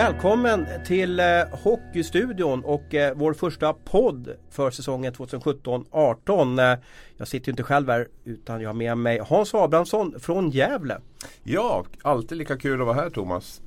[0.00, 6.72] Välkommen till eh, Hockeystudion och eh, vår första podd för säsongen 2017-18.
[6.72, 6.78] Eh,
[7.16, 11.00] jag sitter ju inte själv här utan jag har med mig Hans Abrahamsson från Gävle.
[11.42, 13.60] Ja, alltid lika kul att vara här Thomas.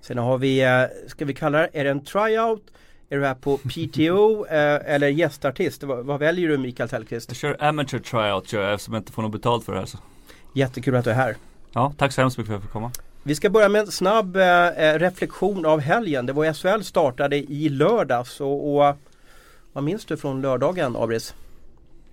[0.00, 2.62] Sen har vi, eh, ska vi kalla det, är det en tryout?
[3.08, 5.82] Är du här på PTO eh, eller gästartist?
[5.82, 7.30] Vad, vad väljer du Mikael Tellqvist?
[7.30, 9.86] Jag kör amateur tryout kör jag eftersom jag inte får något betalt för det här.
[9.86, 9.98] Så.
[10.52, 11.36] Jättekul att du är här.
[11.72, 12.90] Ja, tack så hemskt mycket för att jag fick komma.
[13.26, 16.26] Vi ska börja med en snabb eh, eh reflektion av helgen.
[16.26, 18.96] Det var SHL startade i lördags och, och
[19.72, 21.34] vad minns du från lördagen Abris?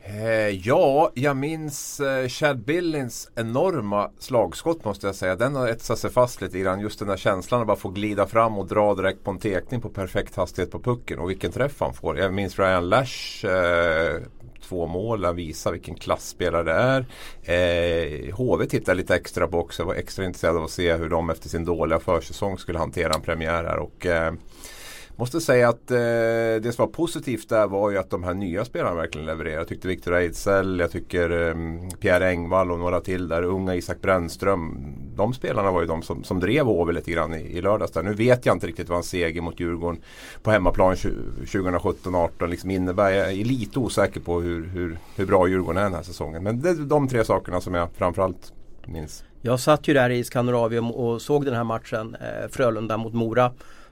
[0.03, 5.35] Eh, ja, jag minns eh, Chad Billings enorma slagskott måste jag säga.
[5.35, 6.79] Den har etsat sig fast lite grann.
[6.79, 9.81] Just den där känslan att bara få glida fram och dra direkt på en tekning
[9.81, 11.19] på perfekt hastighet på pucken.
[11.19, 12.17] Och vilken träff han får.
[12.17, 14.21] Jag minns Ryan Lash eh,
[14.71, 15.25] två mål.
[15.25, 17.05] Han visar vilken klassspelare det är.
[17.43, 19.81] Eh, HV tittar lite extra på också.
[19.81, 23.13] Jag var extra intresserad av att se hur de efter sin dåliga försäsong skulle hantera
[23.13, 23.77] en premiär här.
[23.77, 24.33] Och, eh,
[25.21, 25.97] Måste säga att eh,
[26.61, 29.57] det som var positivt där var ju att de här nya spelarna verkligen levererade.
[29.57, 31.55] Jag tyckte Victor Ejdsell, jag tycker eh,
[31.99, 33.43] Pierre Engvall och några till där.
[33.43, 34.93] Unga Isak Brännström.
[35.15, 37.91] De spelarna var ju de som, som drev HV lite grann i, i lördags.
[37.91, 38.03] Där.
[38.03, 40.01] Nu vet jag inte riktigt vad en seger mot Djurgården
[40.43, 43.09] på hemmaplan 2017-18 liksom innebär.
[43.09, 46.43] Jag är lite osäker på hur, hur, hur bra Djurgården är den här säsongen.
[46.43, 48.53] Men det är de tre sakerna som jag framförallt
[48.85, 49.23] minns.
[49.41, 53.51] Jag satt ju där i Skandinavium och såg den här matchen, eh, Frölunda mot Mora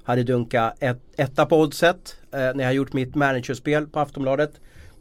[0.10, 4.52] hade dunkat ett, etta på oddset eh, när jag gjort mitt managerspel på Aftonbladet.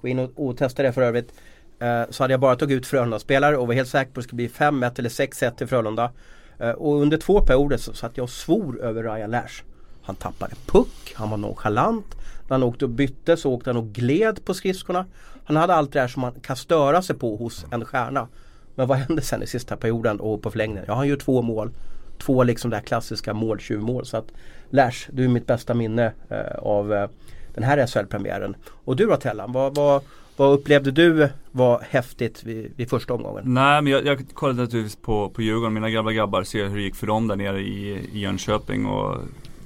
[0.00, 1.32] Gå in och, och testa det för övrigt.
[1.78, 4.28] Eh, så hade jag bara tagit ut Frölunda-spelare och var helt säker på att det
[4.28, 6.10] skulle bli 5-1 eller 6-1 till Frölunda.
[6.58, 9.62] Eh, och under två perioder så satt jag och svor över Ryan Lash.
[10.02, 12.14] Han tappade puck, han var nonchalant.
[12.48, 15.06] När han åkte och bytte så åkte han och gled på skridskorna.
[15.44, 18.28] Han hade allt det där som man kan störa sig på hos en stjärna.
[18.74, 20.84] Men vad hände sen i sista perioden och på förlängningen?
[20.88, 21.70] Ja, han gör två mål
[22.18, 24.06] två liksom där klassiska måltjuvmål.
[24.06, 24.32] Så att
[24.70, 27.08] Lash, du är mitt bästa minne eh, av eh,
[27.54, 28.56] den här SHL-premiären.
[28.66, 30.02] Och du då Tellan, vad, vad,
[30.36, 33.54] vad upplevde du var häftigt vid, vid första omgången?
[33.54, 36.82] Nej men jag, jag kollade naturligtvis på, på Djurgården, mina gamla grabbar, ser hur det
[36.82, 38.86] gick för dem där nere i, i Jönköping.
[38.86, 39.16] Och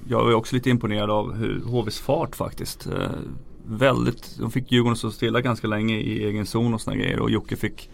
[0.09, 2.87] jag var också lite imponerad av hur HVs fart faktiskt.
[2.87, 3.11] Eh,
[3.67, 7.21] väldigt, de fick Djurgården stå stilla ganska länge i egen zon och sådana grejer.
[7.21, 7.91] Och Jocke fick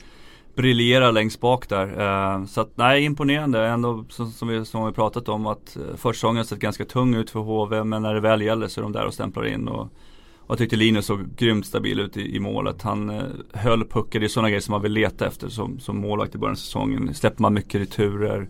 [0.59, 2.01] briljera längst bak där.
[2.01, 3.67] Eh, så att nej, imponerande.
[3.67, 7.15] Ändå som, som, vi, som vi pratat om att eh, försäsongen har sett ganska tung
[7.15, 9.69] ut för HV men när det väl gäller så är de där och stämplar in.
[9.69, 9.83] Och,
[10.39, 12.83] och jag tyckte Linus såg grymt stabil ut i, i målet.
[12.83, 16.01] Han eh, höll puckar, det är sådana grejer som man vill leta efter som, som
[16.01, 17.15] målvakt i början av säsongen.
[17.15, 18.49] Släpper man mycket returer.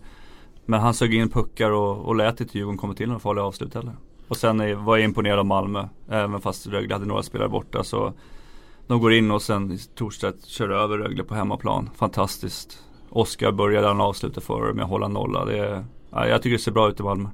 [0.66, 3.74] Men han sög in puckar och, och lät inte Djurgården komma till några farliga avslut
[3.74, 3.92] heller.
[4.28, 5.88] Och sen var jag imponerad av Malmö.
[6.08, 8.12] Även fast Rögle hade några spelare borta så
[8.88, 11.90] de går in och sen Torstedt torsdag kör över Rögle på hemmaplan.
[11.96, 12.78] Fantastiskt.
[13.10, 15.44] Oskar började han avslutade för med att hålla nolla.
[15.44, 17.28] Det är, ja, jag tycker det ser bra ut i Malmö.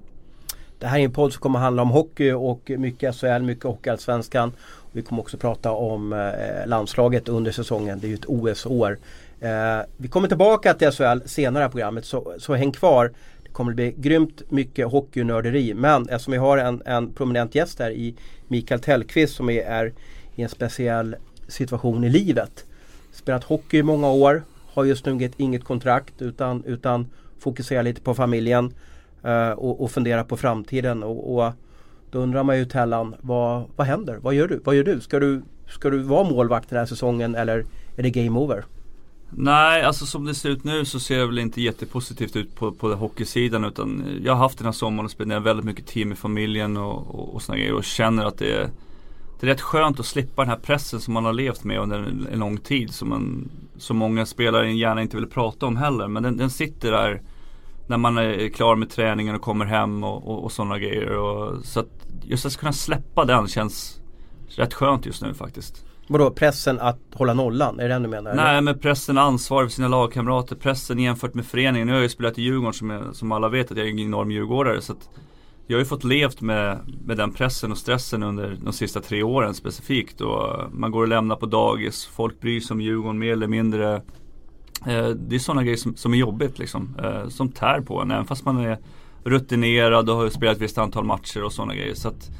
[0.78, 4.52] Det här är en podd som kommer handla om hockey och mycket SHL, mycket Hockeyallsvenskan.
[4.92, 8.00] Vi kommer också prata om eh, landslaget under säsongen.
[8.00, 8.98] Det är ju ett OS-år.
[9.40, 13.12] Eh, vi kommer tillbaka till SHL senare i programmet så, så häng kvar.
[13.42, 15.74] Det kommer att bli grymt mycket hockeynörderi.
[15.74, 18.14] Men eftersom vi har en, en prominent gäst här i
[18.48, 19.92] Mikael Tellqvist som är, är
[20.34, 21.16] i en speciell
[21.54, 22.64] situation i livet.
[23.12, 24.42] Spelat hockey i många år,
[24.72, 27.06] har just nu inget kontrakt utan, utan
[27.38, 28.74] fokuserar lite på familjen
[29.22, 31.02] eh, och, och funderar på framtiden.
[31.02, 31.52] Och, och,
[32.10, 34.18] då undrar man ju Tellan, vad, vad händer?
[34.22, 34.60] Vad gör du?
[34.64, 35.00] Vad gör du?
[35.00, 35.42] Ska, du?
[35.68, 37.64] ska du vara målvakt den här säsongen eller
[37.96, 38.64] är det game over?
[39.30, 42.72] Nej, alltså som det ser ut nu så ser det väl inte jättepositivt ut på,
[42.72, 46.18] på hockeysidan utan jag har haft den här sommaren och spenderat väldigt mycket tid med
[46.18, 48.70] familjen och, och, och sådana grejer och känner att det är
[49.44, 51.98] det är rätt skönt att slippa den här pressen som man har levt med under
[51.98, 52.94] en, en lång tid.
[52.94, 56.08] Som, man, som många spelare gärna inte vill prata om heller.
[56.08, 57.22] Men den, den sitter där
[57.86, 61.16] när man är klar med träningen och kommer hem och, och, och sådana grejer.
[61.16, 64.00] Och, så att just att kunna släppa den känns
[64.48, 65.84] rätt skönt just nu faktiskt.
[66.06, 67.80] Vadå pressen att hålla nollan?
[67.80, 68.34] Är det den du menar?
[68.34, 70.56] Nej men pressen ansvar för sina lagkamrater.
[70.56, 71.86] Pressen jämfört med föreningen.
[71.86, 73.90] Nu har jag ju spelat i Djurgården som, är, som alla vet att jag är
[73.90, 74.80] en enorm djurgårdare.
[74.80, 75.08] Så att
[75.66, 79.22] jag har ju fått levt med, med den pressen och stressen under de sista tre
[79.22, 80.20] åren specifikt.
[80.20, 83.94] Och man går och lämnar på dagis, folk bryr sig om Djurgården mer eller mindre.
[84.86, 86.96] Eh, det är sådana grejer som, som är jobbigt liksom.
[87.02, 88.78] Eh, som tär på en, även fast man är
[89.24, 91.94] rutinerad och har spelat ett visst antal matcher och sådana grejer.
[91.94, 92.30] Så att,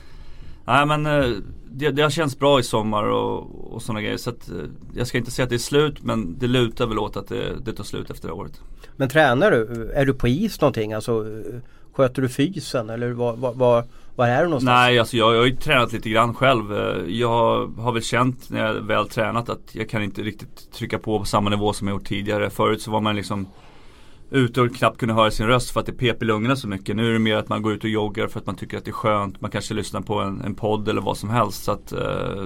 [0.64, 1.30] nej men eh,
[1.70, 4.16] det, det har känts bra i sommar och, och sådana grejer.
[4.16, 4.56] Så att, eh,
[4.94, 7.56] jag ska inte säga att det är slut men det lutar väl åt att det,
[7.64, 8.60] det tar slut efter det året.
[8.96, 9.90] Men tränar du?
[9.94, 10.92] Är du på is någonting?
[10.92, 11.26] Alltså
[11.94, 13.84] Sköter du fysen eller vad, vad, vad,
[14.16, 14.76] vad är du någonstans?
[14.76, 16.72] Nej, alltså jag, jag har ju tränat lite grann själv.
[16.72, 20.98] Eh, jag har väl känt när jag väl tränat att jag kan inte riktigt trycka
[20.98, 22.50] på på samma nivå som jag gjort tidigare.
[22.50, 23.48] Förut så var man liksom
[24.30, 26.96] ute och knappt kunde höra sin röst för att det pep i lungorna så mycket.
[26.96, 28.84] Nu är det mer att man går ut och joggar för att man tycker att
[28.84, 29.40] det är skönt.
[29.40, 31.64] Man kanske lyssnar på en, en podd eller vad som helst.
[31.64, 32.44] Så att, eh,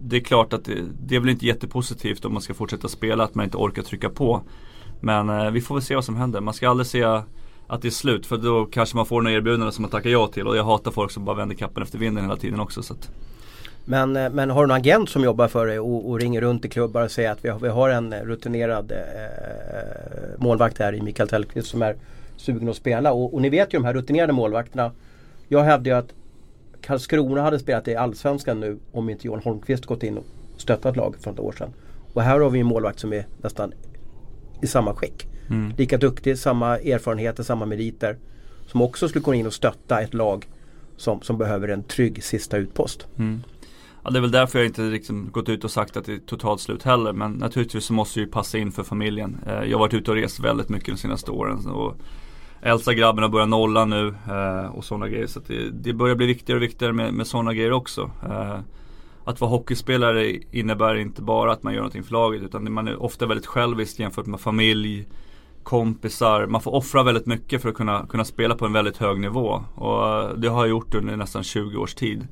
[0.00, 3.24] det är klart att det, det är väl inte jättepositivt om man ska fortsätta spela
[3.24, 4.42] att man inte orkar trycka på.
[5.00, 6.40] Men eh, vi får väl se vad som händer.
[6.40, 7.20] Man ska aldrig se
[7.72, 10.26] att det är slut för då kanske man får några erbjudanden som man tackar ja
[10.26, 10.46] till.
[10.46, 12.82] Och jag hatar folk som bara vänder kappen efter vinden hela tiden också.
[12.82, 13.10] Så att.
[13.84, 16.64] Men, eh, men har du någon agent som jobbar för dig och, och ringer runt
[16.64, 20.78] i klubbar och säger att vi har, vi har en eh, rutinerad eh, eh, målvakt
[20.78, 21.96] här i Mikael Tellqvist som är
[22.36, 23.12] sugen att spela.
[23.12, 24.92] Och, och, ni vet ju de här rutinerade målvakterna.
[25.48, 26.12] Jag hävdar ju att
[26.80, 30.24] Karlskrona hade spelat i Allsvenskan nu om inte Johan Holmqvist gått in och
[30.56, 31.72] stöttat laget för några år sedan.
[32.12, 33.72] Och här har vi en målvakt som är nästan
[34.62, 35.31] i samma skick.
[35.50, 35.72] Mm.
[35.78, 38.16] Lika duktig, samma erfarenheter, samma meriter.
[38.66, 40.46] Som också skulle gå in och stötta ett lag
[40.96, 43.06] som, som behöver en trygg sista utpost.
[43.18, 43.42] Mm.
[44.04, 46.18] Ja, det är väl därför jag inte liksom gått ut och sagt att det är
[46.18, 47.12] totalt slut heller.
[47.12, 49.38] Men naturligtvis så måste det ju passa in för familjen.
[49.46, 51.66] Eh, jag har varit ute och rest väldigt mycket de senaste åren.
[51.66, 51.96] Och
[52.62, 55.26] äldsta grabben har börjat nolla nu eh, och sådana grejer.
[55.26, 58.10] Så det, det, börjar bli viktigare och viktigare med, med sådana grejer också.
[58.22, 58.58] Eh,
[59.24, 63.02] att vara hockeyspelare innebär inte bara att man gör någonting för laget utan man är
[63.02, 65.06] ofta väldigt självisk jämfört med familj,
[65.62, 66.46] kompisar.
[66.46, 69.64] Man får offra väldigt mycket för att kunna, kunna spela på en väldigt hög nivå.
[69.74, 72.26] Och det har jag gjort under nästan 20 års tid.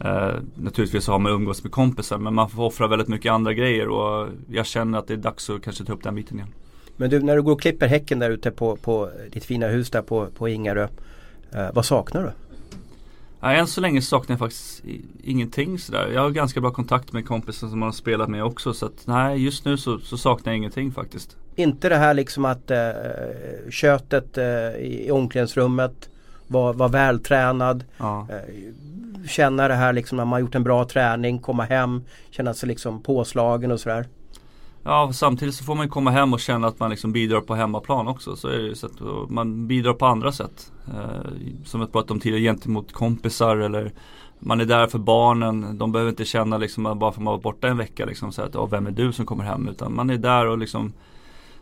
[0.00, 3.88] Eh, naturligtvis har man umgås med kompisar men man får offra väldigt mycket andra grejer
[3.88, 6.52] och jag känner att det är dags att kanske ta upp den biten igen.
[6.96, 9.90] Men du, när du går och klipper häcken där ute på, på ditt fina hus
[9.90, 10.88] där på, på Ingarö.
[11.52, 12.30] Eh, vad saknar du?
[13.40, 14.82] Ja, än så länge saknar jag faktiskt
[15.22, 16.10] ingenting sådär.
[16.14, 18.74] Jag har ganska bra kontakt med kompisar som man har spelat med också.
[18.74, 21.36] Så att nej, just nu så, så saknar jag ingenting faktiskt.
[21.56, 22.90] Inte det här liksom att eh,
[23.70, 24.44] köttet eh,
[24.76, 26.08] i omklädningsrummet
[26.46, 27.84] var, var vältränad.
[27.98, 28.26] Ja.
[28.30, 28.54] Eh,
[29.28, 33.02] känna det här liksom när man gjort en bra träning, komma hem, känna sig liksom
[33.02, 34.06] påslagen och sådär.
[34.88, 38.08] Ja, samtidigt så får man komma hem och känna att man liksom bidrar på hemmaplan
[38.08, 38.36] också.
[38.36, 40.72] Så är det så att man bidrar på andra sätt.
[40.86, 41.30] Eh,
[41.64, 43.92] som jag pratade om tidigare gentemot kompisar eller
[44.38, 45.78] man är där för barnen.
[45.78, 48.42] De behöver inte känna liksom bara för att man var borta en vecka liksom så
[48.42, 49.68] att oh, vem är du som kommer hem?
[49.68, 50.92] Utan man är där och liksom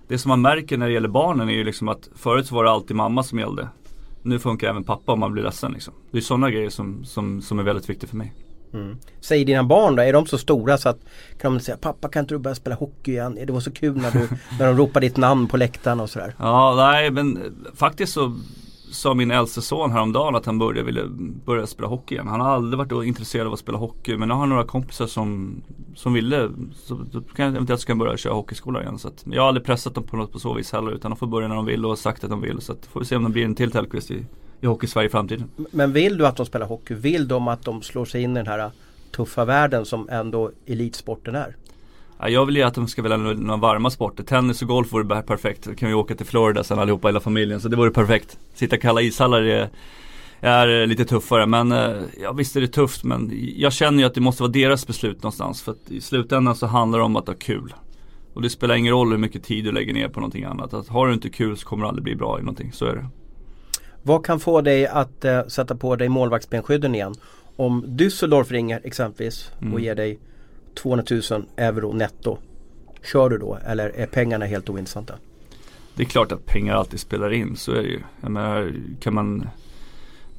[0.09, 2.65] Det som man märker när det gäller barnen är ju liksom att förut så var
[2.65, 3.69] det alltid mamma som gällde.
[4.23, 5.95] Nu funkar även pappa om man blir ledsen liksom.
[6.11, 8.35] Det är sådana grejer som, som, som är väldigt viktigt för mig.
[8.73, 8.97] Mm.
[9.21, 10.99] Säg dina barn då, är de så stora så att
[11.41, 13.39] kan de säga pappa kan inte du börja spela hockey igen?
[13.47, 14.29] Det var så kul när, du,
[14.59, 16.35] när de ropade ditt namn på läktaren och sådär.
[16.39, 17.39] Ja, nej men
[17.75, 18.37] faktiskt så
[18.91, 21.03] sa min äldste son häromdagen att han började, ville
[21.45, 22.29] börja spela hockey igen.
[22.29, 25.07] Han har aldrig varit intresserad av att spela hockey men nu har han några kompisar
[25.07, 25.63] som,
[25.95, 26.51] som ville.
[26.75, 28.99] Så då kan jag eventuellt ska börja köra hockeyskola igen.
[28.99, 31.17] Så att, jag har aldrig pressat dem på något på så vis heller utan de
[31.17, 32.61] får börja när de vill och sagt att de vill.
[32.61, 34.27] Så att, får vi se om det blir en till Tellqvist i,
[34.61, 35.51] i Hockey-Sverige i framtiden.
[35.71, 36.95] Men vill du att de spelar hockey?
[36.95, 38.71] Vill de att de slår sig in i den här
[39.17, 41.57] tuffa världen som ändå elitsporten är?
[42.19, 44.25] Ja, jag vill ju att de ska välja några varma sporter.
[44.25, 45.65] Tennis och golf vore perfekt.
[45.65, 47.61] Då kan vi åka till Florida sen allihopa, hela familjen.
[47.61, 48.39] Så det vore perfekt.
[48.55, 49.69] Sitta kalla ishallar är,
[50.41, 51.47] är lite tuffare.
[51.47, 53.05] Men eh, ja, visst är det tufft.
[53.05, 55.63] Men jag känner ju att det måste vara deras beslut någonstans.
[55.63, 57.75] För att i slutändan så handlar det om att ha kul.
[58.35, 60.75] Och det spelar ingen roll hur mycket tid du lägger ner på någonting annat.
[60.75, 62.73] Att har du inte kul så kommer du aldrig bli bra i någonting.
[62.73, 63.07] Så är det.
[64.07, 67.15] Vad kan få dig att uh, sätta på dig målvaktsbenskydden igen?
[67.57, 69.75] Om Düsseldorf ringer exempelvis mm.
[69.75, 70.19] och ger dig
[70.75, 72.39] 200 000 euro netto.
[73.03, 75.15] Kör du då eller är pengarna helt ointressanta?
[75.95, 78.01] Det är klart att pengar alltid spelar in, så är det ju.
[78.21, 79.49] Jag menar, kan man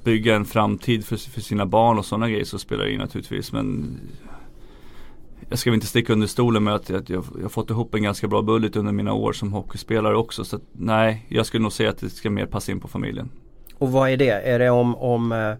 [0.03, 3.51] bygga en framtid för, för sina barn och sådana grejer så spelar det in naturligtvis.
[3.51, 3.99] Men
[5.49, 7.95] jag ska väl inte sticka under stolen med att, att jag, jag har fått ihop
[7.95, 10.45] en ganska bra budget under mina år som hockeyspelare också.
[10.45, 13.29] Så att, nej, jag skulle nog säga att det ska mer passa in på familjen.
[13.77, 14.29] Och vad är det?
[14.29, 15.55] Är det om, om uh,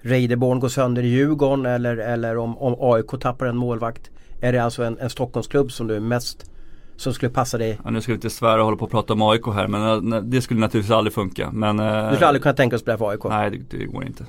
[0.00, 4.10] Reideborn går sönder i Djurgården eller, eller om, om AIK tappar en målvakt?
[4.40, 6.50] Är det alltså en, en Stockholmsklubb som du är mest
[6.96, 7.78] som skulle passa dig?
[7.84, 10.12] Ja, nu ska vi inte svära och hålla på och prata om AIK här men
[10.12, 11.50] uh, det skulle naturligtvis aldrig funka.
[11.52, 13.24] Men, uh, du skulle aldrig kunna tänka dig att spela för AIK?
[13.24, 14.24] Nej det, det går inte.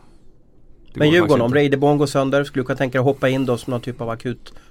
[0.94, 3.46] Det men Djurgården, om Reideborn går sönder, skulle du kunna tänka dig att hoppa in
[3.46, 4.10] då som någon typ av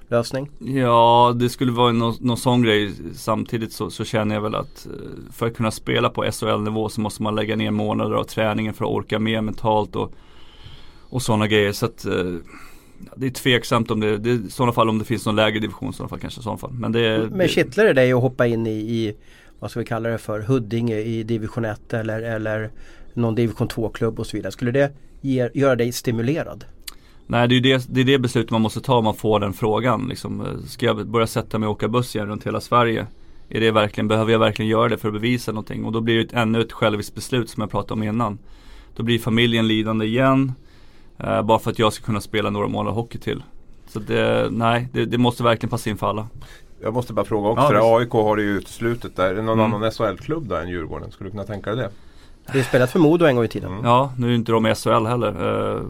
[0.06, 0.50] akutlösning?
[0.58, 2.92] Ja, det skulle vara någon, någon sån grej.
[3.14, 7.00] Samtidigt så, så, känner jag väl att eh, för att kunna spela på SHL-nivå så
[7.00, 10.12] måste man lägga ner månader av träningen för att orka med mentalt och,
[11.08, 11.72] och sådana grejer.
[11.72, 12.06] Så att
[13.16, 15.90] det är tveksamt om det, det i sådana fall om det finns någon lägre division
[15.90, 16.72] i sådana fall kanske i sådana fall.
[16.72, 19.16] Men, det, Men kittlar det dig att hoppa in i, i,
[19.58, 22.70] vad ska vi kalla det för, Huddinge i division 1 eller, eller
[23.14, 24.52] någon division 2-klubb och så vidare.
[24.52, 26.64] Skulle det ge, göra dig stimulerad?
[27.26, 29.52] Nej det är det, det är det beslutet man måste ta om man får den
[29.52, 30.06] frågan.
[30.08, 33.06] Liksom, ska jag börja sätta mig och åka buss igen runt hela Sverige?
[33.48, 35.84] Är det verkligen, behöver jag verkligen göra det för att bevisa någonting?
[35.84, 38.38] Och då blir det ett, ännu ett själviskt beslut som jag pratade om innan.
[38.96, 40.52] Då blir familjen lidande igen.
[41.24, 43.42] Uh, bara för att jag ska kunna spela några månader hockey till.
[43.88, 46.28] Så det, nej, det, det, måste verkligen passa in för alla.
[46.82, 47.98] Jag måste bara fråga också, Ja, för.
[47.98, 49.30] AIK har det ju uteslutet där.
[49.30, 49.74] Är det någon Mm.
[49.74, 51.10] annan SHL-klubb där än Djurgården?
[51.10, 51.90] Skulle du kunna tänka dig det?
[52.52, 53.72] Du har spelat för Modo en gång i tiden.
[53.72, 53.84] Mm.
[53.84, 55.82] Ja, nu är inte de i SHL heller.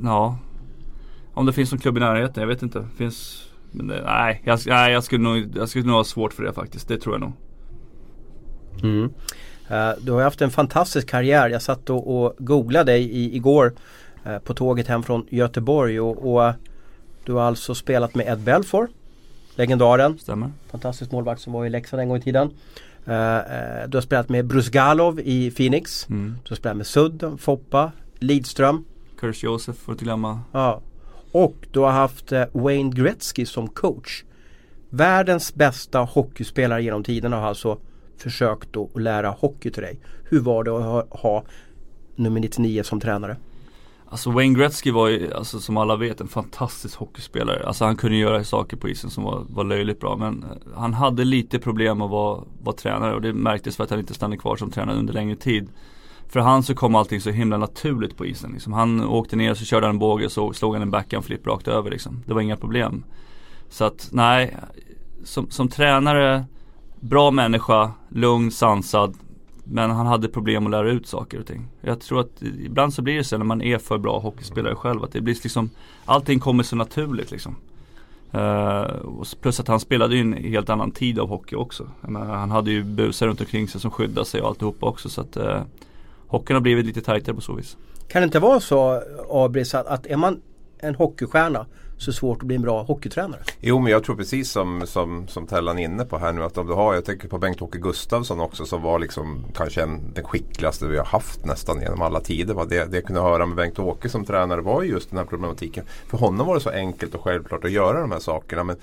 [0.00, 0.38] Uh, ja,
[1.34, 2.86] om det finns någon klubb i närheten, jag vet inte.
[2.96, 6.42] Finns, men det, nej, jag, nej jag, skulle nog, jag skulle nog ha svårt för
[6.42, 6.88] det faktiskt.
[6.88, 7.32] Det tror jag nog.
[8.82, 9.12] Mm.
[9.68, 11.48] Eh, du har haft en fantastisk karriär.
[11.48, 13.72] Jag satt och, och googlade dig i, igår
[14.24, 16.52] eh, på tåget hem från Göteborg och, och
[17.24, 18.88] du har alltså spelat med Ed Belfour,
[19.54, 20.50] legendaren, Stämmer?
[20.70, 22.50] fantastisk målvakt som var i Leksand en gång i tiden.
[23.04, 26.08] Eh, du har spelat med Bruce Galov i Phoenix.
[26.08, 26.36] Mm.
[26.44, 28.84] Du har spelat med Sudden, Foppa, Lidström.
[29.20, 30.40] Kurs Josef får du inte glömma.
[30.52, 30.80] Ja.
[31.32, 34.24] Och du har haft eh, Wayne Gretzky som coach.
[34.90, 37.78] Världens bästa hockeyspelare genom tiderna har alltså
[38.16, 40.00] försökt att lära hockey till dig.
[40.24, 41.44] Hur var det att ha, ha
[42.16, 43.36] nummer 99 som tränare?
[44.06, 47.66] Alltså Wayne Gretzky var ju, alltså, som alla vet, en fantastisk hockeyspelare.
[47.66, 50.16] Alltså han kunde göra saker på isen som var, var löjligt bra.
[50.16, 53.90] Men eh, han hade lite problem att vara, vara tränare och det märktes för att
[53.90, 55.68] han inte stannade kvar som tränare under längre tid.
[56.30, 58.52] För han så kom allting så himla naturligt på isen.
[58.52, 58.72] Liksom.
[58.72, 61.46] Han åkte ner så körde han en båge och så slog han en backhand flip
[61.46, 61.90] rakt över.
[61.90, 62.22] Liksom.
[62.26, 63.04] Det var inga problem.
[63.68, 64.56] Så att nej,
[65.24, 66.44] som, som tränare,
[67.00, 69.16] bra människa, lugn, sansad.
[69.64, 71.68] Men han hade problem att lära ut saker och ting.
[71.80, 75.04] Jag tror att ibland så blir det så när man är för bra hockeyspelare själv
[75.04, 75.70] att det blir liksom
[76.04, 77.56] Allting kommer så naturligt liksom.
[78.34, 81.88] Uh, plus att han spelade ju en helt annan tid av hockey också.
[82.00, 85.20] Menar, han hade ju busar runt omkring sig som skyddade sig och alltihopa också så
[85.20, 85.62] att uh,
[86.30, 87.76] Hockeyn har blivit lite tajtare på så vis.
[88.08, 90.40] Kan det inte vara så Abris att, att är man
[90.78, 91.66] en hockeystjärna
[91.98, 93.40] så är det svårt att bli en bra hockeytränare?
[93.60, 96.58] Jo men jag tror precis som, som, som Tellan är inne på här nu att
[96.58, 100.24] om du har, jag tänker på Bengt-Åke Gustafsson också som var liksom kanske en, den
[100.24, 102.54] skickligaste vi har haft nästan genom alla tider.
[102.54, 102.64] Va?
[102.64, 105.84] Det, det jag kunde höra med Bengt-Åke som tränare var ju just den här problematiken.
[106.06, 108.64] För honom var det så enkelt och självklart att göra de här sakerna.
[108.64, 108.76] Men,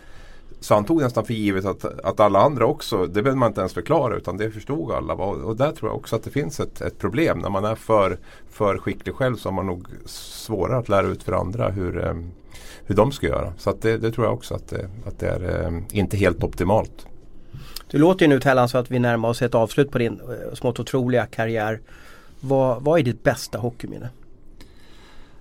[0.60, 3.62] så han tog nästan för givet att, att alla andra också, det behövde man inte
[3.62, 5.14] ens förklara utan det förstod alla.
[5.14, 7.40] Och, och där tror jag också att det finns ett, ett problem.
[7.40, 8.18] När man är för,
[8.50, 12.32] för skicklig själv så har man nog svårare att lära ut för andra hur, ehm,
[12.86, 13.54] hur de ska göra.
[13.58, 16.44] Så att det, det tror jag också att det, att det är ehm, inte helt
[16.44, 17.06] optimalt.
[17.92, 20.54] Det låter ju nu Tellan så att vi närmar oss ett avslut på din eh,
[20.54, 21.80] smått otroliga karriär.
[22.40, 24.10] Vad, vad är ditt bästa hockeyminne?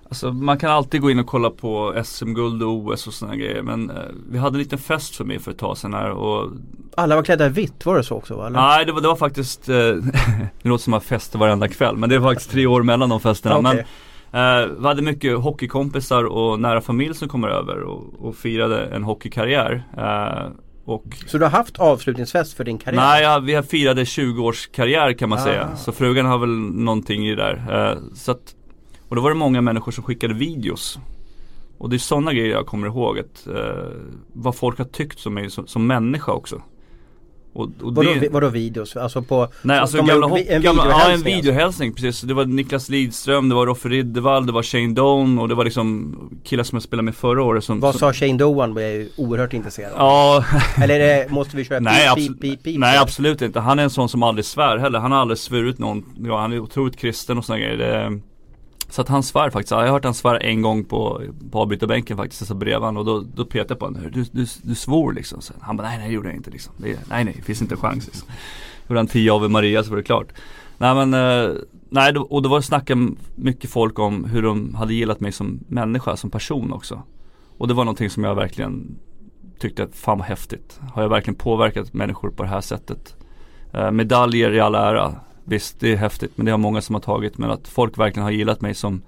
[0.09, 3.61] Alltså man kan alltid gå in och kolla på SM-guld och OS och sådana grejer
[3.61, 3.95] men eh,
[4.31, 6.51] vi hade en liten fest för mig för ett tag sedan här och
[6.95, 8.35] Alla var klädda i vitt, var det så också?
[8.37, 8.59] va, Eller?
[8.59, 9.75] Nej det var, det var faktiskt, eh,
[10.61, 13.19] det låter som att fester varenda kväll men det var faktiskt tre år mellan de
[13.19, 13.57] festerna.
[13.57, 13.85] Okej.
[14.31, 18.85] Men eh, vi hade mycket hockeykompisar och nära familj som kommer över och, och firade
[18.85, 19.83] en hockeykarriär.
[19.97, 20.51] Eh,
[20.85, 22.99] och Så du har haft avslutningsfest för din karriär?
[23.01, 25.43] Nej, ja, vi har firade 20-årskarriär kan man Ah.
[25.43, 25.75] säga.
[25.75, 27.91] Så frugan har väl någonting i det där.
[27.91, 28.53] Eh, så att,
[29.09, 30.99] och då var det många människor som skickade videos.
[31.77, 33.19] Och det är sådana grejer jag kommer ihåg.
[33.19, 33.91] Att, eh,
[34.33, 36.61] vad folk har tyckt om mig som, som människa också.
[37.53, 38.95] Och, och Vadå, det, vadå videos?
[38.95, 39.47] Alltså på...
[39.61, 41.35] Nej så alltså gamla, gjort en gamla ja, en videohälsning alltså.
[41.35, 42.21] videohälsning precis.
[42.21, 45.65] Det var Niklas Lidström, det var Roffe Riddervall, det var Shane Doan och det var
[45.65, 48.73] liksom killar som jag spelade med förra året som Vad som, sa Shane Doan?
[48.73, 49.99] Jag är ju oerhört intresserad av.
[49.99, 50.45] Ja,
[50.83, 52.79] Eller det, måste vi köra Nej, pip, pip, pip, pip?
[52.79, 53.59] nej absolut inte.
[53.59, 54.99] Han är en sån som aldrig svär heller.
[54.99, 56.05] Han har aldrig svurit någon.
[56.19, 57.77] Ja, han är otroligt kristen och såna grejer.
[57.77, 58.19] Det,
[58.89, 59.71] så att han svär faktiskt.
[59.71, 62.41] Jag har hört han svära en gång på, på avbytarbänken faktiskt.
[62.41, 64.01] alltså bredvid och då, då petade jag på honom.
[64.13, 65.41] Du, du, du svor liksom.
[65.41, 66.73] Så han bara nej nej det gjorde jag inte liksom.
[66.77, 68.27] Det, nej nej det finns inte en chans liksom.
[68.87, 70.33] Gjorde han tio av Maria så var det klart.
[70.77, 71.55] Nej men eh,
[71.89, 72.97] Nej och då var det snacka
[73.35, 77.01] mycket folk om hur de hade gillat mig som människa, som person också.
[77.57, 78.95] Och det var någonting som jag verkligen
[79.59, 80.79] tyckte, fan vad häftigt.
[80.93, 83.15] Har jag verkligen påverkat människor på det här sättet?
[83.73, 85.15] Eh, medaljer i all ära,
[85.47, 87.37] visst det är häftigt men det har många som har tagit.
[87.37, 89.01] Men att folk verkligen har gillat mig som,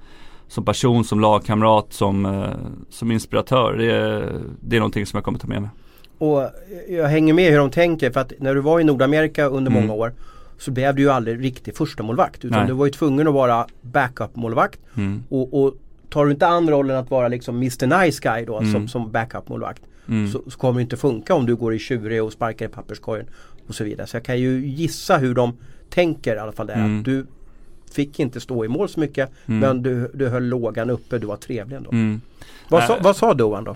[0.48, 2.44] som person, som lagkamrat, som, eh,
[2.90, 3.74] som inspiratör.
[3.78, 5.70] Det är, det är någonting som jag kommer ta med mig.
[6.18, 6.50] Och
[6.90, 9.88] jag hänger med hur de tänker för att när du var i Nordamerika under Mm.
[9.88, 10.14] många år
[10.58, 12.68] så blev du ju aldrig riktig första målvakt utan Nej.
[12.68, 14.80] du var ju tvungen att vara backup-målvakt.
[14.98, 15.24] Mm.
[15.30, 15.74] Och, och
[16.10, 18.74] tar du inte an rollen att vara liksom Mr Nice Guy då Mm.
[18.74, 20.28] som, som backup-målvakt Mm.
[20.32, 23.28] så, så kommer det inte funka om du går i tjurig och sparkar i papperskorgen
[23.68, 24.08] och så vidare.
[24.08, 25.58] Så jag kan ju gissa hur de
[25.90, 26.76] tänker i alla fall där.
[26.76, 27.04] Mm.
[27.04, 27.26] Du
[27.92, 29.60] fick inte stå i mål så mycket Mm.
[29.60, 31.92] men du, du höll lågan uppe, du var trevlig ändå.
[31.92, 32.22] Mm.
[32.70, 33.02] Vad, sa, Nej.
[33.04, 33.76] vad sa Doan då?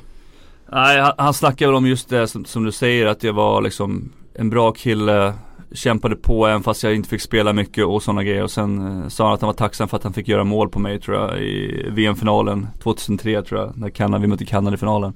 [0.70, 3.62] Nej, han, han snackade väl om just det som, som du säger att jag var
[3.62, 5.34] liksom en bra kille
[5.76, 9.08] Kämpade på även fast jag inte fick spela mycket och sådana grejer och sen eh,
[9.08, 11.18] sa han att han var tacksam för att han fick göra mål på mig tror
[11.18, 15.14] jag i VM-finalen 2003 tror jag när Kanada, vi mötte Kanada i finalen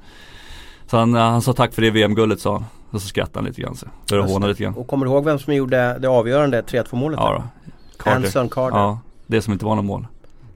[0.89, 3.61] Så han, han sa tack för det VM-guldet sa han och så skrattade han lite
[3.61, 3.75] grann
[4.09, 7.19] började håna lite grann Och kommer du ihåg vem som gjorde det avgörande 3-2 målet?
[7.19, 7.43] Ja då
[7.97, 8.77] Carter Anson Carter.
[8.77, 10.07] Ja, det som inte var något mål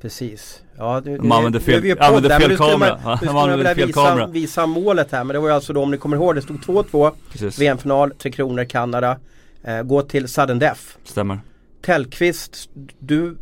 [0.01, 0.61] Precis.
[0.77, 2.99] Ja, du, De använde fel- nu använde där, fel nu kamera.
[3.03, 5.83] Man, nu skulle man vilja visa, visa målet här men det var ju alltså då
[5.83, 9.17] om ni kommer ihåg det stod 2-2 Precis, VM-final, Tre Kronor, Kanada.
[9.63, 10.81] Eh, gå till sudden death.
[11.03, 11.39] stämmer.
[11.85, 12.69] Tellqvist,
[12.99, 13.37] du,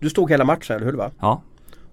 [0.00, 1.10] du stod hela matchen eller hur det var?
[1.20, 1.42] Ja.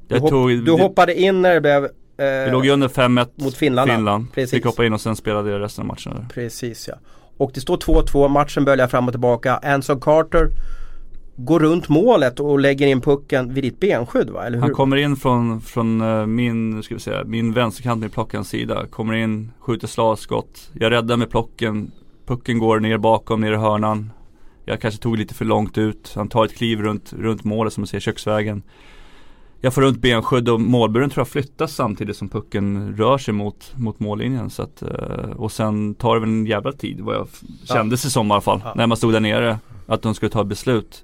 [0.07, 3.27] Du, hopp, tog, du hoppade in när det blev eh, vi låg ju under 5-1
[3.35, 3.91] mot Finland.
[3.91, 4.33] Finland.
[4.33, 4.51] Precis.
[4.51, 6.13] Fick hoppa in och sen spelade jag resten av matchen.
[6.15, 6.25] Där.
[6.33, 6.95] Precis ja.
[7.38, 9.57] Och det står 2-2, matchen böljar fram och tillbaka.
[9.57, 10.49] Anson Carter
[11.35, 14.45] går runt målet och lägger in pucken vid ditt benskydd va?
[14.45, 14.61] Eller hur?
[14.61, 18.85] Han kommer in från, från eh, min, ska vi säga, min vänsterkant med plockens sida.
[18.89, 20.69] Kommer in, skjuter slagskott.
[20.73, 21.91] Jag räddar med plocken.
[22.25, 24.11] Pucken går ner bakom, ner i hörnan.
[24.65, 26.13] Jag kanske tog lite för långt ut.
[26.15, 28.63] Han tar ett kliv runt, runt målet som man ser köksvägen.
[29.61, 33.71] Jag får runt benskydd och målburen tror jag flyttas samtidigt som pucken rör sig mot,
[33.77, 34.49] mot mållinjen.
[34.49, 37.27] Så att, eh, och sen tar det väl en jävla tid vad jag
[37.67, 37.75] Ja.
[37.75, 38.61] kände sig som i alla fall.
[38.65, 38.73] Ja.
[38.75, 39.59] När man stod där nere.
[39.87, 41.03] Att de skulle ta beslut.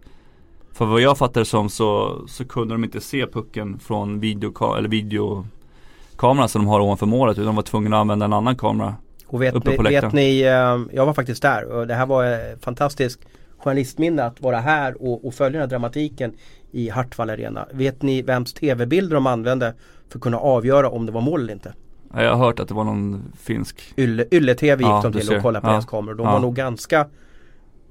[0.74, 4.90] För vad jag fattade som så, så kunde de inte se pucken från videoka- eller
[4.90, 7.38] videokameran som de har ovanför målet.
[7.38, 8.96] Utan de var tvungna att använda en annan kamera.
[9.28, 12.06] Och vet, uppe ni, på vet ni, eh, jag var faktiskt där och det här
[12.06, 13.20] var fantastiskt
[13.58, 16.34] journalistminne att vara här och, och följa den här dramatiken
[16.76, 17.66] i Hartwall Arena.
[17.72, 19.74] Vet ni vems tv-bilder de använde
[20.10, 21.74] för att kunna avgöra om det var mål eller inte?
[22.14, 23.94] Ja, Jag har hört att det var någon finsk.
[23.98, 25.72] Ylle, Ylle-TV gick Ja, de till och kollade på Ja.
[25.72, 26.16] deras kameror.
[26.16, 26.32] De Ja.
[26.34, 27.08] var nog ganska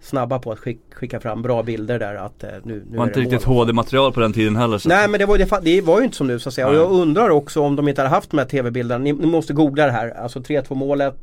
[0.00, 3.18] snabba på att skick, skicka fram bra bilder där att eh, nu, nu var inte
[3.20, 3.42] det riktigt.
[3.44, 4.78] HD-material på den tiden heller.
[4.78, 6.68] Så Nej men det var, det, det var ju inte som nu så att säga.
[6.68, 9.04] Och jag undrar också om de inte hade haft de här tv-bilderna.
[9.04, 10.10] Ni, ni måste googla det här.
[10.10, 11.16] Alltså 3-2 målet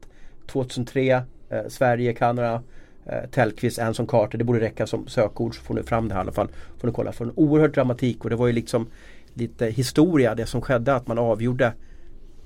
[0.51, 1.21] 2003 eh,
[1.69, 2.61] Sverige, Kanada
[3.05, 4.37] eh, Tellqvist, Anson Carter.
[4.37, 6.49] Det borde räcka som sökord så får ni fram det här i alla fall.
[6.77, 7.11] Får ni kolla.
[7.11, 8.87] För en oerhörd dramatik och det var ju liksom
[9.33, 11.73] lite historia det som skedde att man avgjorde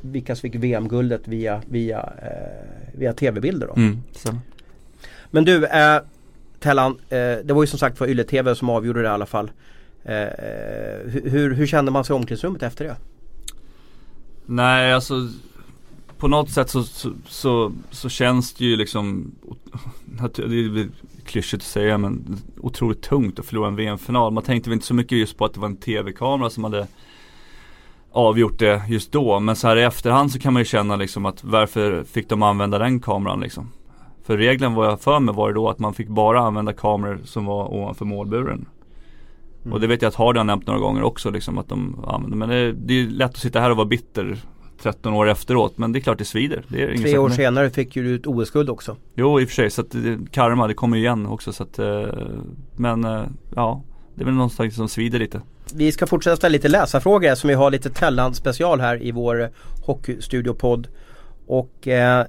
[0.01, 3.73] vilka som fick VM-guldet via, via, eh, via tv-bilder då.
[3.73, 4.01] Mm.
[5.31, 5.99] Men du, eh,
[6.59, 9.25] Tellan, eh, det var ju som sagt för Yle TV som avgjorde det i alla
[9.25, 9.51] fall.
[10.03, 12.95] Eh, eh, hur- hur, kände man sig i omklädningsrummet efter det?
[14.45, 15.29] Nej alltså
[16.17, 19.31] på något sätt så, så, så, så känns det ju liksom
[20.19, 20.89] Det är
[21.25, 24.33] klyschigt att säga men otroligt tungt att förlora en VM-final.
[24.33, 26.87] Man tänkte väl inte så mycket just på att det var en tv-kamera som hade
[28.11, 29.39] avgjort det just då.
[29.39, 32.43] Men så här i efterhand så kan man ju känna liksom att varför fick de
[32.43, 33.71] använda den kameran liksom?
[34.23, 37.45] För regeln vad jag för mig var då att man fick bara använda kameror som
[37.45, 38.65] var ovanför målburen.
[39.61, 39.73] Mm.
[39.73, 42.37] Och det vet jag att Hardy har nämnt några gånger också liksom att de använder.
[42.37, 44.37] Men det, det är lätt att sitta här och vara bitter
[44.81, 45.77] 13 år efteråt.
[45.77, 46.63] Men det är klart det svider.
[46.67, 48.95] Det är Tre år senare fick ju du ett OS-guld också.
[49.15, 49.69] Jo i och för sig.
[49.69, 49.95] Så att
[50.31, 51.53] karma det kommer ju igen också.
[51.53, 52.05] Så att, eh,
[52.75, 53.23] men eh,
[53.55, 53.83] ja.
[54.15, 55.41] Det är väl någonstans som svider lite.
[55.73, 59.49] Vi ska fortsätta ställa lite läsarfrågor som vi har lite Tellan special här i vår
[59.85, 60.87] Hockeystudio-podd.
[61.47, 62.25] Och eh,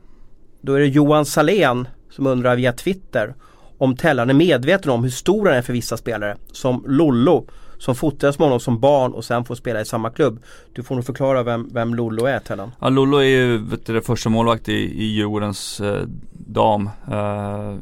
[0.61, 3.35] då är det Johan Salén som undrar via Twitter
[3.79, 6.37] om Tellan är medveten om hur stor han är för vissa spelare.
[6.53, 7.47] Som Lollo
[7.79, 10.43] som fotades med honom som barn och sen får spela i samma klubb.
[10.73, 12.71] Du får nog förklara vem, vem Lollo är Tellan.
[12.81, 16.91] Ja, Lollo är ju vet du, det första målvakt i, i Djurgårdens eh, dam.
[17.11, 17.75] Eh,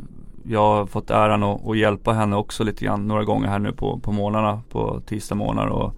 [0.47, 3.73] jag har fått äran att, att hjälpa henne också lite grann några gånger här nu
[3.73, 5.69] på, på morgnarna, på tisdag månader.
[5.71, 5.95] och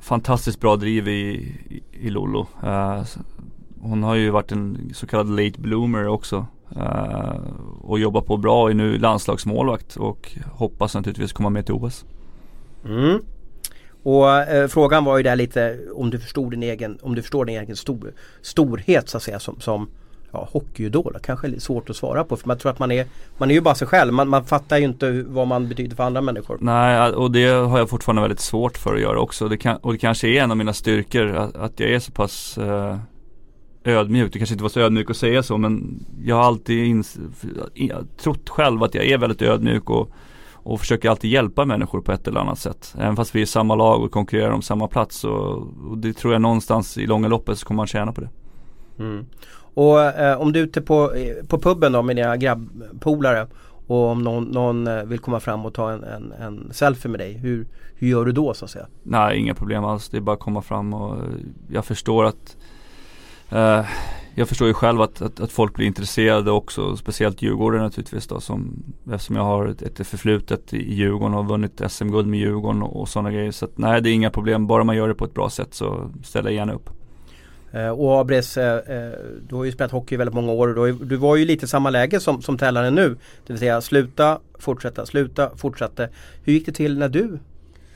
[0.00, 2.46] fantastiskt bra driv i, i, i Lollo.
[2.62, 3.02] Eh,
[3.80, 6.46] hon har ju varit en så kallad late bloomer också.
[6.76, 7.36] Eh,
[7.80, 12.04] och jobbar på bra och är nu landslagsmålvakt och hoppas naturligtvis komma med till OS.
[12.84, 13.18] Mm.
[14.02, 17.44] Och eh, frågan var ju där lite om du förstod din egen, om du förstår
[17.44, 19.88] din egen stor, storhet så att säga som, som
[20.32, 21.16] ja, hockeyidol.
[21.22, 23.06] Kanske är lite svårt att svara på för man tror att man är,
[23.38, 24.12] man är ju bara sig själv.
[24.12, 26.58] Man, man fattar ju inte vad man betyder för andra människor.
[26.60, 29.48] Nej, och det har jag fortfarande väldigt svårt för att göra också.
[29.48, 32.12] Det kan, och det kanske är en av mina styrkor att, att jag är så
[32.12, 32.98] pass eh,
[33.84, 34.32] ödmjuk.
[34.32, 37.18] Det kanske inte var så ödmjuk att säga så men jag har alltid ins-
[38.22, 40.10] trott själv att jag är väldigt ödmjuk och,
[40.64, 42.94] och försöker alltid hjälpa människor på ett eller annat sätt.
[42.98, 45.24] Även fast vi är samma lag och konkurrerar om samma plats.
[45.24, 45.52] Och,
[45.90, 48.28] och det tror jag någonstans i långa loppet så kommer man tjäna på det.
[48.98, 49.26] Mm.
[49.74, 53.46] Och eh, om du är ute på, eh, på puben då med dina grabbpolare
[53.86, 57.20] och om någon, någon eh, vill komma fram och ta en, en, en selfie med
[57.20, 57.32] dig.
[57.32, 58.86] Hur, hur gör du då så att säga?
[59.02, 60.08] Nej, inga problem alls.
[60.08, 61.22] Det är bara att komma fram och eh,
[61.68, 62.56] jag förstår att
[63.50, 63.86] eh,
[64.34, 68.40] Jag förstår ju själv att, att, att folk blir intresserade också, speciellt Djurgården naturligtvis då
[68.40, 72.82] som Eftersom jag har ett, ett förflutet i Djurgården och har vunnit SM-guld med Djurgården
[72.82, 73.50] och, och sådana grejer.
[73.50, 74.66] Så att, nej, det är inga problem.
[74.66, 76.90] Bara man gör det på ett bra sätt så ställer jag gärna upp.
[77.74, 79.12] Eh, och Abres, eh, eh
[79.48, 81.64] du har ju spelat hockey i väldigt många år och du, du var ju lite
[81.64, 83.08] i samma läge som, som Tellan nu.
[83.46, 86.06] Det vill säga sluta, fortsätta, sluta, fortsätta.
[86.44, 87.38] Hur gick det till när du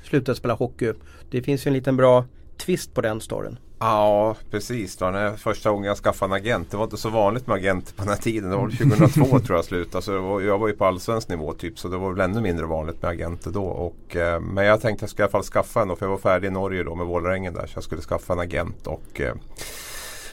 [0.03, 0.93] slutade spela hockey?
[1.31, 2.25] Det finns ju en liten bra
[2.59, 3.59] twist på den storyn.
[3.81, 4.97] Ja precis.
[4.97, 6.71] Då, när första gången jag skaffade en agent.
[6.71, 8.51] Det var inte så vanligt med agenter på den här tiden.
[8.51, 9.95] Det var 2002 tror jag slut.
[9.95, 11.79] Alltså, jag var ju på allsvensk nivå typ.
[11.79, 13.65] Så det var väl ännu mindre vanligt med agenter då.
[13.65, 15.89] Och, eh, men jag tänkte att jag skulle i alla fall skaffa en.
[15.89, 17.67] Då, för jag var färdig i Norge då med Vålerengen där.
[17.67, 18.87] Så jag skulle skaffa en agent.
[18.87, 19.35] Och, eh,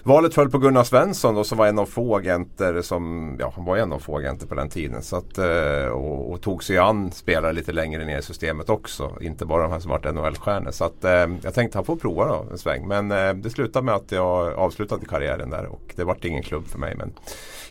[0.08, 3.66] Valet föll på Gunnar Svensson då, som var en av få agenter som, ja han
[3.66, 5.02] var en av få agenter på den tiden.
[5.02, 9.18] Så att, eh, och, och tog sig an spelare lite längre ner i systemet också.
[9.22, 10.72] Inte bara de här som varit NHL-stjärnor.
[10.72, 12.88] Så att, eh, jag tänkte han får prova då en sväng.
[12.88, 16.68] Men eh, det slutade med att jag avslutade karriären där och det vart ingen klubb
[16.68, 16.96] för mig.
[16.96, 17.14] Men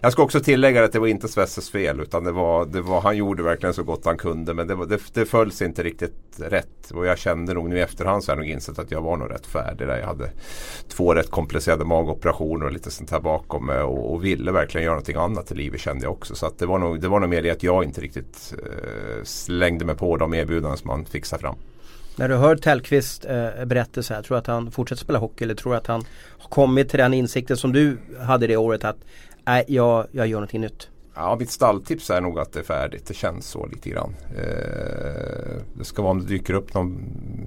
[0.05, 3.01] jag ska också tillägga att det var inte Svesses fel utan det var, det var,
[3.01, 4.55] han gjorde verkligen så gott han kunde.
[4.55, 6.91] Men det, var, det, det följs inte riktigt rätt.
[6.95, 9.17] Och jag kände nog nu i efterhand så har jag nog insett att jag var
[9.17, 9.99] nog rätt färdig där.
[9.99, 10.31] Jag hade
[10.89, 13.79] två rätt komplicerade magoperationer och lite sånt här bakom mig.
[13.79, 16.35] Och, och, ville verkligen göra någonting annat i livet kände jag också.
[16.35, 19.85] Så det, var nog, det var nog mer det att jag inte riktigt eh, slängde
[19.85, 21.57] mig på de erbjudanden som man fixade fram.
[22.17, 25.55] När du hör Tellqvist eh, berättelse här, tror du att han fortsätter spela hockey eller
[25.55, 26.05] tror du att han
[26.39, 28.97] har kommit till den insikten som du hade det året att
[29.45, 30.89] nej, jag, jag gör någonting nytt?
[31.17, 33.07] Ja, mitt stalltips är nog att det är färdigt.
[33.07, 34.15] Det känns så lite grann.
[34.37, 36.99] Eh, det ska vara om det dyker upp någon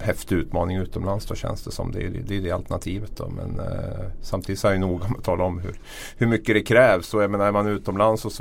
[0.02, 3.12] häftig utmaning utomlands då känns det som det är det, är det alternativet.
[3.18, 3.28] Då.
[3.28, 5.80] Men eh, samtidigt är jag noga med att tala om hur,
[6.18, 7.14] hur mycket det krävs.
[7.14, 8.32] Och jag menar, är man utomlands och,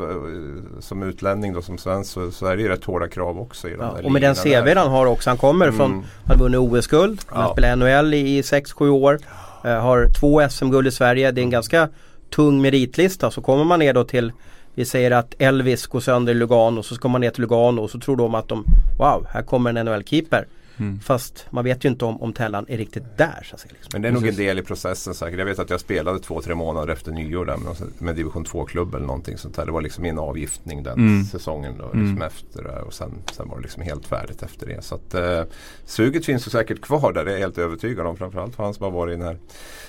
[0.80, 3.68] som utlänning då som svensk så, så är det ju rätt hårda krav också.
[3.68, 5.30] I ja, och med den CV han har också.
[5.30, 5.76] Han kommer mm.
[5.76, 5.92] från,
[6.24, 7.20] han har vunnit OS-guld.
[7.26, 9.18] Han har spelat NHL i 6-7 år.
[9.64, 11.30] Eh, har två SM-guld i Sverige.
[11.30, 11.88] Det är en ganska
[12.30, 13.30] tung meritlista.
[13.30, 14.32] Så kommer man ner då till
[14.74, 17.82] vi säger att Elvis går sönder i Lugano och så ska man ner till Lugano
[17.82, 18.64] och så tror de att de
[18.98, 20.46] Wow, här kommer en NHL-keeper.
[20.78, 21.00] Mm.
[21.00, 23.46] Fast man vet ju inte om, om Tellan är riktigt där.
[23.50, 23.90] Så att säga, liksom.
[23.92, 25.38] Men det är nog en del i processen säkert.
[25.38, 28.94] Jag vet att jag spelade två, tre månader efter nyår där med, med division 2-klubb
[28.94, 29.66] eller någonting sånt där.
[29.66, 31.24] Det var liksom min avgiftning den mm.
[31.24, 32.22] säsongen då, liksom mm.
[32.22, 32.82] efter det.
[32.82, 34.84] Och sen, sen var det liksom helt färdigt efter det.
[34.84, 35.42] Så att eh,
[35.84, 38.16] suget finns ju säkert kvar där, det är jag helt övertygad om.
[38.16, 39.38] Framförallt för han som har varit i den här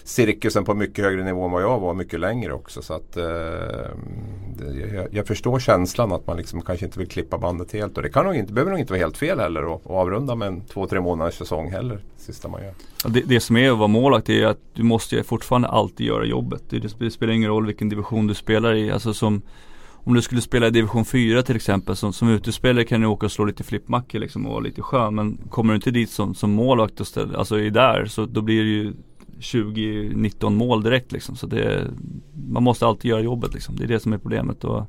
[0.03, 2.81] cirkusen på mycket högre nivå än vad jag var, mycket längre också.
[2.81, 3.23] Så att eh,
[4.57, 7.97] det, jag, jag, förstår känslan att man liksom kanske inte vill klippa bandet helt.
[7.97, 10.47] Och det kan nog inte, behöver nog inte vara helt fel heller att avrunda med
[10.47, 11.99] en två, tre månaders säsong heller.
[12.17, 12.73] Sista man gör.
[13.05, 16.63] Det, det, som är att vara målvakt är att du måste fortfarande alltid göra jobbet.
[16.69, 18.91] Det, det, spelar ingen roll vilken division du spelar i.
[18.91, 19.41] Alltså som,
[19.89, 23.25] om du skulle spela i division 4 till exempel som, som utespelare kan du åka
[23.25, 25.15] och slå lite flippmackor liksom och vara lite skön.
[25.15, 28.41] Men kommer du inte dit som, som målvakt och ställ, alltså är där så då
[28.41, 28.93] blir det ju
[29.39, 31.35] 20-19 mål direkt liksom.
[31.35, 31.87] Så det,
[32.49, 33.75] man måste alltid göra jobbet liksom.
[33.75, 34.85] Det är det som är problemet och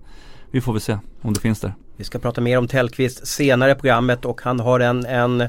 [0.51, 1.75] vi får väl se om det finns där.
[1.99, 5.45] Vi ska prata mer om Tellqvist senare i programmet och han har en, en,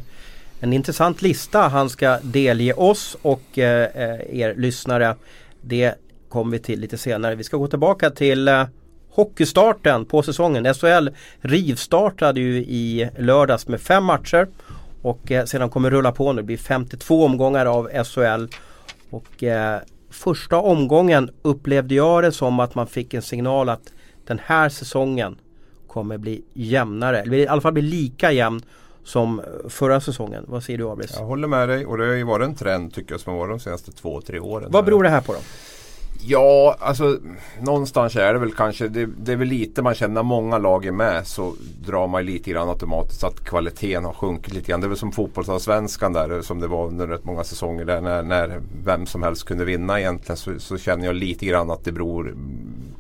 [0.59, 5.15] en intressant lista han ska delge oss och eh, eh er lyssnare.
[5.61, 5.93] Det
[6.29, 7.35] kommer vi till lite senare.
[7.35, 8.65] Vi ska gå tillbaka till eh,
[9.09, 10.73] hockeystarten på säsongen.
[10.73, 11.09] SHL
[11.41, 14.47] rivstartade ju i lördags med fem matcher
[15.01, 16.41] och eh, sedan kommer rulla på nu.
[16.41, 18.47] Det blir 52 omgångar av SHL
[19.09, 23.93] och eh, första omgången upplevde jag det som att man fick en signal att
[24.27, 25.37] den här säsongen
[25.89, 28.61] kommer bli jämnare, eller i alla fall bli lika jämn
[29.03, 30.45] som förra säsongen.
[30.47, 31.15] Vad säger du Abris?
[31.17, 33.39] Jag håller med dig och det har ju varit en trend tycker jag som har
[33.39, 34.71] varit de senaste två, tre åren.
[34.71, 35.39] Vad beror det här på då?
[36.21, 37.17] Ja, alltså
[37.61, 40.85] någonstans är det väl kanske, det, det, är väl lite man känner när många lag
[40.85, 41.53] är med så
[41.85, 44.81] drar man lite grann automatiskt att kvaliteten har sjunkit lite grann.
[44.81, 48.23] Det är väl som fotbollsallsvenskan där som det var under rätt många säsonger där när,
[48.23, 51.91] när vem som helst kunde vinna egentligen så, så, känner jag lite grann att det
[51.91, 52.35] beror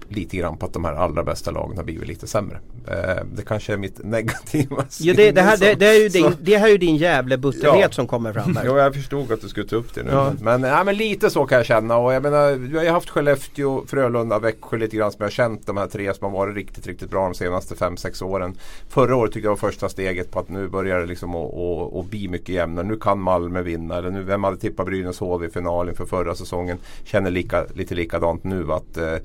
[0.09, 2.59] lite grann på att de här allra bästa lagen har blivit lite sämre.
[2.87, 6.35] Eh, det kanske är mitt negativa ja, det, det, här, det, det, är ju din,
[6.41, 7.91] det här är ju din jävla butterhet ja.
[7.91, 8.63] som kommer fram här.
[8.67, 10.11] jo, jag förstod att du skulle ta upp det nu.
[10.11, 10.33] Ja.
[10.41, 13.85] Men, ja, men lite så kan jag känna och jag menar, jag har haft Skellefteå,
[13.87, 16.87] Frölunda, Växjö lite grann som jag har känt de här tre som har varit riktigt,
[16.87, 18.55] riktigt bra de senaste 5-6 åren.
[18.89, 22.27] Förra året tyckte jag var första steget på att nu börjar det liksom att bli
[22.27, 22.85] mycket jämnare.
[22.85, 23.97] Nu kan Malmö vinna.
[23.97, 26.77] Eller nu, vem hade tippat Brynäs HV i finalen för förra säsongen?
[27.03, 29.15] Känner lika, lite likadant nu att eh,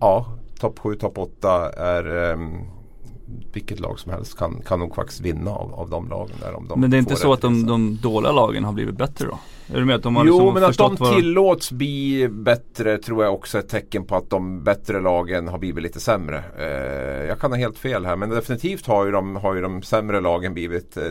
[0.00, 0.26] ja,
[0.60, 2.60] topp 7, topp 8 är um,
[3.52, 6.36] vilket lag som helst kan, kan nog faktiskt vinna av, av de lagen.
[6.40, 8.96] Där, om de Men det är inte så att de, de dåliga lagen har blivit
[8.96, 9.38] bättre då?
[9.72, 11.16] Är du med att de har Jo liksom men att de vad...
[11.16, 15.58] tillåts bli bättre tror jag också är ett tecken på att de bättre lagen har
[15.58, 16.44] blivit lite sämre.
[16.58, 19.82] Eh, jag kan ha helt fel här men definitivt har ju de, har ju de
[19.82, 21.02] sämre lagen blivit eh,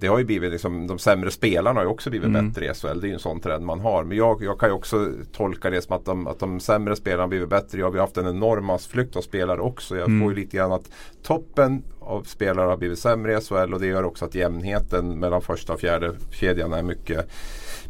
[0.00, 2.48] Det har ju blivit liksom de sämre spelarna har ju också blivit mm.
[2.48, 3.00] bättre i SHL.
[3.00, 4.04] Det är ju en sån trend man har.
[4.04, 7.22] Men jag, jag kan ju också tolka det som att de, att de sämre spelarna
[7.22, 7.78] har blivit bättre.
[7.78, 9.96] Jag har haft en enorm massflykt av spelare också.
[9.96, 10.20] Jag mm.
[10.20, 10.90] får ju lite grann att
[11.22, 15.42] toppen av spelare har blivit sämre i SHL och det gör också att jämnheten mellan
[15.42, 17.28] första och fjärde kedjan är mycket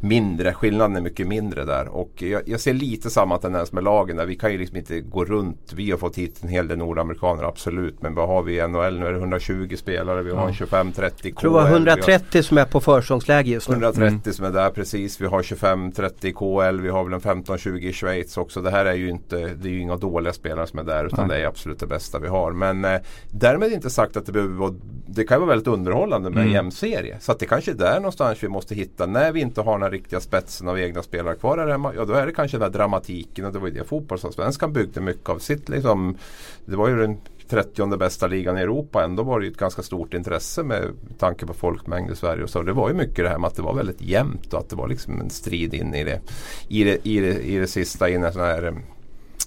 [0.04, 0.54] mindre.
[0.54, 1.88] Skillnaden är mycket mindre där.
[1.88, 4.26] Och jag, jag, ser lite samma tendens med lagen där.
[4.26, 5.72] Vi kan ju liksom inte gå runt.
[5.72, 8.02] Vi har fått hit en hel del nordamerikaner absolut.
[8.02, 8.98] Men vad har vi i NHL?
[8.98, 10.22] Nu är det 120 spelare.
[10.22, 10.66] Vi har ja.
[10.66, 11.40] 25-30 KL.
[11.40, 13.74] tror det var 130 som är på försäsongsläge just nu.
[13.74, 14.20] 130 mm.
[14.22, 15.20] som är där precis.
[15.20, 16.80] Vi har 25-30 KL.
[16.80, 18.60] Vi har väl en 15-20 i Schweiz också.
[18.60, 21.04] Det här är ju inte, det är ju inga dåliga spelare som är där.
[21.04, 21.38] Utan Nej.
[21.38, 22.52] det är absolut det bästa vi har.
[22.52, 23.00] Men eh,
[23.30, 24.74] därmed inte sagt att det behöver vara
[25.06, 26.48] Det kan vara väldigt underhållande med mm.
[26.48, 27.16] en jämn serie.
[27.20, 29.06] Så att det kanske är där någonstans vi måste hitta.
[29.06, 31.92] När vi inte har några riktiga spetsen av egna spelare kvar här hemma.
[31.96, 35.00] Ja då är det kanske den där dramatiken och det var ju det fotbollsallsvenskan byggde
[35.00, 36.16] mycket av sitt liksom.
[36.64, 39.04] Det var ju den 30 bästa ligan i Europa.
[39.04, 42.42] Ändå var det ju ett ganska stort intresse med tanke på folkmängd i Sverige.
[42.42, 42.62] Och så.
[42.62, 44.76] Det var ju mycket det här med att det var väldigt jämnt och att det
[44.76, 46.20] var liksom en strid in i det,
[46.68, 48.74] i det, i det, i det sista in i sån här eh,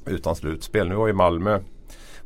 [0.06, 0.90] utan slutspel.
[0.90, 1.60] Nu har ju Malmö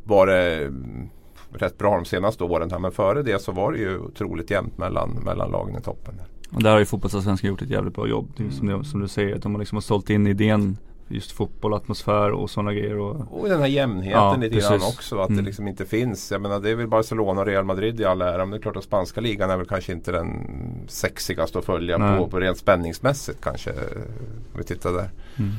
[0.04, 1.10] varit mm,
[1.54, 4.78] rätt bra de senaste åren här men före det så var det ju otroligt jämnt
[4.78, 6.14] mellan, mellan lagen i toppen.
[6.54, 8.30] Och där har ju fotbollsallsvenskan gjort ett jävligt bra jobb.
[8.40, 8.52] Mm.
[8.52, 11.74] Som, det, som, du säger, att de har liksom har sålt in idén just fotboll,
[11.74, 12.98] atmosfär och sådana grejer.
[12.98, 15.20] Och, och den här jämnheten ja, lite grann också.
[15.20, 15.44] Att mm.
[15.44, 16.32] det liksom inte finns.
[16.32, 18.38] Jag menar det är väl Barcelona och Real Madrid i all ära.
[18.38, 20.48] Men det är klart att spanska ligan är väl kanske inte den
[20.88, 23.72] sexigaste att följa på, på rent spänningsmässigt kanske.
[23.72, 25.10] Om vi tittar där.
[25.38, 25.52] Mm.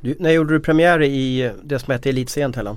[0.00, 2.76] Du, när gjorde du premiär i det som hette Elitserien Tellan?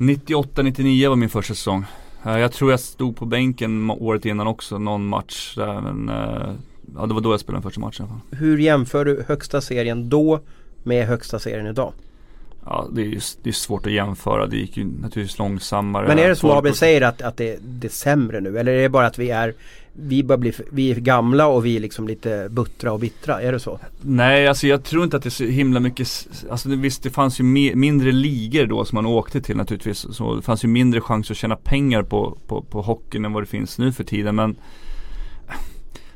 [0.00, 1.84] 98-99 var min första säsong.
[2.26, 6.54] Eh, jag tror jag stod på bänken året innan också, någon match där men eh,
[6.96, 8.38] Ja det var då jag spelade den första matchen i alla fall.
[8.38, 10.40] Hur jämför du högsta serien då
[10.82, 11.92] med högsta serien idag?
[12.64, 14.46] Ja det är, det är svårt att jämföra.
[14.46, 16.08] Det gick ju naturligtvis långsammare.
[16.08, 18.58] Men är det som Abel säger att, att det, det är sämre nu?
[18.58, 19.54] Eller är det bara att vi är
[19.92, 23.52] vi, börjar bli, vi är gamla och vi är liksom lite buttra och bittra, är
[23.52, 23.78] det så?
[24.00, 26.08] Nej, alltså jag tror inte att det är så himla mycket,
[26.50, 30.06] alltså visst det fanns ju me, mindre ligor då som man åkte till naturligtvis.
[30.10, 33.42] Så det fanns ju mindre chans att tjäna pengar på, på, på hockeyn än vad
[33.42, 34.34] det finns nu för tiden.
[34.34, 34.56] Men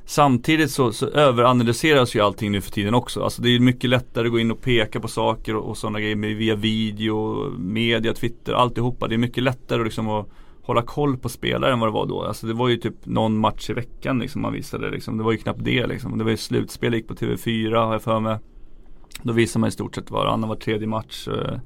[0.07, 3.23] Samtidigt så, så överanalyseras ju allting nu för tiden också.
[3.23, 6.01] Alltså det är mycket lättare att gå in och peka på saker och, och sådana
[6.01, 9.09] grejer via video, media, Twitter, alltihopa.
[9.09, 10.29] Det är mycket lättare liksom att
[10.65, 12.23] hålla koll på spelare än vad det var då.
[12.23, 15.19] Alltså det var ju typ någon match i veckan liksom man visade liksom.
[15.19, 16.19] Det var ju knappt det liksom.
[16.19, 18.39] Det var ju slutspel, gick på TV4 har jag för mig.
[19.23, 21.29] Då visade man i stort sett varannan var tredje match.
[21.29, 21.59] Eh,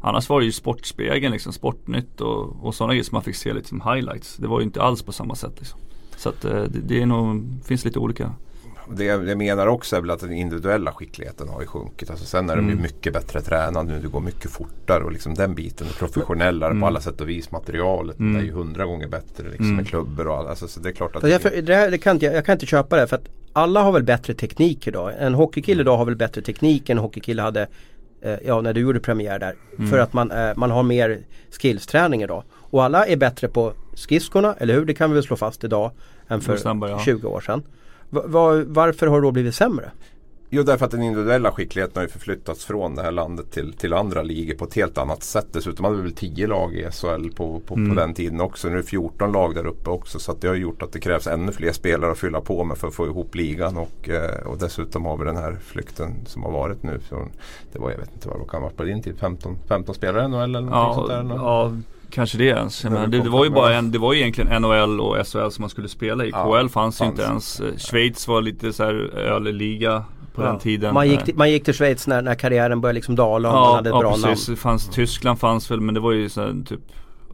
[0.00, 3.52] annars var det ju Sportspegeln liksom, Sportnytt och, och sådana grejer som man fick se
[3.52, 4.36] lite som highlights.
[4.36, 5.80] Det var ju inte alls på samma sätt liksom.
[6.16, 8.32] Så att eh, det, det är nog, finns lite olika.
[8.94, 12.10] Det jag menar också är väl att den individuella skickligheten har ju sjunkit.
[12.10, 12.66] Alltså sen är mm.
[12.66, 14.00] de ju mycket bättre tränade nu.
[14.00, 15.86] Det går mycket fortare och liksom den biten.
[15.98, 16.80] Professionellare mm.
[16.80, 17.50] på alla sätt och vis.
[17.50, 18.36] Materialet mm.
[18.36, 19.76] är ju hundra gånger bättre liksom mm.
[19.76, 20.48] med klubbor och allt.
[20.48, 22.52] Alltså, så det är klart att jag, för, det här, det kan inte, jag kan
[22.52, 25.12] inte köpa det för att alla har väl bättre teknik idag.
[25.18, 27.66] En hockeykille idag har väl bättre teknik än en hockeykille hade
[28.20, 29.54] eh, Ja när du gjorde premiär där.
[29.78, 29.90] Mm.
[29.90, 31.20] För att man, eh, man har mer
[31.60, 32.42] skillsträning idag.
[32.52, 34.84] Och alla är bättre på skridskorna, eller hur?
[34.84, 35.90] Det kan vi väl slå fast idag
[36.28, 36.98] än för snabbare, ja.
[36.98, 37.62] 20 år sedan.
[38.10, 39.90] Var, varför har det då blivit sämre?
[40.50, 43.92] Jo därför att den individuella skickligheten har ju förflyttats från det här landet till, till
[43.92, 45.46] andra ligor på ett helt annat sätt.
[45.52, 47.88] Dessutom hade vi väl 10 lag i SHL på, på, mm.
[47.88, 48.68] på den tiden också.
[48.68, 50.18] Nu är det 14 lag där uppe också.
[50.18, 52.88] Så det har gjort att det krävs ännu fler spelare att fylla på med för
[52.88, 53.76] att få ihop ligan.
[53.76, 57.00] Och, eh, och dessutom har vi den här flykten som har varit nu.
[57.08, 57.28] Så
[57.72, 60.24] det var, jag vet inte vad det kan vara på din tid, 15, 15 spelare
[60.24, 61.36] i NHL eller någonting ja, sånt där?
[61.36, 61.72] Ja,
[62.10, 62.84] Kanske det ens.
[62.84, 65.62] Men det, det, var ju bara en, det var ju egentligen NHL och SHL som
[65.62, 66.30] man skulle spela i.
[66.30, 67.62] Ja, KL fanns ju inte ens.
[67.78, 70.46] Schweiz var lite så här ölliga på ja.
[70.46, 70.94] den tiden.
[70.94, 73.60] Man gick, till, man gick till Schweiz när, när karriären började liksom dala och ja,
[73.60, 74.48] man hade ett ja, bra precis.
[74.48, 74.56] namn.
[74.56, 76.80] Fanns, Tyskland fanns väl men det var ju så här, typ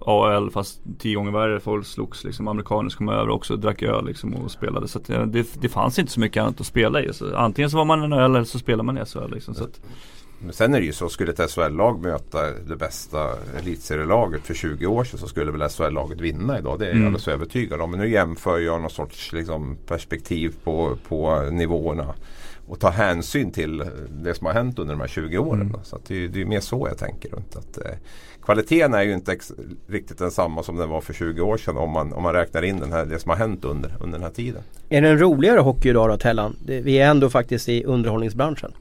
[0.06, 1.61] AL fast tio gånger värre.
[1.61, 2.48] Folk slogs liksom.
[2.48, 4.88] Amerikaner som kom över också och drack öl liksom och spelade.
[4.88, 7.12] Så det, det fanns inte så mycket annat att spela i.
[7.12, 9.54] Så antingen så var man en öl eller så spelade man i SHL liksom.
[9.54, 9.80] Så att,
[10.44, 14.87] men sen är det ju så, skulle ett SHL-lag möta det bästa elitserielaget för 20
[14.87, 16.78] år sedan så skulle väl SHL-laget vinna idag.
[16.78, 17.07] Det är jag mm.
[17.07, 17.90] alldeles övertygad om.
[17.90, 22.14] Men nu jämför jag någon sorts liksom, perspektiv på, på nivåerna.
[22.66, 25.61] Och ta hänsyn till det som har hänt under de här 20 åren.
[25.61, 25.81] Mm.
[25.85, 27.57] Så det, det, är mer så jag tänker runt.
[27.57, 27.92] Att, eh,
[28.44, 29.37] kvaliteten är ju inte
[29.87, 32.81] riktigt densamma som den var för 20 år sedan om man, om man räknar in
[32.81, 34.62] den här, det som har hänt under, under den här tiden.
[34.88, 36.57] Är det en roligare hockey idag då Tellan?
[36.66, 38.72] Vi är ändå faktiskt i underhållningsbranschen.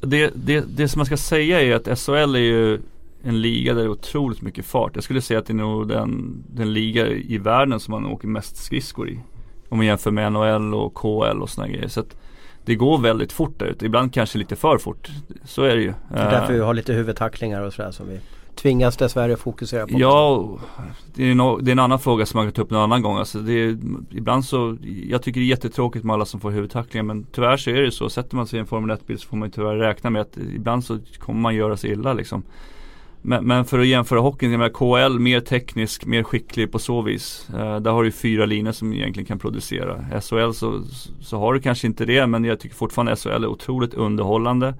[0.00, 2.80] Det, det, det som man ska säga är att SHL är ju
[3.22, 4.90] en liga där det är otroligt mycket fart.
[4.94, 8.28] Jag skulle säga att det är nog den, den liga i världen som man åker
[8.28, 9.20] mest skridskor i.
[9.68, 11.88] Om man jämför med NHL och KL och sådana grejer.
[11.88, 12.16] Så att
[12.64, 13.86] det går väldigt fort där ute.
[13.86, 15.10] Ibland kanske lite för fort.
[15.44, 15.94] Så är det ju.
[16.08, 18.20] Det är därför vi har lite huvudtacklingar och sådär som vi
[18.54, 19.94] tvingas dessvärre fokusera på.
[19.98, 20.48] Ja,
[21.14, 23.02] det är, no, det är en annan fråga som man kan ta upp någon annan
[23.02, 23.18] gång.
[23.18, 23.78] Alltså det är,
[24.10, 24.76] ibland så,
[25.08, 27.90] jag tycker det är jättetråkigt med alla som får huvudtacklingar men tyvärr så är det
[27.90, 28.10] så.
[28.10, 30.84] Sätter man sig i en Formel 1-bil så får man tyvärr räkna med att ibland
[30.84, 32.42] så kommer man göra sig illa liksom.
[33.26, 37.02] Men, men, för att jämföra hockeyn, jag menar KL mer teknisk, mer skicklig på så
[37.02, 37.48] vis.
[37.54, 40.20] Eh, där har du fyra linjer som egentligen kan producera.
[40.20, 40.82] SHL så,
[41.20, 44.74] så har du kanske inte det men jag tycker fortfarande SHL är otroligt underhållande.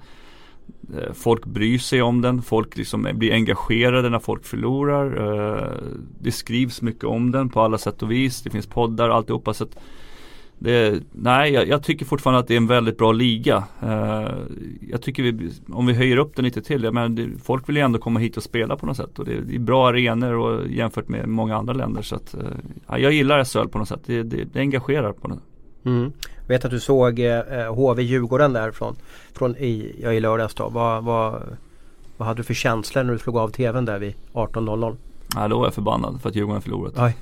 [0.97, 5.07] Eh, folk bryr sig om den, folk liksom blir engagerade när folk förlorar.
[5.16, 5.73] Eh,
[6.20, 8.42] det skrivs mycket om den på alla sätt och vis.
[8.42, 9.55] Det finns poddar och alltihopa.
[9.55, 9.77] Så att
[10.59, 13.64] det, nej, jag, jag, tycker fortfarande att det är en väldigt bra liga.
[13.83, 14.29] Uh,
[14.90, 17.77] jag tycker vi, om vi höjer upp den lite till, jag menar, det, folk vill
[17.77, 19.18] ju ändå komma hit och spela på något sätt.
[19.18, 22.03] Och det, det är bra arenor och jämfört med många andra länder.
[22.03, 24.01] Så att, uh, jag gillar SHL på något sätt.
[24.07, 25.54] Det, det, det engagerar på något sätt.
[25.85, 26.12] Mm.
[26.40, 28.97] Jag vet att du såg eh, eh HV Djurgården där från,
[29.33, 30.68] från i, ja, i lördags då.
[30.68, 31.42] Vad, vad,
[32.16, 34.97] vad hade du för känslor när du slog av tvn där vid 18.00?
[35.35, 36.94] Ja, då var jag förbannad för att Djurgården förlorat.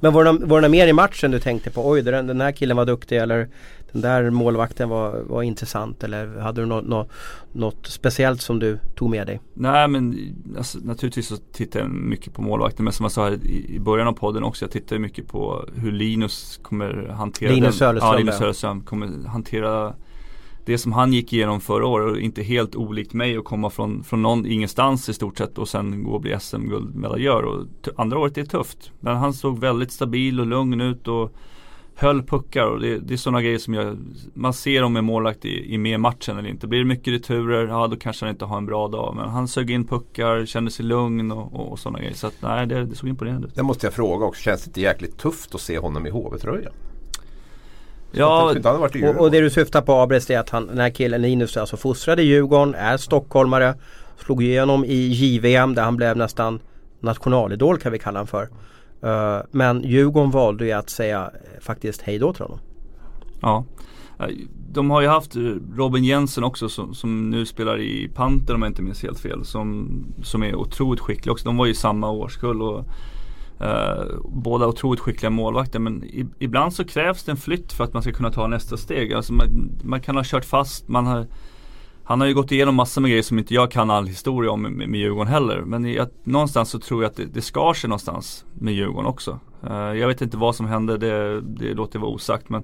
[0.00, 1.88] Men var det, var det mer i matchen du tänkte på?
[1.88, 3.48] Oj, den, den här killen var duktig eller
[3.92, 7.10] den där målvakten var, var intressant eller hade du något, något,
[7.52, 9.40] något speciellt som du tog med dig?
[9.54, 10.18] Nej men
[10.56, 14.08] alltså, naturligtvis så tittar jag mycket på målvakten men som jag sa här i, början
[14.08, 18.38] av podden också jag tittar mycket på hur Linus kommer hantera Linus Söderström, ja, Linus
[18.38, 19.94] Söderström kommer hantera
[20.66, 24.04] det som han gick igenom förra året och inte helt olikt mig att komma från,
[24.04, 27.42] från någon, ingenstans i stort sett och sen gå och bli SM-guldmedaljör.
[27.42, 28.90] Och andra året är tufft.
[29.00, 31.32] Men han såg väldigt stabil och lugn ut och
[31.94, 33.96] höll puckar och det, det är sådana grejer som jag,
[34.34, 36.66] man ser om en målvakt i, i med matchen eller inte.
[36.66, 39.14] Blir det mycket returer, ja då kanske han inte har en bra dag.
[39.16, 42.14] Men han sög in puckar, kände sig lugn och, och, och sådana grejer.
[42.14, 43.54] Så att, nej, det, det såg imponerande ut.
[43.54, 46.72] Det måste jag fråga också, känns det inte jäkligt tufft att se honom i HV-tröjan?
[48.16, 48.54] Ja,
[49.02, 51.76] och, och, det du syftar på Abrest är att han, den här killen Linus alltså
[51.76, 53.74] fostrade i Djurgården, är stockholmare.
[54.24, 56.60] Slog igenom i JVM där han blev nästan
[57.00, 58.48] nationalidol kan vi kalla honom för.
[59.04, 62.58] Uh, men Djurgården valde ju att säga uh, faktiskt hej då till honom.
[63.40, 63.64] Ja.
[64.72, 65.36] De har ju haft
[65.76, 69.44] Robin Jensen också som, som nu spelar i Panter om jag inte minns helt fel.
[69.44, 69.88] Som,
[70.22, 71.44] som är otroligt skicklig också.
[71.44, 72.62] De var ju samma årskull.
[72.62, 72.84] Och
[73.60, 77.92] Uh, båda otroligt skickliga målvakter men i, ibland så krävs det en flytt för att
[77.92, 79.12] man ska kunna ta nästa steg.
[79.12, 81.26] Alltså man, man kan ha kört fast, man har,
[82.04, 84.62] han har ju gått igenom massor med grejer som inte jag kan all historia om
[84.62, 85.60] med, med Djurgården heller.
[85.60, 89.40] Men jag, någonstans så tror jag att det, det skar sig någonstans med Djurgården också.
[89.70, 92.62] Uh, jag vet inte vad som hände, det, det låter vara osagt men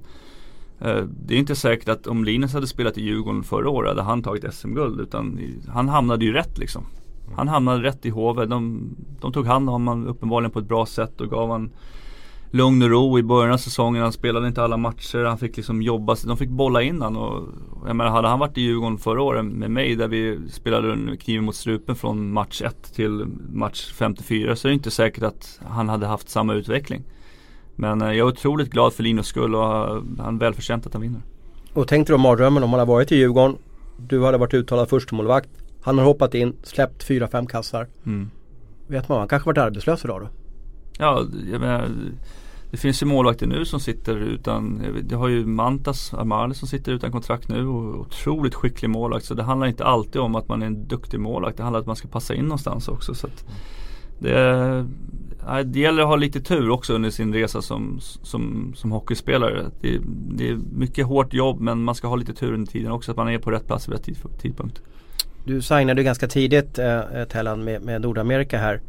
[0.84, 4.02] uh, det är inte säkert att om Linus hade spelat i Djurgården förra året hade
[4.02, 6.86] han tagit SM-guld utan han hamnade ju rätt liksom.
[7.36, 8.46] Han hamnade rätt i HV.
[8.46, 8.90] De,
[9.20, 11.70] de tog hand om honom uppenbarligen på ett bra sätt och gav honom
[12.50, 14.02] lugn och ro i början av säsongen.
[14.02, 15.24] Han spelade inte alla matcher.
[15.24, 16.16] Han fick liksom jobba.
[16.26, 17.22] De fick bolla in honom.
[17.22, 17.48] Och,
[17.86, 21.44] jag menar, hade han varit i Djurgården förra året med mig där vi spelade kniven
[21.44, 25.88] mot strupen från match 1 till match 54 så är det inte säkert att han
[25.88, 27.02] hade haft samma utveckling.
[27.76, 30.92] Men eh, jag är otroligt glad för Linus skull och eh, han är välförtjänt att
[30.92, 31.20] han vinner.
[31.72, 33.56] Och tänk dig då mardrömmen om han hade varit i Djurgården.
[33.96, 35.50] Du hade varit uttalad förstemålvakt.
[35.82, 37.86] Han har hoppat in, släppt fyra, fem kassar.
[38.06, 38.30] Mm.
[38.86, 40.28] Vet man, han kanske varit arbetslös idag då?
[40.98, 41.88] Ja, jag menar
[42.72, 46.92] det finns ju målvakter nu som sitter utan, det har ju Mantas Armani som sitter
[46.92, 49.24] utan kontrakt nu och otroligt skicklig målvakt.
[49.24, 51.56] Så det handlar inte alltid om att man är en duktig målvakt.
[51.56, 53.14] Det handlar om att man ska passa in någonstans också.
[53.14, 53.28] Så
[54.18, 54.86] det,
[55.64, 59.70] det gäller att ha lite tur också under sin resa som, som, som hockeyspelare.
[59.80, 63.10] Det, det är mycket hårt jobb men man ska ha lite tur under tiden också.
[63.10, 64.82] Att man är på rätt plats vid rätt tidpunkt.
[65.44, 68.80] Du signade ganska tidigt eh, eh Tellan med, med Nordamerika här.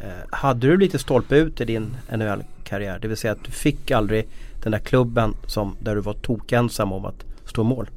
[0.00, 2.98] Eh, hade du lite stolpe ut i din NHL-karriär?
[2.98, 4.28] Det vill säga att du fick aldrig
[4.62, 7.90] den där klubben som, där du var tokensam om att stå mål?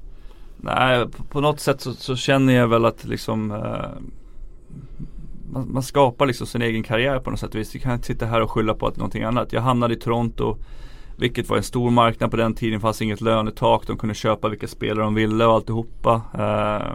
[0.57, 3.57] Nej, på, på något sätt så, så, känner jag väl att liksom eh,
[5.51, 7.51] man, man, skapar liksom sin egen karriär på något sätt.
[7.51, 9.53] Du kan inte sitta här och skylla på att någonting annat.
[9.53, 10.57] Jag hamnade i Toronto
[11.21, 12.73] vilket var en stor marknad på den tiden.
[12.73, 13.87] Det fanns inget lönetak.
[13.87, 16.21] De kunde köpa vilka spelare de ville och alltihopa.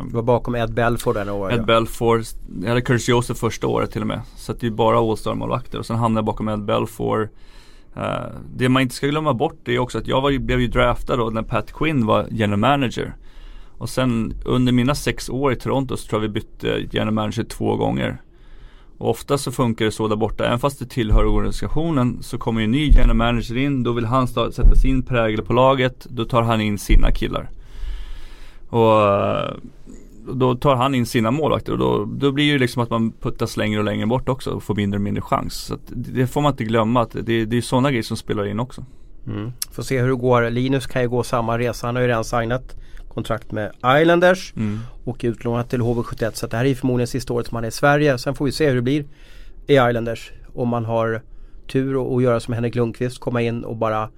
[0.09, 1.55] Det var bakom Ed Belford den året.
[1.55, 1.65] Ed ja.
[1.65, 2.23] Belford.
[2.63, 4.21] Jag hade Curtis Joseph första året till och med.
[4.37, 5.79] Så det är bara All-Star-målvakter.
[5.79, 7.29] Och sen hamnade jag bakom Ed Belford.
[7.97, 8.03] Uh,
[8.57, 11.31] det man inte ska glömma bort är också att jag var, blev ju draftad då
[11.31, 13.15] när Pat Quinn var general manager.
[13.79, 17.45] Och sen under mina sex år i Toronto så tror jag vi bytte general manager
[17.45, 18.21] två gånger.
[18.99, 22.63] Och ofta så funkar det så där borta, även fast det tillhör organisationen så kommer
[22.63, 26.43] en ny general manager in, då vill han sätta sin prägel på laget, då tar
[26.43, 27.51] han in sina killar.
[28.69, 29.55] Och eh,
[30.33, 33.57] då tar han in sina målvakter och då, då blir det liksom att man puttas
[33.57, 35.55] längre och längre bort också och får mindre och mindre chans.
[35.55, 38.61] Så det får man inte glömma att det, det är sådana grejer som spelar in
[38.61, 38.85] också.
[39.27, 39.53] Mm.
[39.71, 40.51] Får se hur det går.
[40.51, 41.87] Linus kan ju gå samma resa.
[41.87, 42.77] Han har ju redan signat
[43.17, 44.81] kontrakt med Islanders mm.
[45.05, 46.31] och utlånat till HV71.
[46.33, 48.19] Så det här är förmodligen sista året som han är i Sverige.
[48.19, 49.05] Sen får vi se hur det blir
[49.67, 50.33] i Islanders.
[50.55, 51.23] Om man har
[51.67, 54.11] tur att göra som Henrik Lundqvist, komma in och bara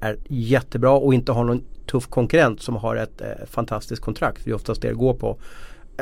[0.00, 4.44] är jättebra och inte har någon tuff konkurrent som har ett eh, fantastiskt kontrakt.
[4.44, 5.38] Det är oftast det det går på.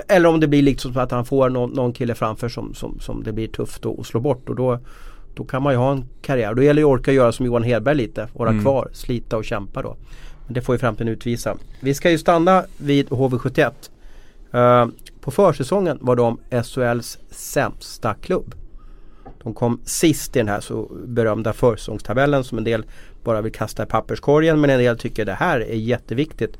[0.08, 3.22] Eller om det blir liksom att han får någon, någon kille framför som, som, som
[3.22, 4.78] det blir tufft att, att slå bort och då,
[5.34, 6.54] då kan man ju ha en karriär.
[6.54, 8.28] Då gäller det att orka göra som Johan Hedberg lite.
[8.32, 8.62] Vara mm.
[8.62, 9.96] kvar, slita och kämpa då.
[10.52, 11.56] Det får ju framtiden utvisa.
[11.80, 13.70] Vi ska ju stanna vid HV71.
[14.54, 14.86] Uh, eh,
[15.20, 18.54] på försäsongen var de SHLs sämsta klubb.
[19.42, 22.84] De kom sist i den här så berömda försäsongstabellen som en del
[23.24, 26.58] bara vill kasta i papperskorgen men en del tycker det här är jätteviktigt.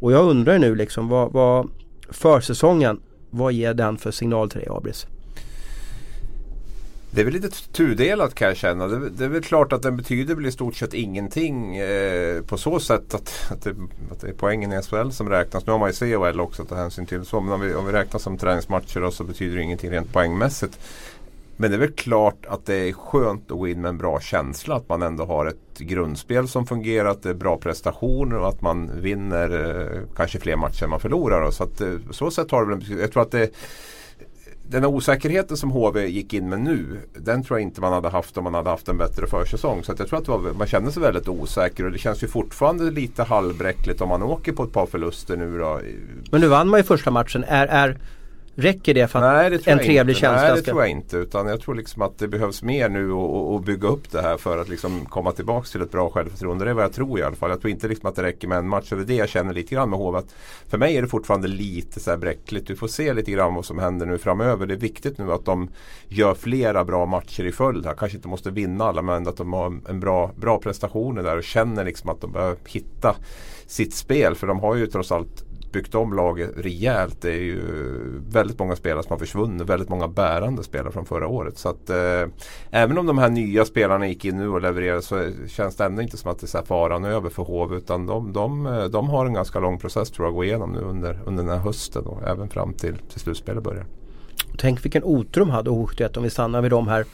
[0.00, 1.70] Och jag undrar nu liksom vad, vad
[2.08, 5.06] försäsongen, vad ger den för signal till dig Abris?
[7.16, 8.86] Det är väl lite tudelat kan jag känna.
[8.86, 12.58] Det, det, är väl klart att den betyder väl i stort sett ingenting eh, på
[12.58, 13.70] så sätt att, att, det,
[14.12, 15.66] att det är poängen i SHL som räknas.
[15.66, 17.24] Nu har man ju CHL också att ta hänsyn till.
[17.24, 20.12] Så, men om vi, om vi räknar som träningsmatcher då, så betyder det ingenting rent
[20.12, 20.78] poängmässigt.
[21.56, 24.20] Men det är väl klart att det är skönt att gå in med en bra
[24.20, 24.76] känsla.
[24.76, 28.62] Att man ändå har ett grundspel som fungerar, att det är bra prestationer och att
[28.62, 31.44] man vinner eh, kanske fler matcher än man förlorar.
[31.44, 31.52] Då.
[31.52, 33.50] Så att, eh, så sätt har det väl Jag tror att det
[34.68, 38.08] den här osäkerheten som HV gick in med nu Den tror jag inte man hade
[38.08, 39.84] haft om man hade haft en bättre försäsong.
[39.84, 42.90] Så jag tror att var, man känner sig väldigt osäker och det känns ju fortfarande
[42.90, 45.80] lite halvbräckligt om man åker på ett par förluster nu då.
[46.30, 47.44] Men nu vann man ju första matchen.
[47.48, 47.98] Är, är
[48.58, 50.20] Räcker det för Nej, det en trevlig inte.
[50.20, 50.48] känsla?
[50.48, 51.16] Nej det tror jag inte.
[51.16, 54.58] Utan jag tror liksom att det behövs mer nu och, bygga upp det här för
[54.58, 56.64] att liksom komma tillbaka till ett bra självförtroende.
[56.64, 57.50] Det är vad jag tror i alla fall.
[57.50, 58.90] Jag tror inte liksom att det räcker med en match.
[58.90, 60.20] Det är det jag känner lite grann med HV.
[60.68, 62.66] För mig är det fortfarande lite så här bräckligt.
[62.66, 64.66] Du får se lite grann vad som händer nu framöver.
[64.66, 65.68] Det är viktigt nu att de
[66.08, 67.86] gör flera bra matcher i följd.
[67.86, 67.94] Här.
[67.94, 71.44] Kanske inte måste vinna alla men att de har en bra, bra prestationer där och
[71.44, 73.16] känner liksom att de behöver hitta
[73.66, 74.34] sitt spel.
[74.34, 77.20] För de har ju trots allt byggt om laget rejält.
[77.20, 77.60] Det är ju
[78.28, 79.66] väldigt många spelare som har försvunnit.
[79.66, 81.58] Väldigt många bärande spelare från förra året.
[81.58, 82.22] Så att, eh,
[82.70, 86.02] även om de här nya spelarna gick in nu och levererade så känns det ändå
[86.02, 87.76] inte som att det är faran över för HV.
[87.76, 90.80] Utan de, de, de har en ganska lång process tror jag att gå igenom nu
[90.80, 93.86] under, under den här hösten och även fram till, till slutspelet börjar.
[94.58, 97.04] Tänk vilken otur de hade HV71 om vi stannar vid dem här.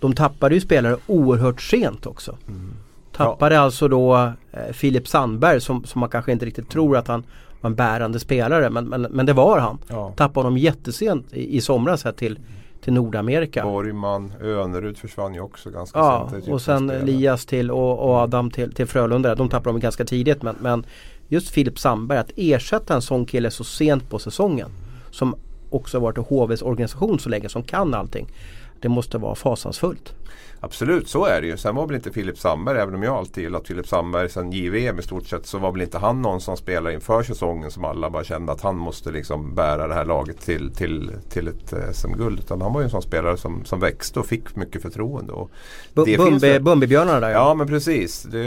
[0.00, 2.38] De tappade ju spelare oerhört sent också.
[2.48, 2.74] Mm.
[3.16, 3.60] Tappade ja.
[3.60, 7.24] alltså då eh, Filip Sandberg som, som man kanske inte riktigt tror att han
[7.64, 9.78] var en bärande spelare men, men, men det var han.
[9.88, 10.12] Ja.
[10.16, 12.38] Tappade honom jättesent i, i somras här till,
[12.80, 13.64] till Nordamerika.
[13.64, 16.48] Borgman, Önerud försvann ju också ganska ja, sent.
[16.48, 19.34] och sen Elias till och, och Adam till, till Frölunda.
[19.34, 20.86] De tappade dem ganska tidigt men, men
[21.28, 24.68] just Filip Sandberg, att ersätta en sån kille så sent på säsongen
[25.10, 25.34] som
[25.70, 28.26] också varit i HVs organisation så länge, som kan allting.
[28.80, 30.14] Det måste vara fasansfullt.
[30.64, 31.56] Absolut, så är det ju.
[31.56, 34.98] Sen var väl inte Filip Sandberg, även om jag alltid gillat Filip Sandberg sen JVM
[34.98, 38.10] i stort sett, så var väl inte han någon som spelade inför säsongen som alla
[38.10, 41.90] bara kände att han måste liksom bära det här laget till, till, till ett eh,
[41.92, 42.38] SM-guld.
[42.38, 45.32] Utan han var ju en sån spelare som, som växte och fick mycket förtroende.
[45.32, 45.50] Och
[46.60, 47.34] Bumbibjörnarna där ja.
[47.48, 48.22] Ja men precis.
[48.22, 48.38] Det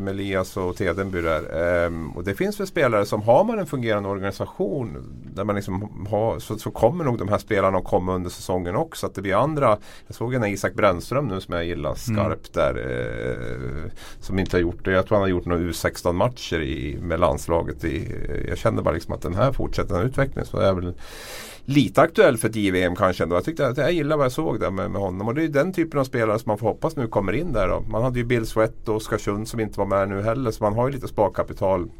[0.00, 1.84] med Elias och Tedenby där.
[1.86, 6.06] Ehm, och det finns väl spelare som har man en fungerande organisation där man liksom
[6.10, 9.06] har, så, så kommer nog de här spelarna att komma under säsongen också.
[9.06, 9.78] Att det blir andra.
[10.06, 11.96] Jag såg en Isak Brännström nu som jag gillar mm.
[11.96, 12.74] skarpt mm.
[12.74, 12.90] där.
[12.90, 13.90] Eh,
[14.20, 14.92] som inte har gjort det.
[14.92, 17.84] Jag tror han har gjort några U16 matcher i, med landslaget.
[17.84, 18.14] I,
[18.48, 20.46] jag kände bara liksom att den här fortsätter den här utvecklingen.
[20.46, 20.94] Så är väl
[21.64, 23.36] lite aktuell för ett JVM kanske ändå.
[23.36, 25.28] Jag tyckte att jag gillar vad jag såg där med, med honom.
[25.28, 27.68] Och det är den typen av spelare som man får hoppas nu kommer in där.
[27.68, 27.80] Då.
[27.80, 30.50] Man hade ju Bill Sweat och Oskarsund som inte var med nu heller.
[30.50, 31.90] Så man har ju lite sparkapital.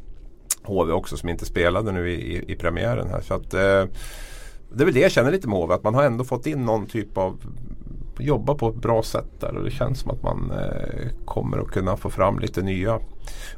[0.63, 3.21] HV också som inte spelade nu i, i, i premiären här.
[3.21, 3.85] Så att, eh,
[4.73, 5.75] det är väl det jag känner lite med HV.
[5.75, 7.41] Att man har ändå fått in någon typ av
[8.23, 11.69] jobba på ett bra sätt där och det känns som att man eh, kommer att
[11.69, 13.01] kunna få fram lite nya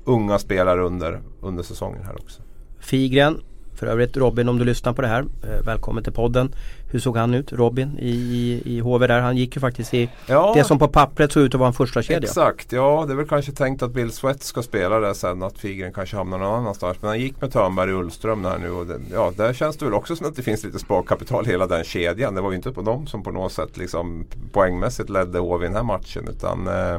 [0.04, 2.42] unga spelare under, under säsongen här också.
[2.78, 3.40] Figren
[3.76, 6.54] för övrigt Robin om du lyssnar på det här, eh, välkommen till podden.
[6.90, 9.20] Hur såg han ut Robin i, i, i HV där?
[9.20, 11.74] Han gick ju faktiskt i ja, det som på pappret såg ut att vara en
[11.74, 12.28] första kedja.
[12.28, 15.42] Exakt, ja det är väl kanske tänkt att Bill Sweat ska spela där sen.
[15.42, 16.96] Att Figren kanske hamnar någon annanstans.
[17.00, 18.70] Men han gick med Törnberg och Ullström där nu.
[18.70, 21.50] Och det, ja, där känns det väl också som att det finns lite sparkapital i
[21.50, 22.34] hela den kedjan.
[22.34, 25.68] Det var ju inte på dem som på något sätt liksom poängmässigt ledde HV i
[25.68, 26.28] den här matchen.
[26.28, 26.98] Utan eh,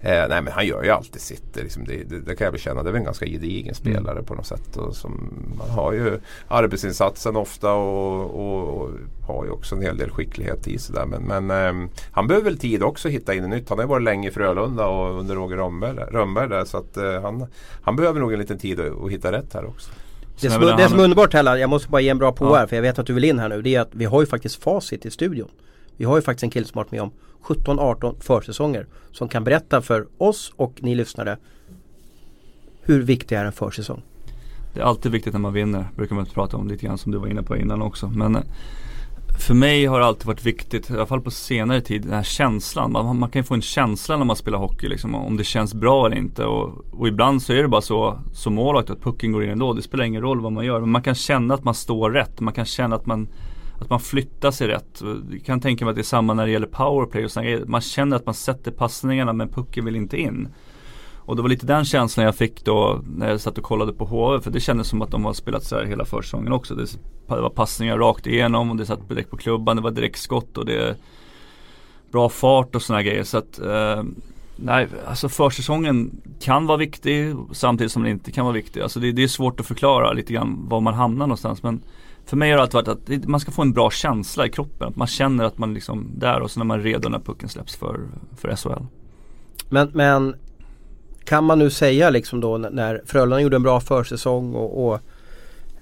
[0.00, 1.54] Eh, nej men han gör ju alltid sitt.
[1.54, 2.82] Det, liksom, det, det, det kan jag väl känna.
[2.82, 4.24] Det är väl en ganska gedigen spelare mm.
[4.24, 4.76] på något sätt.
[4.76, 6.18] Och som, man har ju
[6.48, 8.90] arbetsinsatsen ofta och, och, och,
[9.26, 11.06] har ju också en hel del skicklighet i sig där.
[11.06, 13.68] Men, men eh, han behöver väl tid också att hitta in nytt.
[13.68, 16.64] Han har ju varit länge i Frölunda och under Roger Rönnberg, Rönnberg där.
[16.64, 17.46] Så att eh, han,
[17.82, 19.90] han behöver nog en liten tid att, att hitta rätt här också.
[20.40, 22.54] Det som, det som är underbart Hella, jag måste bara ge en bra på ja.
[22.54, 23.62] här för jag vet att du vill in här nu.
[23.62, 25.48] Det är att vi har ju faktiskt facit i studion.
[25.96, 27.10] Vi har ju faktiskt en kille som varit med om
[27.42, 31.38] 17-18 försäsonger som kan berätta för oss och ni lyssnare
[32.86, 34.02] hur viktig är en försäsong?
[34.74, 37.18] Det är alltid viktigt när man vinner, brukar man prata om lite grann som du
[37.18, 38.08] var inne på innan också.
[38.14, 38.42] Men eh,
[39.38, 42.22] för mig har det alltid varit viktigt, i alla fall på senare tid, den här
[42.22, 42.92] känslan.
[42.92, 45.74] Man, man kan ju få en känsla när man spelar hockey liksom, om det känns
[45.74, 46.44] bra eller inte.
[46.44, 49.72] Och, och ibland så är det bara så som målvakt att pucken går in ändå.
[49.72, 50.80] Det spelar ingen roll vad man gör.
[50.80, 52.40] Men man kan känna att man står rätt.
[52.40, 53.28] Man kan känna att man,
[53.78, 55.02] att man flyttar sig rätt.
[55.30, 57.64] Jag kan tänka mig att det är samma när det gäller powerplay och sådana grejer.
[57.66, 60.48] Man känner att man sätter passningarna men pucken vill inte in.
[61.26, 64.04] Och det var lite den känslan jag fick då när jag satt och kollade på
[64.04, 64.40] HV.
[64.40, 66.74] För det kändes som att de har spelat så här hela försäsongen också.
[66.74, 66.96] Det,
[67.26, 69.76] var passningar rakt igenom och det satt direkt på klubban.
[69.76, 70.96] Det var direktskott och det är
[72.12, 73.24] bra fart och sådana grejer.
[73.24, 74.02] Så att eh,
[74.56, 78.80] Nej, alltså försäsongen kan vara viktig samtidigt som den inte kan vara viktig.
[78.80, 81.62] Alltså det, det, är svårt att förklara lite grann var man hamnar någonstans.
[81.62, 81.82] Men
[82.26, 84.88] för mig har det alltid varit att man ska få en bra känsla i kroppen.
[84.88, 87.48] Att man känner att man liksom där och så när man är redo när pucken
[87.48, 88.00] släpps för,
[88.36, 88.84] för SHL.
[89.68, 90.34] Men, men
[91.24, 95.00] kan man nu säga liksom då när Frölunda gjorde en bra försäsong och, och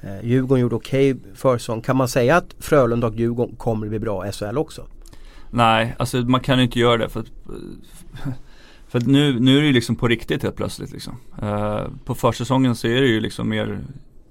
[0.00, 1.80] eh, Djurgården gjorde okej okay försäsong.
[1.82, 4.86] Kan man säga att Frölunda och Djurgården kommer att bli bra i SHL också?
[5.50, 7.08] Nej, alltså man kan ju inte göra det.
[7.08, 7.24] För,
[8.88, 10.92] för nu, nu är det ju liksom på riktigt helt plötsligt.
[10.92, 11.16] Liksom.
[11.42, 13.80] Uh, på försäsongen så är det ju liksom mer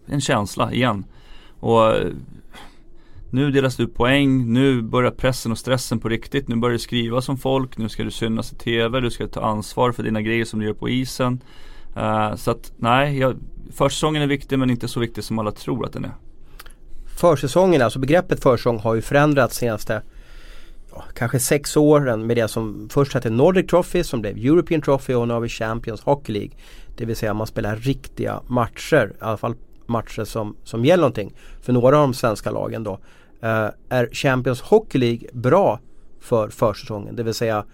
[0.05, 1.03] en känsla igen.
[1.61, 1.93] Och
[3.29, 6.47] nu delas det ut poäng, nu börjar pressen och stressen på riktigt.
[6.47, 9.41] Nu börjar det skrivas om folk, nu ska du synas i TV, du ska ta
[9.41, 11.43] ansvar för dina grejer som du gör på isen.
[11.97, 13.35] Uh, så att nej, jag,
[13.73, 16.11] försäsongen är viktig men inte så viktig som alla tror att den är.
[17.17, 20.01] Försäsongen, alltså begreppet försäsong har ju förändrats senaste
[20.91, 25.13] ja, kanske sex åren med det som först hette Nordic Trophy som blev European Trophy
[25.13, 26.51] och nu har vi Champions Hockey League.
[26.97, 29.55] Det vill säga man spelar riktiga matcher, i alla fall
[29.91, 32.91] matcher som, som gäller någonting för några av de svenska lagen då.
[33.43, 35.79] Uh, är Champions Hockey League bra
[36.19, 37.15] för försäsongen?
[37.15, 37.65] Det vill säga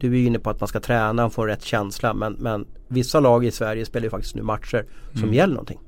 [0.00, 3.20] du är inne på att man ska träna och få rätt känsla men, men vissa
[3.20, 5.34] lag i Sverige spelar ju faktiskt nu matcher som mm.
[5.34, 5.78] gäller någonting.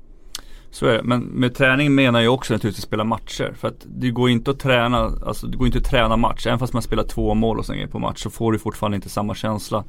[0.71, 1.03] Så är det.
[1.03, 3.53] Men med träning menar jag också naturligtvis spela matcher.
[3.57, 6.47] För att det går inte att träna, alltså det går inte att träna match.
[6.47, 9.09] Även fast man spelar två mål och sådär på match så får du fortfarande inte
[9.09, 9.83] samma känsla.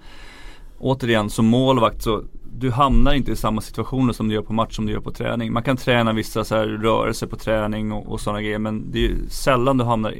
[0.80, 2.22] Återigen, som målvakt så
[2.52, 5.10] du hamnar inte i samma situationer som du gör på match som du gör på
[5.10, 5.52] träning.
[5.52, 9.06] Man kan träna vissa så här rörelser på träning och, och sådana grejer men det
[9.06, 10.14] är sällan du hamnar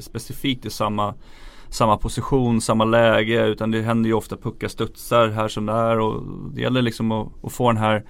[0.00, 1.14] specifikt i samma,
[1.68, 6.22] samma position, samma läge utan det händer ju ofta puckar studsar här som där och
[6.54, 8.04] det gäller liksom att, att få den här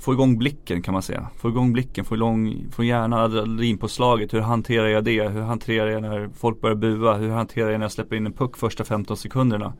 [0.00, 1.28] Få igång blicken kan man säga.
[1.36, 4.34] Få igång blicken, få igång, få hjärnan adrenalinpåslaget.
[4.34, 5.28] Hur hanterar jag det?
[5.28, 7.16] Hur hanterar jag när folk börjar bua?
[7.16, 9.72] Hur hanterar jag när jag släpper in en puck första 15 sekunderna?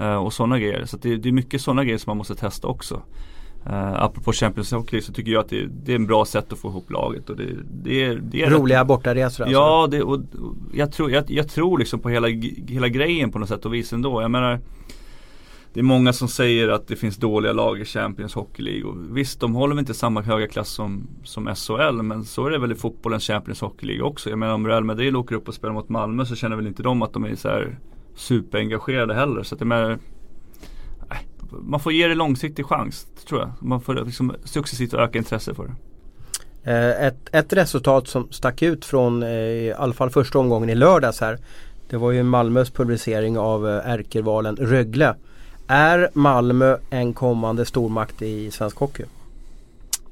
[0.00, 0.84] Uh, och sådana grejer.
[0.84, 3.02] Så det, det, är mycket sådana grejer som man måste testa också.
[3.66, 6.58] Uh, apropå Champions Hockey så tycker jag att det, det är en bra sätt att
[6.58, 7.30] få ihop laget.
[7.30, 7.48] Och det,
[7.82, 8.86] det är, det är Roliga rätt...
[8.86, 9.58] bortaresor alltså?
[9.58, 12.28] Ja, det, och, och jag, tror, jag, jag, tror liksom på hela,
[12.68, 14.22] hela grejen på något sätt och vis ändå.
[14.22, 14.60] Jag menar
[15.72, 18.84] det är många som säger att det finns dåliga lag i Champions Hockey League.
[18.84, 22.02] Och visst, de håller väl inte samma höga klass som, som SHL.
[22.02, 24.30] Men så är det väl i fotbollens Champions Hockey League också.
[24.30, 26.82] Jag menar om Real Madrid åker upp och spelar mot Malmö så känner väl inte
[26.82, 27.78] de att de är så här
[28.16, 29.42] superengagerade heller.
[29.42, 29.98] Så att jag menar,
[31.50, 33.50] man får ge det långsiktig chans tror jag.
[33.60, 35.74] Man får liksom successivt öka intresse för det.
[36.64, 40.74] Eh, ett, ett resultat som stack ut från eh, i alla fall första omgången i
[40.74, 41.38] lördags här.
[41.88, 45.14] Det var ju Malmös publicering av eh, ärkervalen Rögle.
[45.66, 49.04] Är Malmö en kommande stormakt i svensk hockey?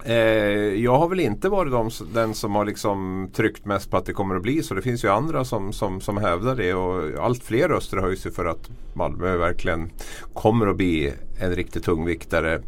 [0.08, 4.06] Eh, jag har väl inte varit de, den som har liksom tryckt mest på att
[4.06, 4.74] det kommer att bli så.
[4.74, 8.30] Det finns ju andra som, som, som hävdar det och allt fler röster höjs ju
[8.30, 9.90] för att Malmö verkligen
[10.32, 12.62] kommer att bli en riktig tungviktare.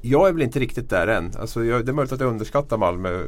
[0.00, 1.32] Jag är väl inte riktigt där än.
[1.38, 3.22] Alltså jag, det är möjligt att jag underskattar Malmö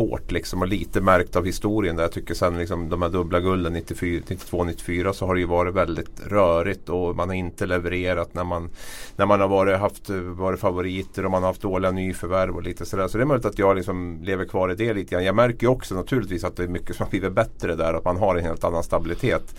[0.00, 2.02] hårt liksom och lite märkt av historien där.
[2.02, 6.26] Jag tycker sen liksom de här dubbla gulden 92-94 så har det ju varit väldigt
[6.26, 8.70] rörigt och man har inte levererat när man,
[9.16, 12.86] när man har varit, haft, varit favoriter och man har haft dåliga nyförvärv och lite
[12.86, 13.08] sådär.
[13.08, 15.24] Så det är möjligt att jag liksom lever kvar i det lite grann.
[15.24, 17.94] Jag märker ju också naturligtvis att det är mycket som har blivit bättre där.
[17.94, 19.54] Att man har en helt annan stabilitet.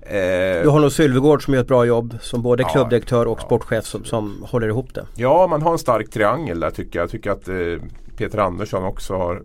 [0.00, 3.38] Eh, du har nog Sylvegård som gör ett bra jobb som både ja, klubbdirektör och
[3.40, 5.06] ja, sportchef som, som, håller ihop det.
[5.14, 7.02] Ja, man har en stark triangel där tycker jag.
[7.02, 9.42] Jag tycker att eh, Peter Andersson också har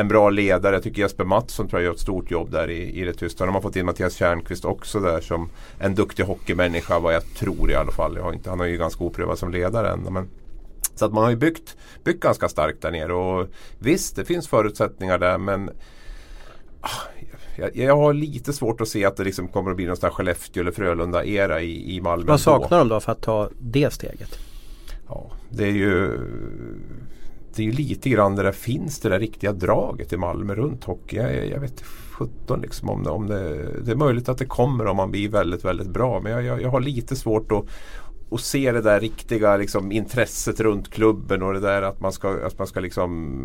[0.00, 0.76] en bra ledare.
[0.76, 3.46] Jag tycker Jesper Mattsson tror jag gör ett stort jobb där i, i det tysta.
[3.46, 7.70] De har fått in Mattias Tjärnqvist också där som en duktig hockeymänniska vad jag tror
[7.70, 8.16] i alla fall.
[8.16, 10.00] Jag har inte, han är ju ganska oprövad som ledare än.
[10.00, 10.28] Men,
[10.94, 13.12] så att man har ju byggt, byggt ganska starkt där nere.
[13.12, 13.48] Och
[13.78, 15.70] visst, det finns förutsättningar där men
[16.80, 16.88] ah,
[17.56, 20.06] jag, jag, har lite svårt att se att det liksom kommer att bli någon sån
[20.06, 22.26] här Skellefteå eller Frölunda-era i, i Malmö.
[22.26, 24.38] Vad saknar de då för att ta det steget?
[25.08, 26.18] Ja, det är ju
[27.56, 30.84] det är ju lite grann det där finns det där riktiga draget i Malmö runt
[30.84, 31.16] hockey.
[31.16, 34.86] Jag, jag vet 17 liksom om det, om det, det är möjligt att det kommer
[34.86, 36.20] om man blir väldigt, väldigt bra.
[36.20, 37.64] Men jag, jag, jag har lite svårt att
[38.30, 42.46] och se det där riktiga liksom, intresset runt klubben och det där att man ska,
[42.46, 43.36] att man ska liksom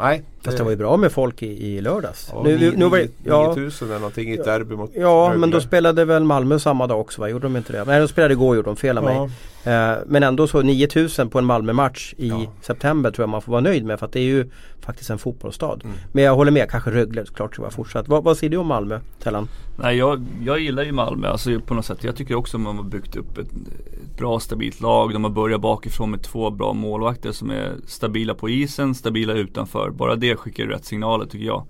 [0.00, 0.22] nej.
[0.44, 2.28] Fast det var ju bra med folk i, i lördags.
[2.32, 3.48] Ja, Nu- nu- nu var det- ja.
[3.48, 5.38] 9000 eller någonting i ett derby mot Ja Rögle.
[5.38, 7.28] men då spelade väl Malmö samma dag också va?
[7.28, 7.84] Gjorde de inte det?
[7.84, 9.16] Nej de spelade igår gjorde de, fel av mig.
[9.64, 9.92] Ja.
[9.92, 12.42] Eh, men ändå så 9000 på en Malmö-match i Ja.
[12.62, 14.50] september tror jag man får vara nöjd med för att det är ju
[14.84, 15.80] faktiskt en fotbollsstad.
[15.84, 15.96] Mm.
[16.12, 18.08] Men jag håller med, kanske Rögle såklart tror jag fortsatt.
[18.08, 19.48] Vad, vad säger du om Malmö, Tellan?
[19.76, 22.04] Nej jag, jag gillar ju Malmö alltså på något sätt.
[22.04, 25.12] Jag tycker också att man har byggt upp ett, ett bra stabilt lag.
[25.12, 29.90] De har börjat bakifrån med två bra målvakter som är stabila på isen, stabila utanför.
[29.90, 31.66] Bara det skickar rätt signaler tycker jag.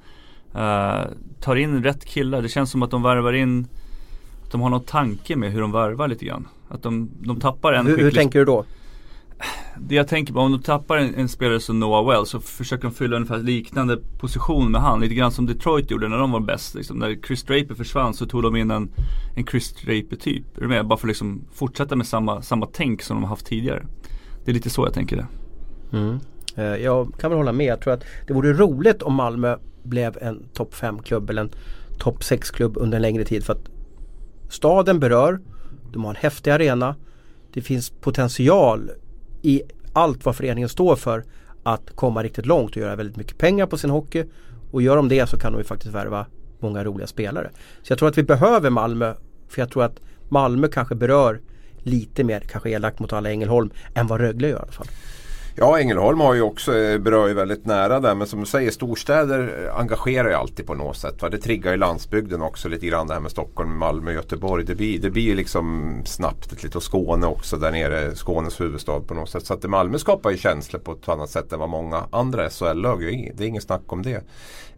[0.55, 1.05] Eh,
[1.41, 2.43] tar in rätt killar.
[2.43, 3.69] Det känns som att de värvar in
[4.55, 6.49] de har någon tanke med hur de värvar lite grann.
[6.69, 8.65] Att de, de tappar en Hur, hur skicklig tänker du då?
[9.79, 12.85] Det jag tänker på, om de tappar en, en spelare som Noah Wells så försöker
[12.85, 15.01] de fylla ungefär liknande position med han.
[15.01, 16.75] Lite grann som Detroit gjorde när de var bäst.
[16.75, 16.99] Liksom.
[16.99, 18.91] När Chris Draper försvann så tog de in en,
[19.37, 20.57] en Chris Draper typ.
[20.57, 20.87] Är du med?
[20.87, 23.87] Bara för att liksom fortsätta med samma, samma tänk som de har haft tidigare.
[24.45, 25.27] Det är lite så jag tänker det.
[25.97, 26.19] Mm.
[26.57, 27.67] Eh, jag kan väl hålla med.
[27.67, 31.51] Jag tror att det vore roligt om Malmö blev en topp 5-klubb eller en
[31.99, 33.45] topp 6-klubb under en längre tid.
[33.45, 33.69] För att
[34.49, 35.41] staden berör,
[35.93, 36.97] de har en häftig arena.
[37.53, 38.91] Det finns potential
[39.45, 41.25] i allt vad föreningen står för
[41.63, 44.25] att komma riktigt långt och göra väldigt mycket pengar på sin hockey.
[44.71, 46.27] Och gör de det så kan de ju faktiskt värva
[46.59, 47.51] många roliga spelare.
[47.83, 49.15] Så jag tror att vi behöver Malmö.
[49.49, 51.41] För jag tror att Malmö kanske berör
[51.79, 54.87] lite mer, kanske elakt mot alla Ängelholm, än vad Rögle gör i alla fall.
[55.57, 58.15] Ja, Ängelholm har ju också, eh, berör ju väldigt nära där.
[58.15, 61.23] Men som du säger, storstäder eh, engagerar ju alltid på något sätt.
[61.23, 61.29] Va?
[61.29, 64.65] Det triggar ju landsbygden också lite grann det här med Stockholm, Malmö, Göteborg.
[64.65, 68.61] Det blir, det blir ju liksom snabbt ett lite och Skåne också där nere, Skånes
[68.61, 69.47] huvudstad på något sätt.
[69.47, 73.03] Så att Malmö skapar ju känslor på ett annat sätt än vad många andra SHL-lag
[73.03, 73.33] gör.
[73.35, 74.25] Det är inget snack om det.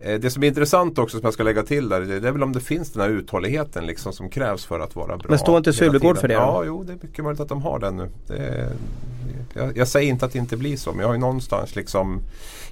[0.00, 2.42] Eh, Det som är intressant också som jag ska lägga till där, det är väl
[2.42, 5.26] om det finns den här uthålligheten liksom som krävs för att vara bra.
[5.28, 5.72] Men står inte
[6.14, 6.20] tiden.
[6.20, 6.40] för det då?
[6.40, 8.34] Ja, jo det är mycket möjligt att de har den nu.
[8.36, 8.68] Är,
[9.54, 12.20] jag, jag säger inte att det inte blir så men jag har ju någonstans liksom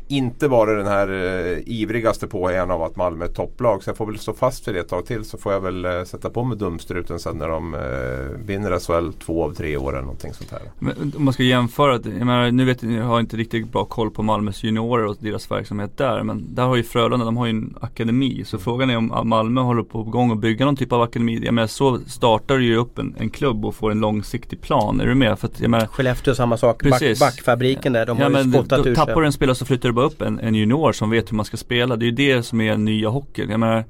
[0.08, 3.82] inte varit den här eh, ivrigaste påhejaren av att Malmö är ett topplag.
[3.82, 5.84] Så jag får väl stå fast för det ett tag till så får jag väl
[5.84, 7.80] eh, sätta på mig dumstruten sen när de eh,
[8.46, 10.60] vinner SHL två av tre år eller någonting sånt här.
[10.78, 13.72] Men om man ska jämföra, det- jag menar, nu vet jag, jag har inte riktigt
[13.72, 16.22] bra koll på Malmös juniorer och deras verksamhet där.
[16.22, 18.42] Men där har ju Frölunda, de har ju en akademi.
[18.46, 21.40] Så frågan är om Malmö håller på gång att bygga någon typ av akademi.
[21.44, 25.00] Jag menar så startar du ju upp en, en klubb och får en långsiktig plan.
[25.00, 25.38] Är du med?
[25.38, 26.82] För att jag menar Skellefteå samma sak.
[26.82, 29.26] Back, backfabriken där, de har ju spottat då ur tappar du sig.
[29.26, 31.56] en spelare så flyttar du bara upp en, en junior som vet hur man ska
[31.56, 31.96] spela.
[31.96, 33.50] Det är ju det som är nya hockeyn.
[33.50, 33.84] Jag menar,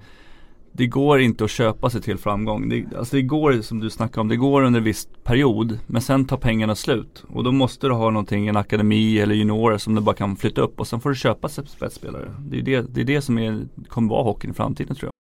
[0.76, 2.68] det går inte att köpa sig till framgång.
[2.68, 5.78] Det, alltså det går som du snackar om, det går under en viss period.
[5.86, 7.24] Men sen tar pengarna slut.
[7.28, 10.60] Och då måste du ha någonting, en akademi eller juniorer som du bara kan flytta
[10.60, 10.80] upp.
[10.80, 12.34] Och sen får du köpa sig spetsspelare.
[12.38, 15.13] Det är det, det, är det som är, kommer vara hockeyn i framtiden tror jag.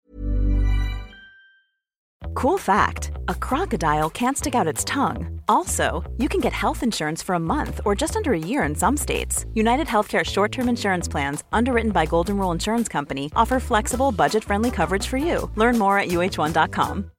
[2.33, 5.41] Cool fact a crocodile can't stick out its tongue.
[5.47, 8.75] Also, you can get health insurance for a month or just under a year in
[8.75, 9.45] some states.
[9.53, 14.43] United Healthcare short term insurance plans, underwritten by Golden Rule Insurance Company, offer flexible, budget
[14.43, 15.49] friendly coverage for you.
[15.55, 17.11] Learn more at uh1.com.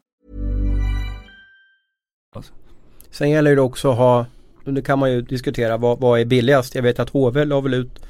[3.10, 4.26] Sen gäller det också att ha,
[4.64, 6.74] nu kan man ju diskutera vad, vad är billigast.
[6.74, 8.04] Jag vet att HV la väl ut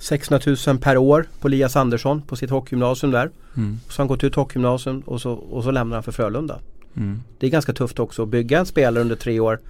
[0.00, 3.30] 600 000 per år på Elias Andersson på sitt hockeygymnasium där.
[3.56, 3.80] Mm.
[3.88, 6.58] Så han gått ut hockeygymnasium och så, och så lämnar han för Frölunda.
[6.96, 7.22] Mm.
[7.38, 9.60] Det är ganska tufft också att bygga en spelare under tre år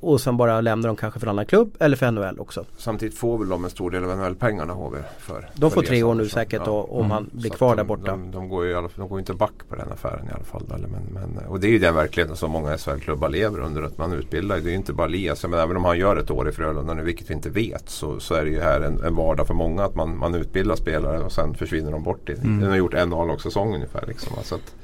[0.00, 2.64] och sen bara lämna dem kanske för en annan klubb eller för NHL också.
[2.76, 5.48] Samtidigt får väl de en stor del av NHL-pengarna HV för.
[5.54, 6.40] De för får det tre år nu Andersson.
[6.40, 6.70] säkert Ja.
[6.72, 7.10] och, om Mm.
[7.10, 8.10] han blir kvar de, där borta.
[8.10, 10.62] De, de, går ju alla, de går inte back på den affären i alla fall.
[10.74, 11.02] Eller, men,
[11.34, 13.82] men, och det är ju den verkligheten som många SHL-klubbar lever under.
[13.82, 14.56] Att man utbildar.
[14.56, 15.44] Det är ju inte bara Elias.
[15.44, 17.88] Men även om han gör ett år i Frölunda nu, vilket vi inte vet.
[17.90, 19.84] Så, så är det ju här en, en vardag för många.
[19.84, 22.28] Att man, man utbildar spelare och sen försvinner de bort.
[22.28, 22.60] I, Mm.
[22.60, 24.04] Den har gjort en A-lagssäsong ungefär.
[24.06, 24.32] Liksom.
[24.42, 24.74] Så att,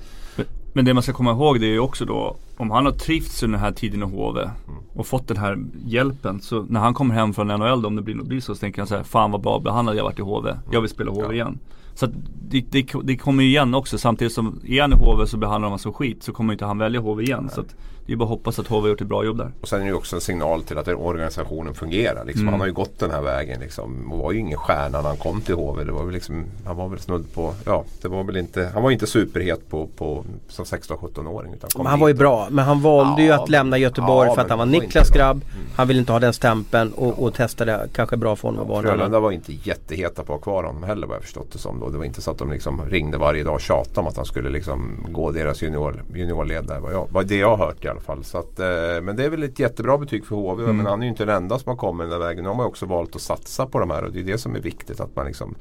[0.72, 3.42] Men det man ska komma ihåg det är ju också då om han har trivts
[3.42, 4.50] under den här tiden i HV
[4.94, 8.02] och fått den här hjälpen så när han kommer hem från NHL då, om det
[8.02, 10.22] blir, blir så så tänker han så här Fan vad bra behandlad jag varit i
[10.22, 10.54] HV.
[10.70, 11.32] Jag vill spela HV Ja.
[11.32, 11.58] igen.
[11.94, 12.10] Så att
[12.48, 15.78] det, det, det kommer igen också samtidigt som är han i HV så behandlar man
[15.78, 17.50] som skit så kommer inte han välja HV igen.
[17.54, 17.76] Så att
[18.10, 19.50] det är bara att hoppas att HV har gjort ett bra jobb där.
[19.60, 22.24] Och sen är det ju också en signal till att den organisationen fungerar.
[22.24, 22.42] Liksom.
[22.42, 22.52] Mm.
[22.52, 23.60] Han har ju gått den här vägen.
[23.60, 24.12] Liksom.
[24.12, 25.84] Och var ju ingen stjärna när han kom till HV.
[25.84, 28.82] Det var väl liksom, han var väl snudd på, ja, det var väl inte, han
[28.82, 31.52] var inte superhet på, på, som 16-17-åring.
[31.52, 34.28] utan kom Men han var ju bra men han valde ju Ja, att lämna Göteborg
[34.28, 35.44] ja, för att han var Niklas grabb.
[35.76, 38.82] Han ville inte ha den stämpeln och, och testade kanske bra för honom annan.
[38.82, 41.80] Frölunda var inte jätteheta på att ha kvar honom heller vad jag förstått det som.
[41.80, 41.88] Då.
[41.88, 44.24] Det var inte så att de liksom ringde varje dag och tjatade om att han
[44.24, 46.80] skulle liksom gå deras junior, juniorled där.
[46.80, 47.99] Vad, jag, vad det jag har hört i alla fall.
[48.22, 48.66] Så att, eh,
[49.02, 50.64] men det är väl ett jättebra betyg för HV.
[50.64, 50.76] Mm.
[50.76, 52.42] Men han är ju inte den enda som har kommit den där vägen.
[52.42, 54.38] Nu har man ju också valt att satsa på de här och det är det
[54.38, 55.00] som är viktigt.
[55.00, 55.54] Att man liksom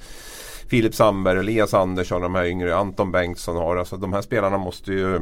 [0.68, 3.78] Filip Sandberg, Elias Andersson, de här yngre, Anton Bengtsson har.
[3.78, 5.22] Alltså de här spelarna måste ju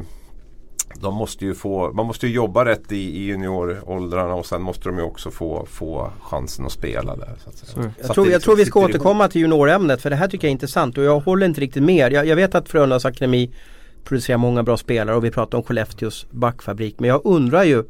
[0.95, 4.89] de måste ju få, man måste ju jobba rätt i, i junioråldrarna och sen måste
[4.89, 7.36] de ju också få, få chansen att spela där.
[7.43, 7.91] Så att säga.
[8.01, 9.32] Jag, tror, jag tror vi ska återkomma ihop.
[9.32, 12.13] till juniorämnet för det här tycker jag är intressant och jag håller inte riktigt med.
[12.13, 13.51] Jag, jag vet att Frölundas Akademi
[14.08, 16.99] producerar många bra spelare och vi pratar om Skellefteås backfabrik.
[16.99, 17.84] Men jag undrar ju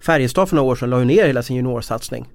[0.00, 2.28] Färjestad för några år sedan la ju ner hela sin juniorsatsning.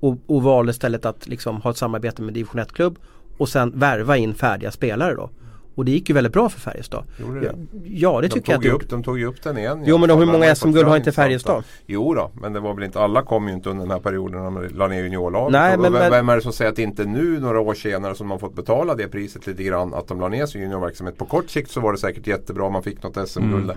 [0.00, 2.98] Och, och valde istället att liksom ha ett samarbete med division 1-klubb
[3.38, 5.30] och sen värva in färdiga spelare då.
[5.74, 7.04] Och det gick ju väldigt bra för Färjestad.
[7.20, 7.58] Gjorde Ja, det?
[7.88, 9.82] ja det De tycker jag tog, upp, de tog ju upp den igen.
[9.86, 11.64] Jo, men de- hur många SM-guld har inte Färjestad?
[11.86, 14.54] Jo då, men det var väl inte alla kom ju inte under den här perioden
[14.54, 15.52] när de la ner juniorlaget.
[15.52, 18.14] Nej, men- vem, men- vem är det som säger att inte nu några år senare
[18.14, 21.18] som man fått betala det priset lite grann att de la ner sin juniorverksamhet.
[21.18, 23.64] På kort sikt så var det säkert jättebra, man fick något SM-guld.
[23.64, 23.76] Mm.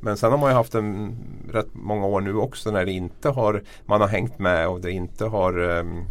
[0.00, 1.16] Men sen har man ju haft en
[1.52, 4.90] rätt många år nu också när det inte har man har hängt med och det
[4.90, 6.04] inte har ehm,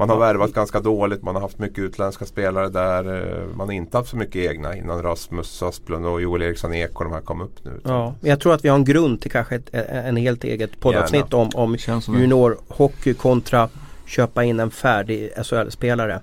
[0.00, 3.04] man har värvat ganska dåligt, man har haft mycket utländska spelare där.
[3.40, 6.98] eh, Man har inte haft så mycket egna innan Rasmus Asplund och Joel Eriksson Ek
[7.00, 7.80] och de här kom upp nu.
[7.84, 10.80] Ja, men jag tror att vi har en grund till kanske ett, en helt eget
[10.80, 11.76] poddavsnitt om, om
[12.08, 13.68] juniorhockey kontra
[14.06, 16.20] köpa in en färdig SHL-spelare.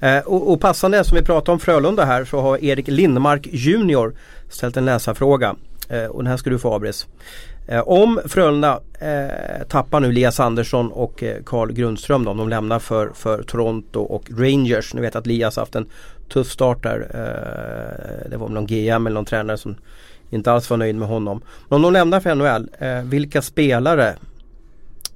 [0.00, 4.14] Eh, och, och passande som vi pratar om Frölunda här så har Erik Lindmark Junior
[4.48, 5.56] ställt en läsarfråga.
[5.88, 7.06] Eh, och den här ska du få Abris.
[7.68, 12.48] Eh, om Frölunda eh, tappar nu Lias Andersson och eh, Carl Grundström då, om de
[12.48, 14.94] lämnar för, för Toronto och Rangers.
[14.94, 15.86] Ni vet att Lias haft en
[16.28, 17.00] tuff start där.
[17.14, 19.76] Eh, det var någon GM eller någon tränare som
[20.30, 21.42] inte alls var nöjd med honom.
[21.68, 24.16] Men om de lämnar för NHL, eh, vilka spelare,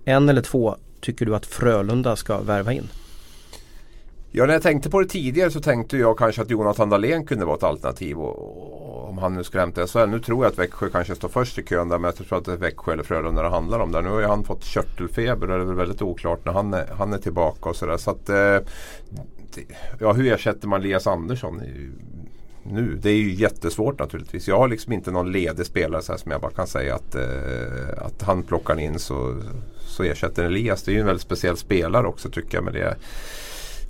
[0.04, 2.88] en eller två, tycker du att Frölunda ska värva in?
[4.34, 7.44] Ja, när jag tänkte på det tidigare så tänkte jag kanske att Jonathan Dahlén kunde
[7.44, 10.08] vara ett alternativ och, och, om han nu skulle hämta SHL.
[10.08, 12.44] Nu tror jag att Växjö kanske står först i kön där men jag tror att
[12.44, 14.02] det är Växjö eller Frölunda det handlar om där.
[14.02, 16.86] Nu har ju han fått körtelfeber och det är väl väldigt oklart när han är,
[16.98, 17.96] han är tillbaka och sådär.
[17.96, 18.58] Så att, eh,
[20.00, 21.62] ja, hur ersätter man Elias Andersson?
[22.64, 22.98] nu.
[23.02, 24.48] Det är ju jättesvårt naturligtvis.
[24.48, 27.14] Jag har liksom inte någon ledig spelare så här som jag bara kan säga att,
[27.14, 29.42] eh, att han plockar in så,
[29.80, 30.82] så ersätter Elias.
[30.82, 32.96] Det är ju en väldigt speciell spelare också tycker jag med det.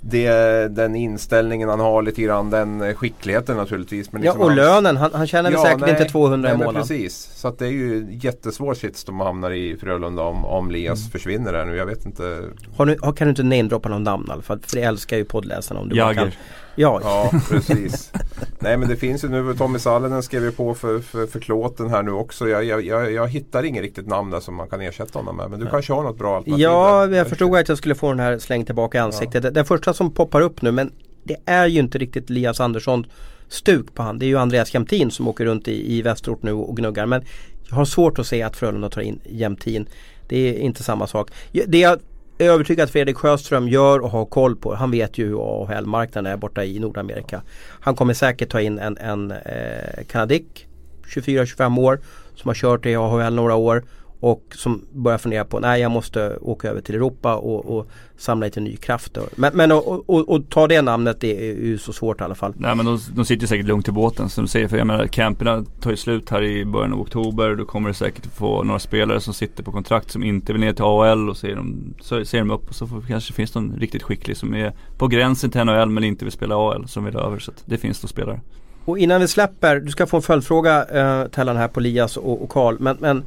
[0.05, 4.11] Det, den inställningen han har lite grann, den skickligheten naturligtvis.
[4.11, 6.55] Men Ja liksom och hans- lönen, han, han tjänar väl säkert nej, inte 200 nej,
[6.55, 6.81] i månaden.
[6.81, 10.99] Precis, så att det är ju jättesvår sits de hamnar i Frölunda om, om Lias
[10.99, 11.11] Mm.
[11.11, 11.75] försvinner där nu.
[11.75, 12.41] Jag vet inte.
[12.77, 14.41] Har har, kan du inte namedroppa någon namn fall?
[14.41, 16.31] För det älskar ju poddläsarna om du bara kan.
[16.75, 18.11] Ja, Ja, precis.
[18.59, 21.89] Nej men det finns ju nu, Tommy Sallinen skrev ju på för, för, för klåten
[21.89, 22.49] här nu också.
[22.49, 25.49] Jag, jag, jag, jag hittar inget riktigt namn där som man kan ersätta honom med.
[25.49, 27.17] Men du kanske har något bra alternativ Ja, där.
[27.17, 29.43] jag förstod att jag skulle få den här slängd tillbaka i ansiktet.
[29.43, 30.91] Det, det första som poppar upp nu men
[31.23, 33.05] det är ju inte riktigt Elias Andersson
[33.47, 34.19] stuk på han.
[34.19, 37.05] Det är ju Andreas Jämtin som åker runt i, i Västerort nu och gnuggar.
[37.05, 37.23] Men
[37.69, 39.87] jag har svårt att se att Frölunda tar in Jämtin.
[40.27, 41.31] Det är inte samma sak.
[41.67, 41.99] Det jag
[42.39, 44.75] övertygad att Fredrik Sjöström gör och har koll på.
[44.75, 47.41] Han vet ju hur AHL-marknaden är borta i Nordamerika.
[47.79, 50.67] Han kommer säkert ta in en, en eh, kanadick
[51.07, 51.99] 24-25 år
[52.35, 53.83] som har kört i AHL några år
[54.23, 58.45] och som börjar fundera på nej jag måste åka över till Europa och, och samla
[58.45, 59.17] lite ny kraft.
[59.35, 62.23] Men, men att och, och, och ta det namnet det är ju så svårt i
[62.23, 62.53] alla fall.
[62.57, 64.67] Nej men de, de sitter säkert lugnt i båten som du säger.
[64.67, 67.55] För jag menar camperna tar ju slut här i början av oktober.
[67.55, 70.73] Då kommer det säkert få några spelare som sitter på kontrakt som inte vill ner
[70.73, 73.75] till AHL och ser de, så ser de upp och så får, kanske finns någon
[73.79, 77.15] riktigt skicklig som är på gränsen till NHL men inte vill spela AHL som vill
[77.15, 77.39] över.
[77.39, 78.41] Så att det finns då spelare.
[78.85, 82.43] Och innan vi släpper, du ska få en följdfråga eh, Tellan här på Lias och,
[82.43, 82.75] och Karl.
[82.79, 83.23] Men, men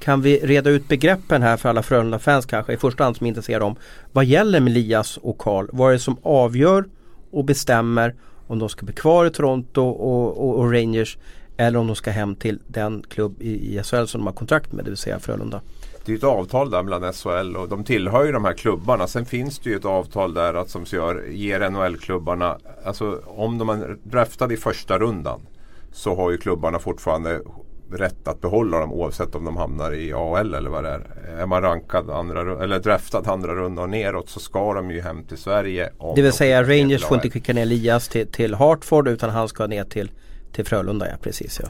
[0.00, 3.28] kan vi reda ut begreppen här för alla Frölunda-fans kanske i första hand som är
[3.28, 3.76] intresserade om
[4.12, 5.66] vad gäller med Elias och Karl?
[5.72, 6.84] Vad är det som avgör
[7.30, 8.14] och bestämmer
[8.46, 11.18] om de ska bli kvar i Toronto och, och, och Rangers
[11.56, 14.72] eller om de ska hem till den klubb i, i SHL som de har kontrakt
[14.72, 15.60] med, det vill säga Frölunda.
[16.04, 19.06] Det är ju ett avtal där mellan SHL och de tillhör ju de här klubbarna.
[19.06, 23.68] Sen finns det ju ett avtal där att, som gör, ger NHL-klubbarna, alltså om de
[23.68, 25.40] är draftade i första rundan
[25.92, 27.40] så har ju klubbarna fortfarande
[27.92, 31.06] rätt att behålla dem oavsett om de hamnar i AHL eller vad det är.
[31.38, 35.24] Är man rankad andra, eller draftad andra runda och neråt så ska de ju hem
[35.24, 35.90] till Sverige.
[36.16, 39.66] Det vill säga Rangers får inte skicka ner Lias till, till Hartford utan han ska
[39.66, 40.10] ner till,
[40.52, 41.68] till Frölunda, ja precis ja.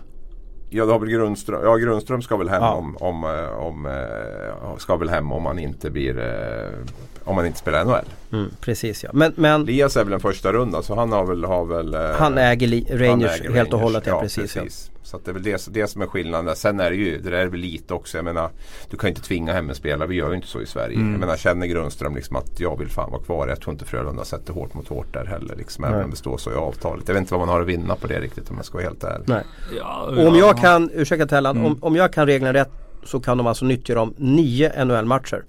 [0.73, 2.73] Ja, då har väl Grundström, ja, Grundström ska väl hem Ja.
[2.75, 6.79] om, om, eh, om, eh, ska väl hem om man inte blir eh,
[7.25, 8.05] om man inte spelar NHL.
[8.33, 9.11] Mm, precis ja.
[9.12, 12.39] Men, men Elias är väl en första runda så han har väl, har väl han
[12.39, 13.83] äger li- han Rangers äger helt och Rangers.
[13.85, 14.57] hållet, ja, precis.
[14.57, 14.62] Ja.
[15.03, 16.57] Så att det är väl det, det som är skillnaden.
[16.57, 18.18] Sen är det ju, det där är väl lite också.
[18.18, 18.51] Jag menar,
[18.90, 20.09] du kan ju inte tvinga hem en spelare.
[20.09, 20.96] Vi gör ju inte så i Sverige.
[20.96, 21.11] Mm.
[21.11, 23.48] Jag menar, känner Grundström liksom att jag vill fan vara kvar.
[23.48, 25.57] Jag tror inte Frölunda sätter hårt mot hårt där heller.
[25.57, 27.09] Liksom, även om det står så i avtalet.
[27.09, 28.84] Jag vet inte vad man har att vinna på det riktigt om jag ska vara
[28.84, 29.28] helt ärlig.
[29.28, 29.44] Nej.
[29.78, 31.66] Ja, Och om jag kan, ursäkta Tellan, Mm.
[31.72, 32.70] om, om jag kan reglerna rätt
[33.05, 35.44] så kan de alltså nyttja dem nio NHL-matcher.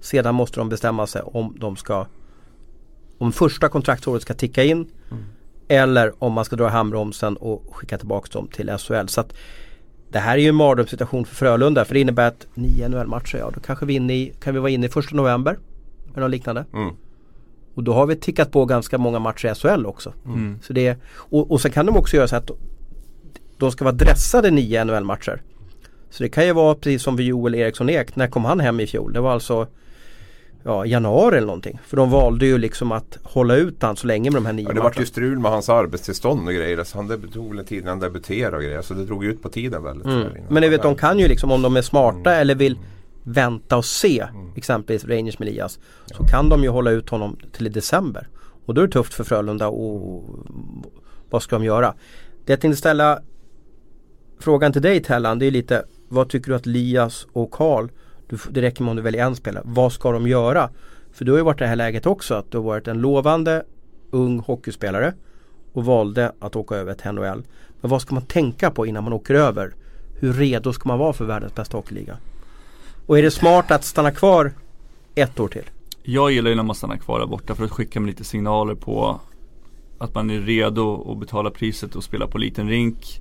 [0.00, 2.06] Sedan måste de bestämma sig om de ska
[3.18, 4.86] om första kontraktsåret ska ticka in
[5.68, 9.06] eller om man ska dra handbromsen och skicka tillbaka dem till SHL.
[9.06, 9.24] Så
[10.08, 13.50] det här är ju en mardrömssituation för Frölunda för det innebär att nio NHL-matcher, ja
[13.54, 15.58] då kanske vi, i, kan vi vara inne i första november.
[16.12, 16.64] Eller något liknande.
[16.72, 16.94] Mm.
[17.74, 20.12] Och då har vi tickat på ganska många matcher i SHL också.
[20.26, 20.58] Mm.
[20.62, 22.50] Så det, och, och sen kan de också göra så att
[23.58, 25.42] de ska vara dressade nio NHL-matcher.
[26.10, 28.16] Så det kan ju vara precis som vid Joel Eriksson Ek.
[28.16, 29.12] När kom han hem i fjol?
[29.12, 29.66] Det var alltså
[30.64, 31.78] ja, januari eller någonting.
[31.86, 34.66] För de valde ju liksom att hålla ut han så länge med de här nio
[34.68, 36.84] Ja, det vart ju strul med hans arbetstillstånd och grejer.
[36.84, 38.82] Så han debut- tog en tid innan han debuterade och grejer.
[38.82, 40.06] Så det drog ut på tiden väldigt.
[40.06, 40.26] Mm.
[40.48, 42.40] Men ni vet de kan ju liksom om de är smarta Mm.
[42.40, 42.78] eller vill
[43.22, 44.46] vänta och se Mm.
[44.56, 45.78] exempelvis Rangers med Elias.
[46.06, 48.28] Så kan de ju hålla ut honom till i december.
[48.66, 50.24] Och då är det tufft för Frölunda och
[51.30, 51.94] vad ska de göra?
[52.44, 53.18] Det jag tänkte ställa
[54.40, 57.88] frågan till dig Tellan det är lite vad tycker du att Elias och Karl
[58.26, 59.62] du, det räcker med om du väljer en spelare.
[59.66, 60.70] Vad ska de göra?
[61.12, 63.00] För du har ju varit i det här läget också att du har varit en
[63.00, 63.64] lovande
[64.10, 65.14] ung hockeyspelare
[65.72, 67.42] och valde att åka över till NHL.
[67.80, 69.74] Men vad ska man tänka på innan man åker över?
[70.20, 72.16] Hur redo ska man vara för världens bästa hockeyliga?
[73.06, 74.52] Och är det smart att stanna kvar
[75.14, 75.70] ett år till?
[76.02, 78.74] Jag gillar ju när man stannar kvar där borta för att skicka med lite signaler
[78.74, 79.20] på
[79.98, 83.20] att man är redo att betala priset och spela på liten rink.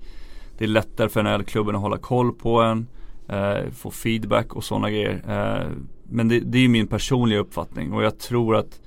[0.57, 2.87] Det är lättare för NHL-klubben att hålla koll på en,
[3.27, 5.21] eh, få feedback och sådana grejer.
[5.27, 5.67] Eh,
[6.09, 8.79] men det, det är ju min personliga uppfattning och jag tror att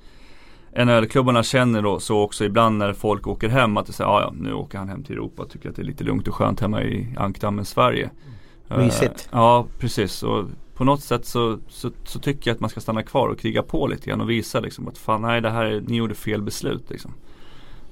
[0.85, 4.33] NHL-klubbarna känner då så också ibland när folk åker hem att det säger, "Ah, ja
[4.39, 6.59] nu åker han hem till Europa och tycker att det är lite lugnt och skönt
[6.59, 8.09] hemma i ankdammen Sverige.
[8.69, 9.29] Eh, Mysigt.
[9.31, 13.03] ja precis och på något sätt så, så, så tycker jag att man ska stanna
[13.03, 15.81] kvar och kriga på lite grann och visa liksom att fan nej det här, är-
[15.81, 17.11] ni gjorde fel beslut liksom.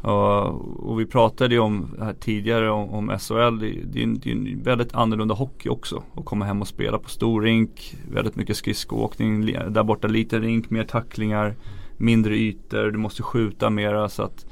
[0.06, 4.20] Och, och vi pratade ju om här tidigare om, om SHL, det, det, är en,
[4.20, 6.04] det är en väldigt annorlunda hockey också.
[6.16, 10.70] Att komma hem och spela på stor rink, väldigt mycket skridskoåkning, där borta liten rink,
[10.70, 11.56] mer tacklingar,
[11.98, 14.46] mindre ytor, du måste skjuta mera så att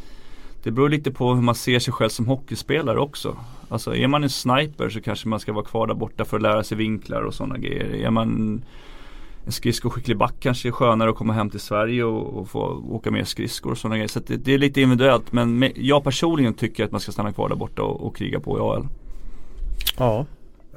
[0.64, 3.38] det beror lite på hur man ser sig själv som hockeyspelare också.
[3.70, 6.44] Alltså är man en sniper så kanske man ska vara kvar där borta för att
[6.44, 8.06] lära sig vinklar och sådana grejer.
[8.06, 8.62] Är man
[9.46, 13.12] en skridskoskicklig back kanske är skönare att komma hem till Sverige och, och få åka
[13.12, 14.08] mer skridskor och sådana grejer.
[14.08, 17.34] Så det, det är lite individuellt men med, jag personligen tycker att man ska stanna
[17.34, 18.88] kvar där borta och, och kriga på i AL.
[19.98, 20.26] Ja.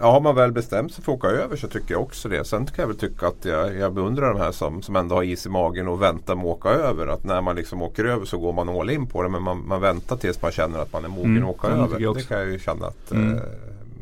[0.00, 2.44] Ja, har man väl bestämt sig för att åka över så tycker jag också det.
[2.44, 5.22] Sen kan jag väl tycka att jag, jag beundrar de här som, som ändå har
[5.22, 7.06] is i magen och väntar med att åka över.
[7.06, 9.28] Att när man liksom åker över så går man all in på det.
[9.28, 11.86] Men man, man väntar tills man känner att man är mogen Mm, att åka över.
[11.86, 13.34] tycker jag Det kan jag ju känna att Mm.
[13.34, 13.40] eh,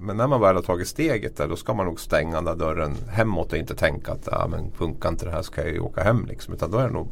[0.04, 2.54] men när man väl har tagit steget där då ska man nog stänga den där
[2.54, 5.80] dörren hemåt och inte tänka att ah, men funkar inte det här ska jag ju
[5.80, 6.26] åka hem.
[6.26, 6.54] Liksom.
[6.54, 7.08] Utan då är det nog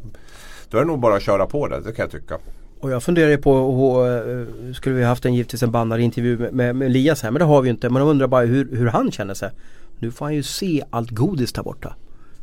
[0.69, 2.37] då är det nog bara att köra på det, det kan jag tycka.
[2.79, 5.99] Och jag funderar ju på, och, och, eh, skulle vi haft en givetvis en bannad
[5.99, 7.89] intervju med, med, med Elias här men det har vi ju inte.
[7.89, 9.51] Men jag undrar bara hur, hur han känner sig.
[9.99, 11.95] Nu får han ju se allt godis där borta.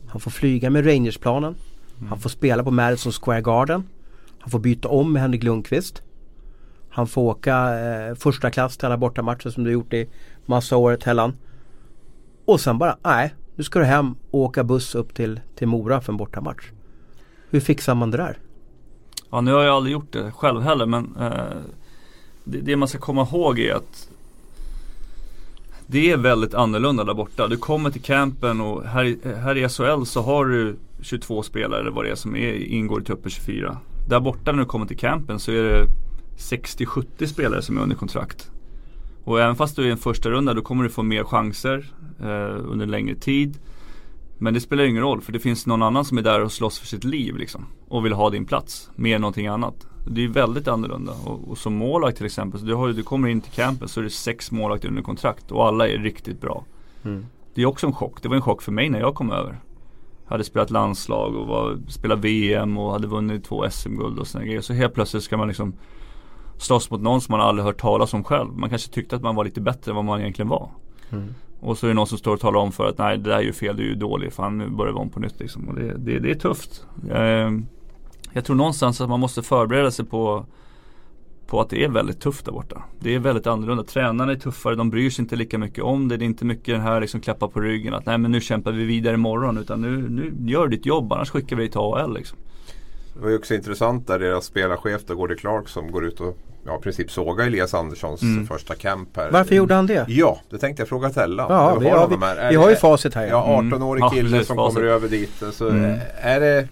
[0.08, 1.54] Han får flyga med Rangersplanen.
[2.08, 3.84] Han får spela på Madison Square Garden.
[4.40, 6.02] Han får byta om med Henrik Lundqvist.
[6.90, 10.08] Han får åka eh, första klass till alla bortamatcher som du gjort i
[10.46, 11.36] massa år Tellan.
[12.44, 16.00] Och sen bara, nej, nu ska du hem och åka buss upp till, till Mora
[16.00, 16.64] för en bortamatch.
[17.50, 18.38] Hur fixar man det där?
[19.30, 21.32] Ja nu har jag aldrig gjort det själv heller men eh,
[22.44, 24.08] det, det man ska komma ihåg är att
[25.86, 27.48] det är väldigt annorlunda där borta.
[27.48, 31.80] Du kommer till campen och här, i- här i SHL så har du 22 spelare
[31.80, 33.76] eller vad det är som är, ingår i truppen 24.
[34.08, 35.86] Där borta när du kommer till campen så är det
[36.40, 38.50] 60-70 spelare som är under kontrakt.
[39.24, 41.92] Och även fast du är i en första runda då kommer du få mer chanser
[42.20, 43.58] eh, under längre tid.
[44.38, 46.78] Men det spelar ingen roll för det finns någon annan som är där och slåss
[46.78, 47.66] för sitt liv liksom.
[47.88, 49.86] Och vill ha din plats mer än någonting annat.
[50.06, 51.12] Det är väldigt annorlunda.
[51.24, 54.00] Och, och som målvakt till exempel, så du, har, du kommer in till campen så
[54.00, 56.64] är det sex målvakter under kontrakt och alla är riktigt bra.
[57.04, 57.26] Mm.
[57.54, 58.22] Det är också en chock.
[58.22, 59.60] Det var en chock för mig när jag kom över.
[60.24, 64.46] Jag hade spelat landslag och var, spelat VM och hade vunnit två SM-guld och sådana
[64.46, 64.60] grejer.
[64.60, 65.74] Så helt plötsligt ska man liksom
[66.60, 68.52] slåss mot någon som man aldrig hört talas om själv.
[68.52, 70.70] Man kanske tyckte att man var lite bättre än vad man egentligen var.
[71.10, 71.34] Mm.
[71.60, 73.36] Och så är det någon som står och talar om för att nej det där
[73.36, 74.32] är ju fel, du är ju dålig.
[74.32, 75.68] Fan nu börjar vi om på nytt liksom.
[75.68, 76.86] Och det, det, det är tufft.
[77.10, 77.50] Eh,
[78.32, 80.46] jag tror någonstans att man måste förbereda sig på
[81.50, 82.82] på att det är väldigt tufft där borta.
[83.00, 83.84] Det är väldigt annorlunda.
[83.84, 86.16] Tränarna är tuffare, de bryr sig inte lika mycket om det.
[86.16, 88.72] Det är inte mycket den här liksom klappa på ryggen att nej men nu kämpar
[88.72, 89.58] vi vidare imorgon.
[89.58, 92.38] Utan nu, nu gör ditt jobb annars skickar vi dig till AL liksom.
[93.14, 96.38] Det var ju också intressant där deras spelarchef då, Gordie Clark som går ut och
[96.66, 98.46] ja, i princip såga Elias Anderssons Mm.
[98.46, 99.30] första camp här.
[99.30, 100.04] Varför gjorde han det?
[100.08, 101.46] Ja, det tänkte jag fråga Tella.
[101.48, 102.16] Ja, vi har, vi,
[102.50, 103.72] vi har ju facit här Ja, Mm.
[103.74, 104.74] 18-årig Ja, kille precis, som facit.
[104.76, 105.42] kommer över dit.
[105.52, 105.84] Så Mm.
[105.84, 106.68] eh, är det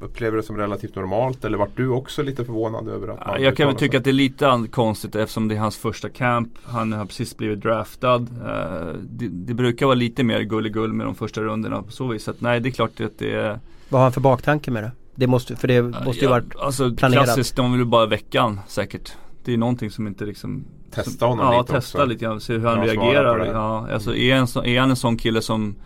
[0.00, 3.26] Upplever du det som relativt normalt eller vart du också lite förvånad över att Ja,
[3.32, 3.98] man jag kan väl tycka sig?
[3.98, 6.48] att det är lite konstigt eftersom det är hans första camp.
[6.64, 8.14] Han har precis blivit draftad.
[8.46, 12.24] Eh, det, det brukar vara lite mer gulligull med de första rundorna på så vis.
[12.24, 14.82] Så att, nej, det är klart att det är Vad har han för baktanke med
[14.82, 14.90] det?
[15.16, 17.24] Det måste, för det måste ju ja, varit Alltså planerat.
[17.24, 19.12] klassiskt, de vill bara veckan säkert.
[19.44, 22.08] det är någonting som inte liksom Testa som, honom ja, lite testa också.
[22.08, 23.46] lite grann, se hur han Ja, reagerar.
[23.46, 25.76] Ja, alltså är, en så, är han en sån kille som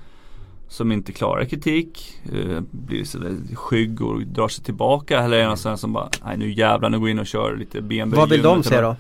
[0.69, 5.57] som inte klarar kritik, eh, blir sådär skygg och drar sig tillbaka eller är han
[5.57, 8.43] sån som bara, nej nu jävlar nu går in och kör lite benböj Vad vill
[8.43, 8.97] de se då?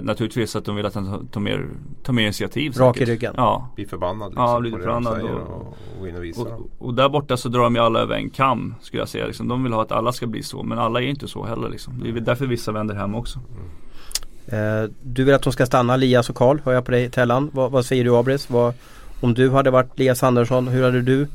[0.00, 1.66] Naturligtvis att de vill att han tar- mer,
[2.02, 3.34] tar mer initiativ Rak i ryggen.
[3.36, 3.68] Ja.
[3.74, 6.40] Bli förbannad liksom, Ja, bli på det förbannad och- och, in och visa.
[6.42, 9.26] Och, och där borta så drar de ju alla över en kam skulle jag säga.
[9.26, 9.48] Liksom.
[9.48, 11.68] De vill ha att alla ska bli så men alla är inte så heller.
[11.68, 12.00] Liksom.
[12.02, 13.38] Det är därför vissa vänder hem också.
[14.46, 17.50] Eh, du vill att de ska stanna, Lias och Karl, hör jag på dig Tellan.
[17.52, 18.50] Vad, vad säger du Abris?
[18.50, 18.74] Vad,
[19.20, 21.26] om du hade varit Lias Andersson, hur hade du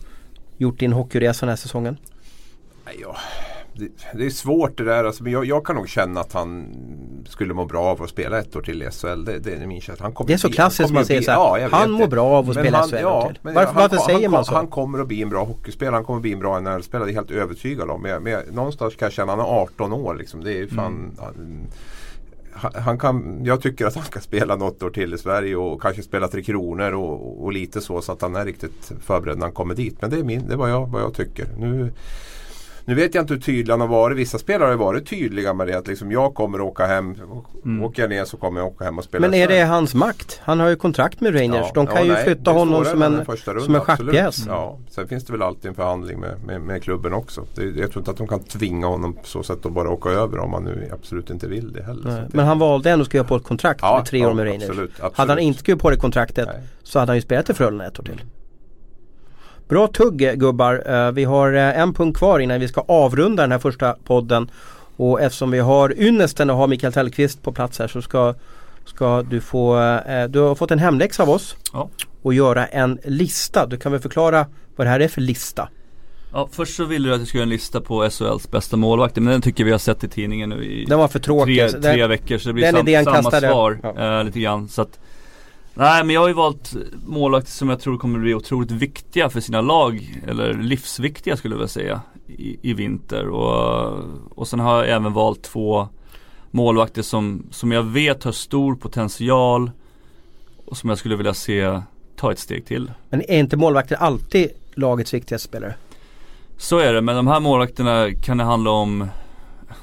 [0.57, 1.97] gjort din hockeyresa den här säsongen?
[2.85, 3.15] Nej, ja,
[3.77, 5.03] det, det är svårt det där.
[5.03, 6.65] Alltså, men jag, jag kan nog känna att han
[7.29, 9.25] skulle må bra av att spela ett år till i SHL.
[9.25, 10.05] Det, det är min känsla.
[10.05, 12.25] Han kommer Det är så bli- klassiskt man säger bli- så ja, han mår bra
[12.25, 13.39] av att Men spela han- SHL ja, till.
[13.41, 14.53] Varför, han, varför säger han, man så?
[14.55, 15.95] Han kommer att bli en bra hockeyspelare.
[15.95, 17.07] Han kommer att bli en bra NHL-spelare.
[17.07, 18.01] Det är helt övertygad om.
[18.01, 20.15] Men, men någonstans kan jag känna att han är 18 år.
[20.15, 20.43] Liksom.
[20.43, 25.13] Det är fan, han, han kan, jag tycker att han ska spela något år till
[25.13, 28.45] i Sverige och kanske spela Tre Kronor och, och lite så så att han är
[28.45, 29.97] riktigt förberedd när han kommer dit.
[30.01, 31.47] Men det är, min, det är vad, jag, vad jag tycker.
[31.57, 31.91] Nu,
[32.87, 34.17] nu vet jag inte hur tydlig han har varit.
[34.17, 35.77] Vissa spelare har varit tydliga med det.
[35.77, 37.15] Att liksom jag kommer åka hem.
[37.65, 37.83] Mm.
[37.83, 40.39] Åker jag ner så kommer jag åka hem och spela Men är det hans makt?
[40.43, 41.65] Han har ju kontrakt med Rangers.
[41.67, 43.81] Ja, De kan ja, ju nej, flytta honom som en, en första runda, som en
[43.87, 44.15] absolut.
[44.15, 44.45] schackpjäs.
[44.47, 47.45] Ja, sen finns det väl alltid en förhandling med, med, med klubben också.
[47.55, 50.09] Det, jag tror inte att de kan tvinga honom på så sätt att bara åka
[50.09, 52.11] över om han nu absolut inte vill det heller.
[52.11, 54.33] Nej, Men han valde ändå att skriva på ett kontrakt Ja, med tre ja, år
[54.33, 54.63] med Rangers.
[54.69, 55.17] absolut, absolut.
[55.17, 56.61] Hade han inte skrivit på det kontraktet Nej.
[56.83, 58.21] så hade han ju spelat i Frölunda ett år till.
[59.67, 60.83] Bra tugg eh, gubbar.
[60.85, 64.51] Eh, Vi har eh, en punkt kvar innan vi ska avrunda den här första podden.
[64.97, 68.33] Och eftersom vi har ynnesten att ha Mikael Tellqvist på plats här så ska,
[68.85, 69.75] ska du få,
[70.29, 71.55] du har fått en hemläxa av oss.
[71.73, 71.89] Ja.
[72.21, 73.65] Och göra en lista.
[73.65, 74.45] Du kan väl förklara
[74.75, 75.69] vad det här är för lista?
[76.33, 79.21] Ja, först så ville du att jag skulle göra en lista på SHLs bästa målvakter
[79.21, 81.57] men den tycker vi har sett i tidningen nu i Den var för tråkig.
[81.69, 84.19] tre, tre den, veckor så det blir sam, samma kastade- svar ja.
[84.19, 84.67] eh, lite grann.
[84.69, 84.99] Så att,
[85.77, 86.75] nej men jag har ju valt
[87.05, 90.21] målvakter som jag tror kommer bli otroligt viktiga för sina lag.
[90.27, 93.27] Eller livsviktiga skulle jag vilja säga i, i vinter.
[93.27, 94.03] Och,
[94.35, 95.87] och sen har jag även valt två
[96.51, 99.71] målvakter som, som jag vet har stor potential
[100.65, 101.81] och som jag skulle vilja se
[102.15, 102.91] ta ett steg till.
[103.09, 105.75] men är inte målvakter alltid lagets viktigaste spelare?
[106.57, 109.07] Så är det, men de här målvakterna kan det handla om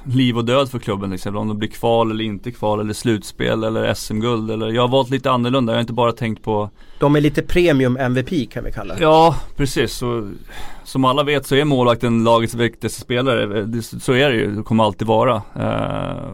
[0.05, 1.39] liv och död för klubben till exempel.
[1.39, 5.11] Om de blir kval eller inte kval eller slutspel eller SM-guld eller jag har valt
[5.11, 5.73] lite annorlunda.
[5.73, 6.71] Jag har inte bara tänkt på
[7.01, 9.03] De är lite premium MVP kan vi kalla det.
[9.03, 9.93] Ja, precis.
[9.93, 10.31] Så,
[10.85, 13.67] som alla vet så är målvakten lagets viktigaste spelare.
[13.83, 15.43] Så är det ju, det kommer alltid vara.
[15.57, 16.31] Eh,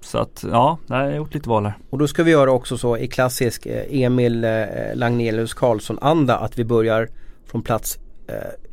[0.00, 1.74] så att ja, jag har gjort lite val här.
[1.90, 4.50] Och då ska vi göra också så i klassisk eh, Emil eh,
[4.94, 7.08] Lagnelius Karlsson anda att vi börjar
[7.46, 7.98] från plats,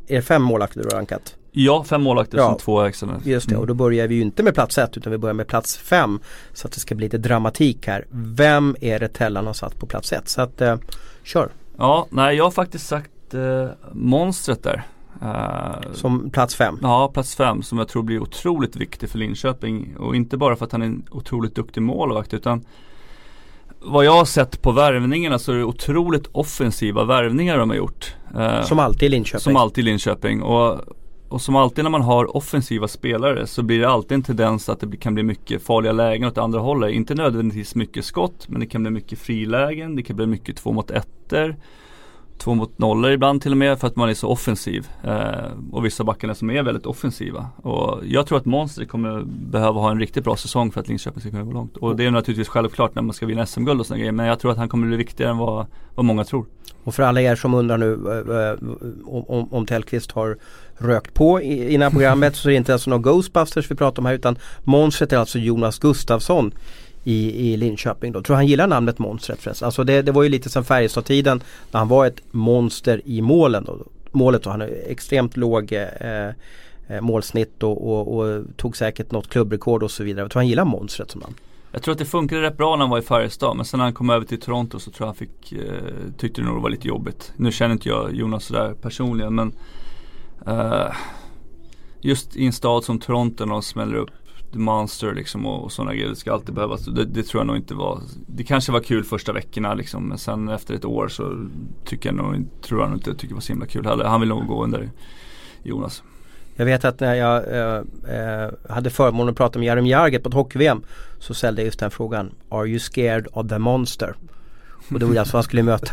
[0.07, 1.35] är det fem målvakter du har rankat?
[1.51, 2.45] Ja, fem målvakter Ja.
[2.49, 3.09] som två extra.
[3.23, 3.61] Just det, Mm.
[3.61, 6.19] och då börjar vi ju inte med plats ett utan vi börjar med plats fem.
[6.53, 8.05] Så att det ska bli lite dramatik här.
[8.11, 10.29] Vem är det Tellan har satt på plats ett?
[10.29, 10.75] Så att, eh,
[11.23, 11.49] kör.
[11.77, 14.83] Ja, nej jag har faktiskt sagt eh, monstret där.
[15.21, 16.79] Eh, Som plats fem.
[16.81, 19.95] Ja, plats fem som jag tror blir otroligt viktig för Linköping.
[19.97, 22.65] Och inte bara för att han är en otroligt duktig målvakt utan
[23.79, 28.15] vad jag har sett på värvningarna så är det otroligt offensiva värvningar de har gjort.
[28.37, 29.39] Eh, Som alltid i Linköping.
[29.41, 30.41] som alltid i Linköping.
[30.41, 30.79] Och,
[31.31, 34.79] och som alltid när man har offensiva spelare så blir det alltid en tendens att
[34.79, 36.91] det kan bli mycket farliga lägen åt andra hållet.
[36.91, 40.71] Inte nödvändigtvis mycket skott men det kan bli mycket frilägen, det kan bli mycket två
[40.71, 41.55] mot ettor.
[42.41, 44.87] Två mot nollor ibland till och med för att man är så offensiv.
[45.03, 47.49] Eh, och vissa backarna som är väldigt offensiva.
[47.61, 51.21] Och jag tror att Monster kommer behöva ha en riktigt bra säsong för att Linköping
[51.21, 51.77] ska kunna gå långt.
[51.77, 54.11] Och det är naturligtvis självklart när man ska vinna SM-guld och sådana grejer.
[54.11, 55.65] Men jag tror att han kommer bli viktigare än vad,
[55.95, 56.45] vad många tror.
[56.83, 58.69] Och för alla er som undrar nu eh, eh
[59.05, 60.37] om, om, om Tellqvist har
[60.77, 64.05] rökt på i- innan programmet så är det inte alltså någon Ghostbusters vi pratar om
[64.05, 66.51] här utan monstret är alltså Jonas Gustafsson
[67.03, 68.21] i, i Linköping då.
[68.21, 69.65] Tror han gillar namnet monstret förresten.
[69.65, 73.63] Alltså det, det var ju lite som Färjestad-tiden när han var ett monster i målen
[73.63, 73.77] då.
[74.11, 76.27] Målet då, han har extremt låg eh,
[76.87, 80.23] eh, målsnitt och, och, och tog säkert något klubbrekord och så vidare.
[80.23, 81.35] Jag tror han gillar monstret som namn.
[81.71, 83.83] Jag tror att det funkade rätt bra när han var i Färjestad men sen när
[83.83, 85.59] han kom över till Toronto så tror jag han fick, eh,
[86.17, 87.33] tyckte det nog var lite jobbigt.
[87.37, 89.53] Nu känner inte jag Jonas sådär personligen men
[90.47, 90.91] eh,
[92.01, 94.20] just i en stad som Toronto när de smäller upp
[94.51, 96.09] The Monster liksom och, och sådana grejer.
[96.09, 96.85] Det ska alltid behövas.
[96.85, 98.01] Det, det tror jag nog inte var.
[98.27, 101.47] Det kanske var kul första veckorna liksom men sen efter ett år så
[101.85, 104.05] tycker jag nog, tror jag nog inte tycker det var så himla kul heller.
[104.05, 104.89] Han vill nog gå under
[105.63, 106.03] Jonas.
[106.55, 107.83] Jag vet att när jag eh,
[108.15, 110.83] eh, hade förmånen att prata med Jaromir Jagr på ett hockey-VM
[111.19, 114.15] så ställde jag just den frågan Are you scared of the monster?
[114.93, 115.91] Och det var alltså han skulle möta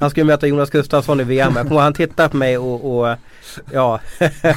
[0.00, 1.52] Han skulle möta Jonas Gustafsson i VM.
[1.56, 3.16] Jag kommer han tittade på mig och, och
[3.72, 4.00] ja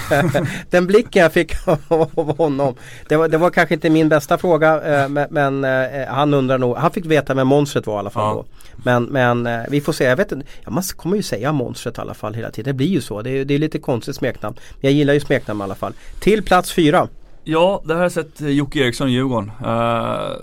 [0.69, 2.75] Den blicken jag fick av honom
[3.09, 6.77] det var, det var kanske inte min bästa fråga eh, men, eh, han undrar nog
[6.77, 8.33] Han fick veta vem monstret var i alla fall ja.
[8.33, 8.45] då.
[8.75, 11.97] Men, men eh, vi får se, jag vet inte ja, Man kommer ju säga monstret
[11.97, 12.73] i alla fall hela tiden.
[12.73, 13.21] Det blir ju så.
[13.21, 14.55] Det är, det är lite konstigt smeknamn.
[14.71, 15.93] Men jag gillar ju smeknamn i alla fall.
[16.19, 17.07] Till plats fyra.
[17.43, 19.51] Ja, det här har jag sett Jocke Eriksson i Djurgården.
[19.61, 19.67] Uh,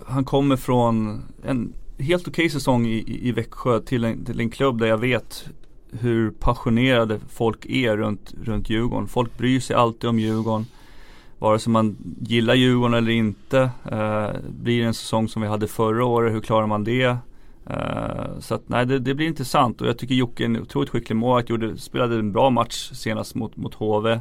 [0.07, 4.51] han kommer från en helt okej okay säsong i, i Växjö till en, till en
[4.51, 5.49] klubb där jag vet
[5.93, 9.09] hur passionerade folk är runt, runt Djurgården.
[9.09, 10.67] Folk bryr sig alltid om Djurgården.
[11.39, 13.61] Vare sig man gillar Djurgården eller inte.
[13.91, 17.17] Eh, blir det en säsong som vi hade förra året, hur klarar man det?
[17.67, 20.91] Eh, så att nej, det, det, blir intressant och jag tycker Jocke är en otroligt
[20.91, 21.81] skicklig målvakt.
[21.81, 24.21] Spelade en bra match senast mot, mot HV.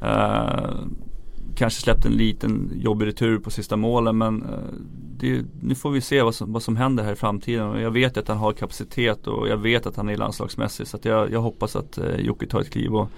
[0.00, 0.70] Eh,
[1.58, 4.48] kanske släppte en liten jobbig retur på sista målen men uh,
[5.18, 7.80] det, nu får vi se vad som, vad som händer här i framtiden.
[7.80, 10.86] Jag vet att han har kapacitet och jag vet att han är landslagsmässig.
[10.86, 13.08] Så jag, jag, hoppas att uh, Jocke tar ett kliv och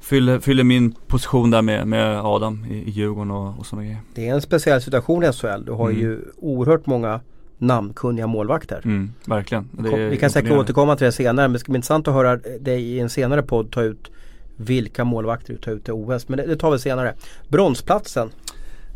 [0.00, 4.00] fyller, fyller min position där med, med Adam i, i Djurgården och, och sådana grejer.
[4.14, 5.64] Det är en speciell situation i SHL.
[5.66, 6.02] Du har mm.
[6.02, 7.20] ju oerhört många
[7.58, 8.80] namnkunniga målvakter.
[8.84, 9.68] Mm, verkligen.
[10.10, 12.82] vi kan säkert återkomma till det senare men det ska bli intressant att höra dig
[12.82, 14.10] i en senare podd ta ut
[14.58, 16.28] vilka målvakter du tar ut till OS.
[16.28, 17.14] Men det, det tar vi senare.
[17.48, 18.30] Bronsplatsen.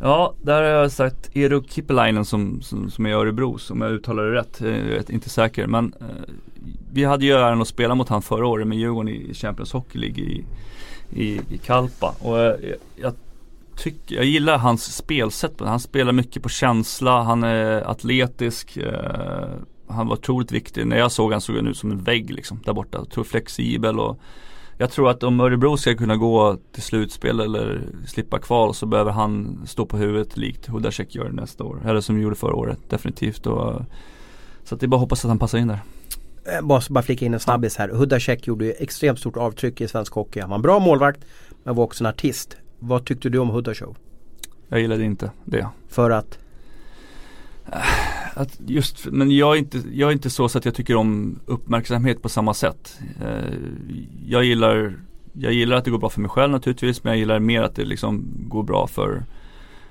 [0.01, 3.93] Ja, där har jag sagt Eero Kippelainen som, som, som är i Örebro, om jag
[3.93, 4.61] uttalar det rätt.
[4.61, 5.67] Jag är inte säker.
[5.67, 6.07] Men eh,
[6.93, 9.99] vi hade ju äran att spela mot han förra året med Djurgården i Champions Hockey
[9.99, 10.45] League i,
[11.11, 12.15] i, i Kalpa.
[12.21, 13.15] Och eh, jag, jag,
[13.77, 15.53] tycker, jag gillar hans spelsätt.
[15.59, 18.77] Han spelar mycket på känsla, han är atletisk.
[18.77, 19.49] Eh,
[19.87, 20.87] han var otroligt viktig.
[20.87, 22.99] När jag såg han såg han ut som en vägg liksom där borta.
[22.99, 24.19] Jag tror flexibel och
[24.83, 29.11] jag tror att om Örebro ska kunna gå till slutspel eller slippa kval så behöver
[29.11, 31.83] han stå på huvudet likt Hudacek gör nästa år.
[31.87, 33.47] Eller som gjorde förra året definitivt.
[33.47, 33.83] Och,
[34.65, 35.81] så att det är bara att hoppas att han passar in där.
[36.45, 37.89] Eh, bara, bara flika in en snabbis här.
[37.89, 40.41] Hudacek gjorde ju extremt stort avtryck i svensk hockey.
[40.41, 41.21] Han var en bra målvakt
[41.65, 42.57] men var också en artist.
[42.79, 43.89] Vad tyckte du om Hudacek?
[44.69, 45.69] Jag gillade inte det.
[45.89, 46.39] För att?
[47.67, 50.97] Äh, att just, men jag är, inte, jag är inte så, så att jag tycker
[50.97, 53.01] om uppmärksamhet på samma sätt.
[53.21, 53.55] Eh,
[54.27, 54.95] jag gillar
[55.33, 57.75] jag gillar att det går bra för mig själv naturligtvis men jag gillar mer att
[57.75, 59.25] det liksom går bra för,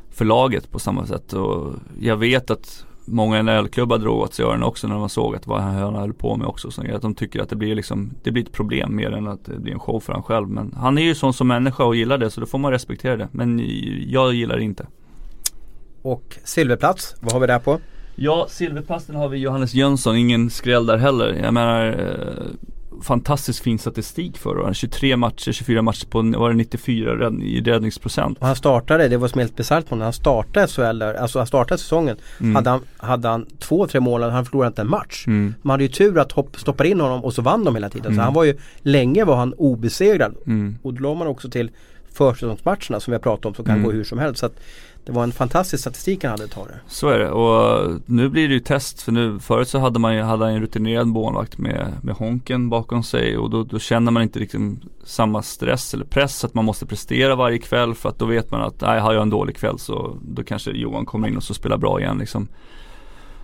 [0.10, 1.34] för laget på samma sätt.
[1.34, 5.48] Och jag vet att många NHL-klubbar drog åt sig öronen också när man såg att
[5.48, 6.72] vad han höll på med också.
[6.72, 9.46] Så att de tycker att det blir liksom, det blir ett problem mer än att
[9.46, 10.50] det blir en show för han själv.
[10.50, 13.18] Men han är ju sån som människa och gillar det så då får man respektera
[13.18, 13.28] det.
[13.32, 13.62] Men
[14.08, 14.88] jag gillar det inte.
[16.02, 17.80] Och silverplats, vad har vi där på?
[18.16, 21.34] Ja, silverplasten har vi Johannes Jönsson, ingen skräll där heller.
[21.44, 24.78] Jag menar eh, fantastiskt fin statistik förra året.
[24.78, 28.38] 23 matcher, 24 matcher på, var det 94 rädd, i räddningsprocent.
[28.38, 31.48] Och han startade, det var som helt bisarrt på honom, han startade SHL alltså han
[31.48, 32.18] startade säsongen.
[32.40, 32.56] Mm.
[32.56, 35.24] Hade, han, hade han två, tre mål, han förlorade inte en match.
[35.28, 35.54] Mm.
[35.62, 38.06] Man hade ju tur att hopp, stoppa in honom och så vann de hela tiden.
[38.06, 38.16] Mm.
[38.16, 40.36] Så han var ju, länge var han obesegrad.
[40.46, 40.78] Mm.
[40.82, 41.72] Och då la man också till
[42.14, 43.86] försäsongsmatcherna som vi har pratat om som kan mm.
[43.86, 44.40] gå hur som helst.
[44.40, 44.60] Så att
[45.06, 46.76] det var en fantastisk statistik han hade tagit.
[46.88, 50.16] Så är det och nu blir det ju test för nu förut så hade man
[50.16, 54.24] ju hade en rutinerad målvakt med, med Honken bakom sig och då, då känner man
[54.24, 58.26] inte liksom samma stress eller press att man måste prestera varje kväll för att då
[58.26, 61.38] vet man att nej, har jag en dålig kväll så då kanske Johan kommer in
[61.38, 62.48] och så spelar bra igen liksom.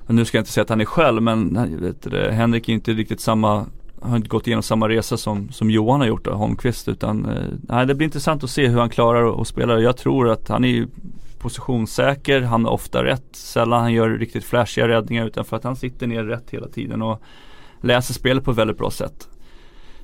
[0.08, 2.94] Nu ska jag inte säga att han är själv men vet du, Henrik är inte
[2.94, 3.66] riktigt samma
[4.02, 7.44] har inte gått igenom samma resa som, som Johan har gjort då, Holmqvist utan eh,
[7.62, 9.80] nej, det blir intressant att se hur han klarar att spela.
[9.80, 10.88] Jag tror att han är
[11.40, 13.28] positionssäker, han har ofta rätt.
[13.32, 17.02] Sällan han gör riktigt flashiga räddningar utan för att han sitter ner rätt hela tiden
[17.02, 17.22] och
[17.82, 19.30] läser spelet på ett väldigt bra sätt.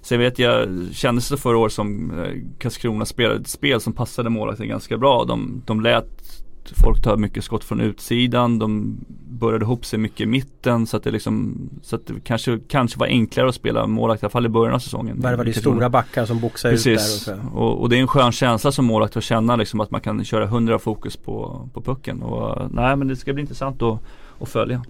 [0.01, 4.29] Sen vet jag, kändes det förra året som eh, Karlskrona spelade ett spel som passade
[4.29, 5.25] målvakten ganska bra.
[5.25, 8.59] De, de lät folk tar mycket skott från utsidan.
[8.59, 8.97] De
[9.29, 12.99] började ihop sig mycket i mitten så att det liksom Så att det kanske, kanske
[12.99, 15.21] var enklare att spela målvakt i alla fall i början av säsongen.
[15.21, 17.39] Där var det stora backar som boxade ut där.
[17.53, 17.61] Och.
[17.61, 20.25] Och, och, det är en skön känsla som målvakt att känna liksom att man kan
[20.25, 22.21] köra hundra fokus på, på pucken.
[22.21, 23.99] Och, nej men det ska bli intressant att,
[24.39, 24.83] att följa.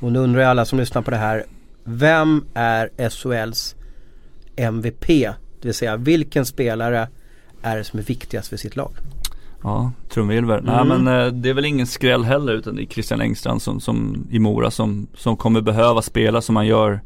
[0.00, 1.44] Och nu undrar alla som lyssnar på det här.
[1.84, 3.76] Vem är SHLs
[4.56, 5.06] MVP?
[5.06, 7.08] Det vill säga vilken spelare
[7.62, 8.90] är det som är viktigast för sitt lag?
[9.62, 10.58] Ja, trumvirvel.
[10.58, 10.74] Mm.
[10.74, 13.80] Nej men eh, det är väl ingen skräll heller utan det är Christian Engstrand som,
[13.80, 17.00] som i Mora som, som kommer behöva spela som han gör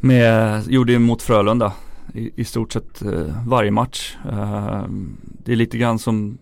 [0.00, 1.72] med, gjorde mot Frölunda
[2.14, 4.16] i, i stort sett eh, varje match.
[4.30, 4.84] Eh,
[5.22, 6.38] det är lite grann som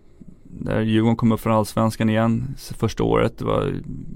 [0.59, 3.39] när Djurgården kom upp från Allsvenskan igen första året.
[3.39, 3.75] Det var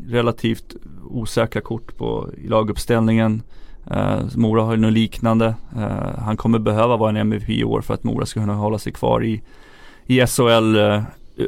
[0.09, 0.77] relativt
[1.11, 3.43] osäkra kort på, i laguppställningen.
[3.91, 5.55] Uh, Mora har ju något liknande.
[5.77, 8.79] Uh, han kommer behöva vara en MVP i år för att Mora ska kunna hålla
[8.79, 9.43] sig kvar i
[10.07, 11.03] i SHL eh,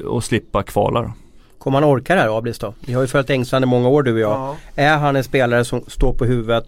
[0.04, 1.12] och slippa kvala.
[1.58, 2.74] Kommer han orka det här Ablis då?
[2.86, 4.30] Vi har ju följt Engstrand i många år du och jag.
[4.30, 4.56] Ja.
[4.74, 6.66] Är han en spelare som står på huvudet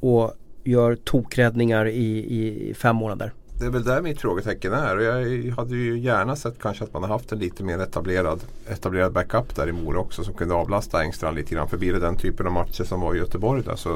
[0.00, 0.34] och
[0.64, 3.32] gör tokräddningar i, i fem månader?
[3.62, 4.96] Det är väl där mitt frågetecken är.
[4.96, 8.40] Och jag hade ju gärna sett kanske att man har haft en lite mer etablerad,
[8.68, 11.68] etablerad backup där i Mora också som kunde avlasta Engstrand lite grann.
[11.68, 13.90] För blir det den typen av matcher som var i Göteborg där, så,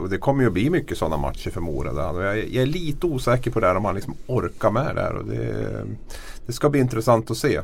[0.00, 1.92] Och det kommer ju att bli mycket sådana matcher för Mora.
[1.92, 2.14] Där.
[2.14, 5.00] Och jag, jag är lite osäker på det här om han liksom orkar med det
[5.00, 5.14] här.
[5.14, 5.84] Och det,
[6.46, 7.60] det ska bli intressant att se.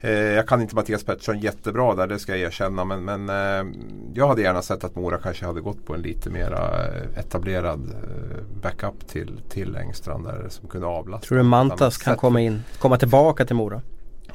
[0.00, 2.84] Eh, jag kan inte Mattias Pettersson jättebra där, det ska jag erkänna.
[2.84, 3.72] Men, men eh,
[4.14, 6.86] jag hade gärna sett att Mora kanske hade gått på en lite mera
[7.16, 11.26] etablerad eh, backup till, till Engstrand där som kunde avlasta.
[11.26, 13.82] Tror du Mantas kan komma in, komma tillbaka till Mora?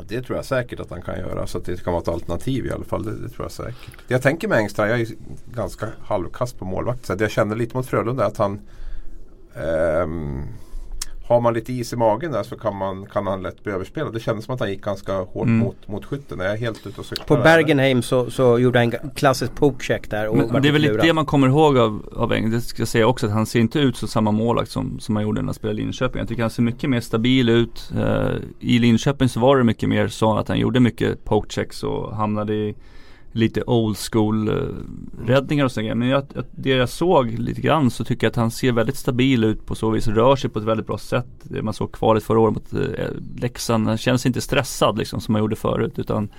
[0.07, 1.47] Det tror jag säkert att han kan göra.
[1.47, 3.03] Så det kan vara ett alternativ i alla fall.
[3.03, 3.91] Det, det tror jag säkert.
[4.07, 5.07] Det jag tänker med Engstrand, jag är
[5.53, 7.05] ganska halvkass på målvakt.
[7.05, 8.59] Så jag kände lite mot Frölunda att han
[9.55, 10.43] ehm,
[11.27, 14.13] har man lite is i magen där så kan, man, kan han lätt bli överspelad.
[14.13, 15.57] Det kändes som att han gick ganska hårt Mm.
[15.59, 16.39] mot, mot skytten.
[16.39, 17.25] Jag är helt ute och cyklar.
[17.25, 17.43] På.
[17.43, 20.97] Bergenheim så, så gjorde han en klassisk pokecheck där och Men det är väl lite
[20.97, 22.51] det man kommer ihåg av, av Eng.
[22.51, 25.15] Det ska jag säga också att han ser inte ut som samma målvakt som, som
[25.15, 26.19] han gjorde när han spelade i Linköping.
[26.19, 27.91] Jag tycker han ser mycket mer stabil ut.
[27.97, 32.15] Eh, I Linköping så var det mycket mer så att han gjorde mycket pokechecks och
[32.15, 32.75] hamnade i
[33.35, 34.53] lite old school eh,
[35.25, 35.95] räddningar och sådär.
[35.95, 39.43] Men jag, det jag såg lite grann så tycker jag att han ser väldigt stabil
[39.43, 40.07] ut på så vis.
[40.07, 41.27] Rör sig på ett väldigt bra sätt.
[41.61, 43.07] Man såg kvalet förra året mot eh,
[43.37, 43.87] Leksand.
[43.87, 45.99] Han känns inte stressad liksom som han gjorde förut.
[45.99, 46.29] Utan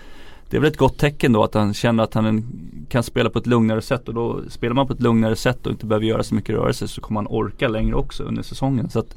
[0.51, 2.45] det är väl ett gott tecken då att han känner att han
[2.89, 5.73] kan spela på ett lugnare sätt och då spelar man på ett lugnare sätt och
[5.73, 8.91] inte behöver göra så mycket rörelse så kommer han orka längre också under säsongen.
[8.91, 9.17] Så att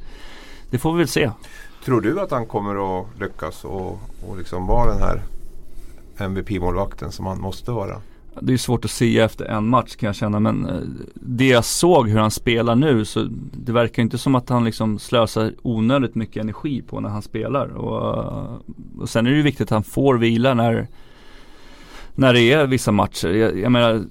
[0.69, 1.31] det får vi väl se.
[1.85, 5.21] Tror du att han kommer att lyckas och, och liksom vara den här
[6.21, 8.01] MVP-målvakten som han måste vara?
[8.41, 10.75] Det är svårt att se efter en match kan jag känna men eh,
[11.13, 14.99] det jag såg hur han spelar nu så det verkar inte som att han liksom
[14.99, 17.67] slösar onödigt mycket energi på när han spelar.
[17.67, 18.53] Och, eh,
[18.99, 20.87] och sen är det ju viktigt att han får vila när
[22.15, 23.27] när det är vissa matcher.
[23.27, 24.05] Jag, jag menar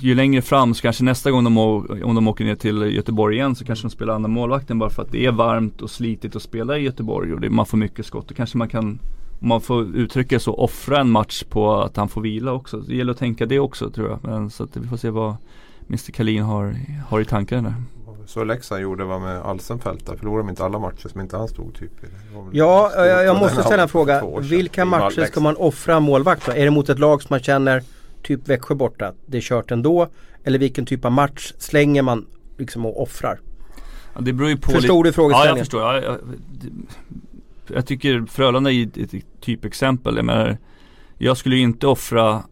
[0.00, 1.58] ju längre fram så kanske nästa gång de,
[2.04, 5.02] om de åker ner till Göteborg igen så kanske de spelar andra målvakten bara för
[5.02, 8.06] att det är varmt och slitigt att spela i Göteborg och det, man får mycket
[8.06, 8.28] skott.
[8.28, 8.98] Då kanske man kan
[9.40, 12.76] om man får uttrycka så, offra en match på att han får vila också.
[12.76, 14.18] Det gäller att tänka det också tror jag.
[14.22, 15.36] Men, så att vi får se vad
[15.88, 16.76] Mr Kalin har,
[17.08, 17.74] har i tankarna där.
[18.26, 20.16] Så Leksand gjorde var med Alsenfelt där.
[20.16, 22.06] Förlorade de inte alla matcher som inte han stod typ i?
[22.52, 24.24] Ja, jag, jag måste ställa en fråga.
[24.40, 26.52] Vilka matcher ska man offra målvakt då?
[26.52, 27.82] Är det mot ett lag som man känner,
[28.22, 30.08] typ Växjö borta, det är kört ändå?
[30.44, 32.26] Eller vilken typ av match slänger man
[32.58, 33.40] liksom och offrar?
[34.14, 35.08] Ja, det beror ju på Förstod lite...
[35.08, 35.56] du frågeställningen?
[35.56, 35.82] Ja, jag förstår.
[35.82, 36.18] Ja, jag,
[36.60, 36.70] det-
[37.74, 40.16] jag tycker Frölunda är ett, typexempel.
[40.16, 40.58] Jag menar,
[41.18, 42.42] jag skulle ju inte offra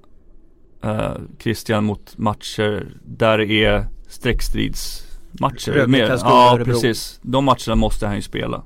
[0.82, 5.72] eh, Christian mot matcher där det är streckstridsmatcher.
[5.72, 6.72] Rögle, Ja, Örebro.
[6.72, 7.20] precis.
[7.22, 8.62] De matcherna måste han ju spela.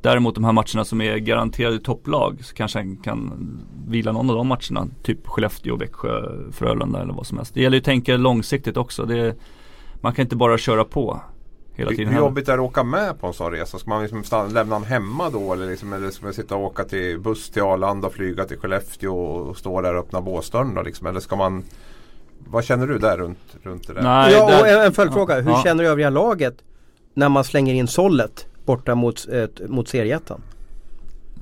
[0.00, 3.32] Däremot de här matcherna som är garanterade topplag så kanske han kan
[3.88, 4.88] vila någon av de matcherna.
[5.02, 7.54] Typ Skellefteå, Växjö, Frölunda eller vad som helst.
[7.54, 9.04] Det gäller ju att tänka långsiktigt också.
[9.04, 9.36] Det,
[10.00, 11.20] man kan inte bara köra på
[11.74, 13.78] hela Hur, tiden hur jobbigt är det att åka med på en sån resa?
[13.78, 15.52] Ska man liksom stanna, lämna honom hemma då?
[15.52, 18.58] Eller, liksom, eller ska man sitta och åka till buss till Arlanda och flyga till
[18.58, 20.84] Skellefteå och stå där och öppna båsdörren?
[20.84, 21.06] Liksom?
[21.06, 21.64] Eller ska man
[22.38, 24.02] Vad känner du där runt, runt det där?
[24.02, 25.40] Nej, ja, och en, en följdfråga.
[25.40, 25.60] Hur Ja.
[25.64, 26.54] känner övriga laget
[27.14, 30.40] när man slänger in sållet borta mot, eh, mot seriettan?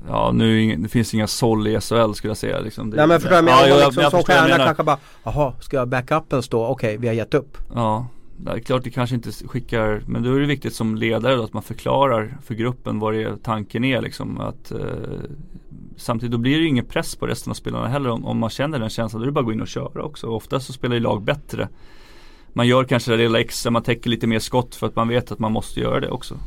[0.07, 2.89] Ja nu det finns inga såll i SHL skulle jag säga liksom.
[2.89, 4.97] Det- Nej men förstår jag menar, ja, jag- liksom, jag som du stjärna kanske bara
[5.23, 6.65] Jaha, ska jag backupen stå?
[6.65, 7.57] Okej, vi har gett upp.
[7.75, 8.07] Ja,
[8.43, 11.43] det är klart det kanske inte skickar, men då är det viktigt som ledare då
[11.43, 14.39] att man förklarar för gruppen vad det är, tanken är liksom.
[14.39, 14.79] Att, eh,
[15.95, 18.49] samtidigt då blir det ju ingen press på resten av spelarna heller om, om man
[18.49, 19.21] känner den känslan.
[19.21, 20.27] Då är det bara att gå in och köra också.
[20.27, 21.69] Ofta så spelar ju lag bättre.
[22.53, 25.31] Man gör kanske det lilla extra, man täcker lite mer skott för att man vet
[25.31, 26.37] att man måste göra det också.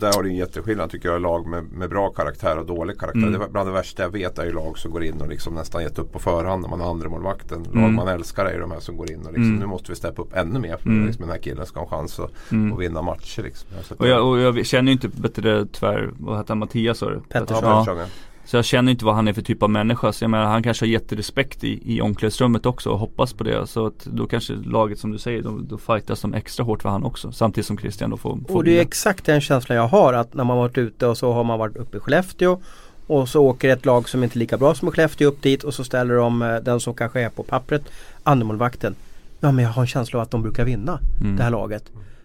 [0.00, 1.22] Där har du en jätteskillnad tycker jag.
[1.22, 3.20] Lag med, med bra karaktär och dålig karaktär.
[3.20, 3.32] Mm.
[3.32, 5.54] Det är bland det värsta jag vet är ju lag som går in och liksom
[5.54, 7.62] nästan gett upp på förhand när man har andra målvakten.
[7.62, 7.94] Lag Mm.
[7.94, 9.58] man älskar är ju de här som går in och liksom, Mm.
[9.58, 11.00] nu måste vi steppa upp ännu mer för Mm.
[11.02, 12.72] att liksom, den här killen ska ha en chans att, Mm.
[12.72, 13.42] att vinna matcher.
[13.42, 13.68] Liksom.
[13.80, 17.10] Att Och jag, och jag känner ju inte bättre tvär, vad heter han, Mattias sa
[17.10, 17.20] du?
[17.20, 17.64] Pettersson.
[17.64, 17.78] Ja.
[17.84, 18.06] Pettersson, ja.
[18.46, 20.12] Så jag känner inte vad han är för typ av människa.
[20.12, 23.66] Så jag menar, han kanske har jätterespekt i, i omklädningsrummet också och hoppas på det.
[23.66, 26.88] Så att då kanske laget som du säger, då, då fightas de extra hårt för
[26.88, 27.32] han också.
[27.32, 28.82] Samtidigt som Christian då får, får Och det är vila.
[28.82, 31.76] exakt den känslan jag har att när man varit ute och så har man varit
[31.76, 32.60] uppe i Skellefteå
[33.06, 35.74] och så åker ett lag som inte är lika bra som Skellefteå upp dit och
[35.74, 37.82] så ställer de eh, den som kanske är på pappret,
[38.22, 38.94] andremålvakten.
[39.40, 41.36] Ja men jag har en känsla av att de brukar vinna Mm.
[41.36, 41.84] det här laget.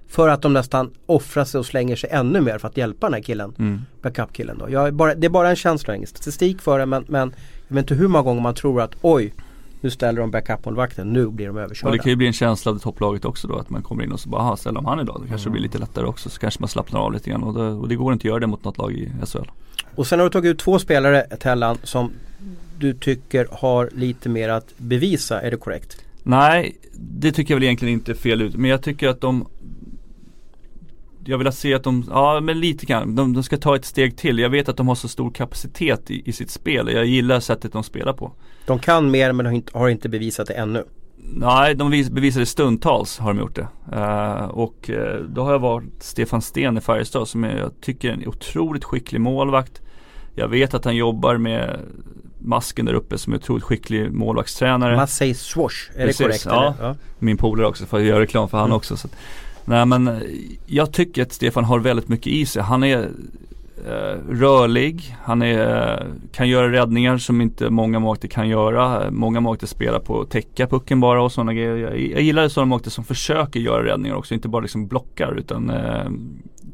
[0.09, 3.13] För att de nästan offrar sig och slänger sig ännu mer för att hjälpa den
[3.13, 3.53] här killen.
[3.59, 3.81] Mm.
[4.01, 4.69] Backup-killen då.
[4.69, 7.33] Jag är bara, det är bara en känsla, ingen statistik för det men, men
[7.67, 9.33] jag vet inte hur många gånger man tror att oj
[9.81, 11.91] nu ställer de backup-målvakten, nu blir de Och överkörda.
[11.91, 14.19] det kan ju bli en känsla av topplaget också då att man kommer in och
[14.19, 15.21] så bara, aha, ställer de han idag?
[15.21, 16.29] Då kanske det blir lite lättare också.
[16.29, 18.39] Så kanske man slappnar av lite grann och det, och det går inte att göra
[18.39, 19.49] det mot något lag i SHL.
[19.95, 22.11] Och sen har du tagit ut två spelare, Tellan, som
[22.77, 26.03] du tycker har lite mer att bevisa, är det korrekt?
[26.23, 28.55] Nej, det tycker jag väl egentligen inte är fel ut.
[28.55, 29.47] Men jag tycker att de
[31.29, 34.17] jag vill se att de, ja men lite grann, de, de, ska ta ett steg
[34.17, 34.39] till.
[34.39, 36.89] Jag vet att de har så stor kapacitet i, i sitt spel.
[36.93, 38.31] Jag gillar sättet de spelar på.
[38.65, 40.83] De kan mer men de har inte, har inte bevisat det ännu.
[41.33, 43.67] Nej, de bevisade stundtals har de gjort det.
[43.97, 48.13] Uh, och uh, då har jag varit Stefan Sten i Färjestad som jag tycker är
[48.13, 49.81] en otroligt skicklig målvakt.
[50.35, 51.79] Jag vet att han jobbar med
[52.39, 54.95] masken där uppe som är otroligt skicklig målvaktstränare.
[54.95, 56.45] Massey Swash, är Precis, det korrekt?
[56.45, 58.77] Ja, ja, min polare också för att göra reklam för han mm.
[58.77, 58.97] också.
[58.97, 59.07] Så.
[59.69, 60.21] Nej men
[60.65, 62.61] jag tycker att Stefan har väldigt mycket i sig.
[62.61, 63.09] Han är
[63.85, 69.11] eh, rörlig, han är, kan göra räddningar som inte många målvakter kan göra.
[69.11, 71.75] Många målvakter spelar på att täcka pucken bara och sådana grejer.
[71.75, 75.69] Jag, jag gillar sådana målvakter som försöker göra räddningar också, inte bara liksom blockar utan
[75.69, 76.09] eh,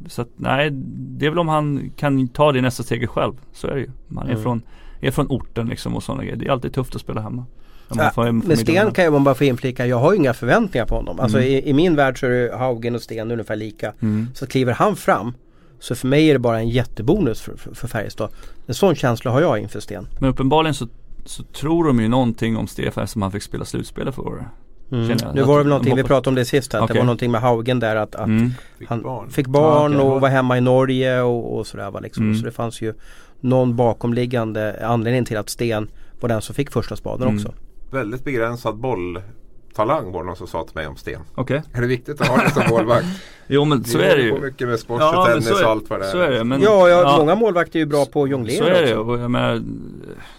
[0.08, 3.34] så att nej, det är väl om han kan ta det nästa steg själv.
[3.54, 3.90] Så är det ju.
[4.08, 4.44] Man är, mm.
[4.44, 4.62] från,
[5.02, 6.38] är från orten liksom och sådana grejer.
[6.38, 7.46] Det är alltid tufft att spela hemma.
[7.90, 11.20] Ja, med Sten kan jag bara få inflika, jag har ju inga förväntningar på honom.
[11.20, 11.50] Alltså mm.
[11.50, 13.94] i, i, min värld så är det Haugen och Sten ungefär lika.
[14.00, 14.28] Mm.
[14.34, 15.34] Så kliver han fram
[15.80, 18.30] så för mig är det bara en jättebonus för, för, för Färjestad.
[18.66, 20.08] En sån känsla har jag inför Sten.
[20.20, 20.88] Men uppenbarligen så,
[21.26, 24.46] så tror de ju någonting om Stefan som han fick spela slutspel för året.
[24.92, 25.18] Mm.
[25.34, 26.94] Nu var det väl någonting, vi pratade om det sist här, okay.
[26.94, 28.54] det var någonting med Haugen där att, att mm.
[28.88, 30.10] han fick barn, fick barn ja, okay.
[30.10, 32.24] och var hemma i Norge och, och sådär va, liksom.
[32.24, 32.38] Mm.
[32.38, 32.94] Så det fanns ju
[33.40, 35.88] någon bakomliggande anledning till att Sten
[36.20, 37.36] var den som fick första spaden mm.
[37.36, 37.54] också
[37.92, 41.22] väldigt begränsad bolltalang var det någon som sa till mig om Sten.
[41.36, 41.62] Okay.
[41.74, 43.06] Är det viktigt att ha det som målvakt?
[43.48, 44.40] jo men så är det ju.
[44.42, 46.12] mycket med sport ja, och tennis och allt vad det är.
[46.12, 48.66] Så är det, men, ja, ja, ja, många målvakter är ju bra på att jonglera
[48.66, 49.62] Så är det och jag menar,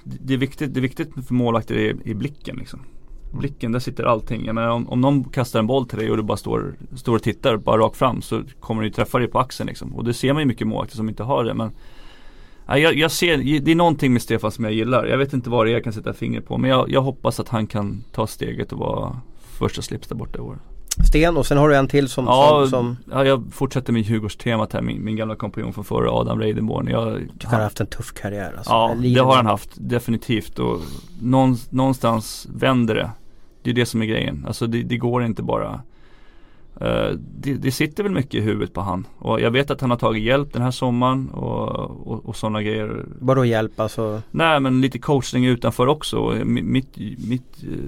[0.05, 2.81] det, är viktigt, det är viktigt för målvakter i, i blicken liksom.
[3.33, 4.47] Blicken, där sitter allting.
[4.47, 7.15] Jag menar, om, om någon kastar en boll till dig och du bara står, står
[7.15, 9.95] och tittar bara rakt fram så kommer du träffa dig på axeln liksom.
[9.95, 11.55] Och det ser man ju mycket målvakter som inte har det.
[11.55, 11.73] Men
[12.67, 15.07] jag, jag ser, det är någonting med Stefan som jag gillar.
[15.07, 16.59] Jag vet inte vad det är jag kan sätta fingret på.
[16.59, 19.21] Men jag, jag hoppas att han kan ta steget och vara
[19.59, 20.59] första slips där borta i år.
[21.09, 22.25] Sten och sen har du en till som...
[22.25, 22.97] Ja, som, som...
[23.13, 24.83] ja jag fortsätter med Djurgårdstemat här.
[24.83, 26.89] Min, min gamla kompanjon från förra Adam Reidenborn.
[26.89, 28.73] Jag, du har haft en tuff karriär alltså.
[28.73, 29.71] Ja, det har han haft.
[29.75, 30.59] Definitivt.
[30.59, 30.81] Och
[31.71, 33.11] någonstans vänder det.
[33.63, 34.45] Det är det som är grejen.
[34.47, 35.81] Alltså det, det går inte bara
[36.81, 39.07] det, det, sitter väl mycket i huvudet på han.
[39.19, 41.69] Och jag vet att han har tagit hjälp den här sommaren och,
[42.07, 43.05] och, och sådana grejer.
[43.21, 44.23] Vadå hjälp alltså?
[44.31, 46.35] Nej men lite coachning utanför också.
[46.45, 46.97] Mitt,
[47.29, 47.79] mitt, eh,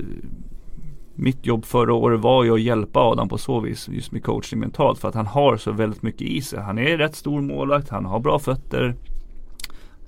[1.15, 3.89] mitt jobb förra året var ju att hjälpa Adam på så vis.
[3.89, 4.99] Just med coachning mentalt.
[4.99, 6.61] För att han har så väldigt mycket i sig.
[6.61, 7.89] Han är rätt stor målvakt.
[7.89, 8.95] Han har bra fötter.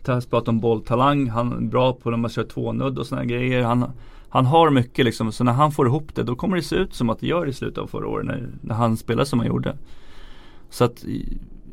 [0.06, 1.28] Jag pratar om bolltalang.
[1.28, 3.62] Han är bra på när man kör tvånudd och sådana grejer.
[3.62, 3.92] Han,
[4.30, 6.94] han har mycket liksom, så när han får ihop det då kommer det se ut
[6.94, 9.48] som att det gör i slutet av förra året när, när han spelar som han
[9.48, 9.76] gjorde.
[10.70, 11.04] Så att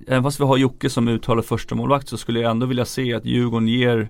[0.07, 3.13] även fast vi har Jocke som uttalad första målvakt så skulle jag ändå vilja se
[3.13, 4.09] att Djurgården ger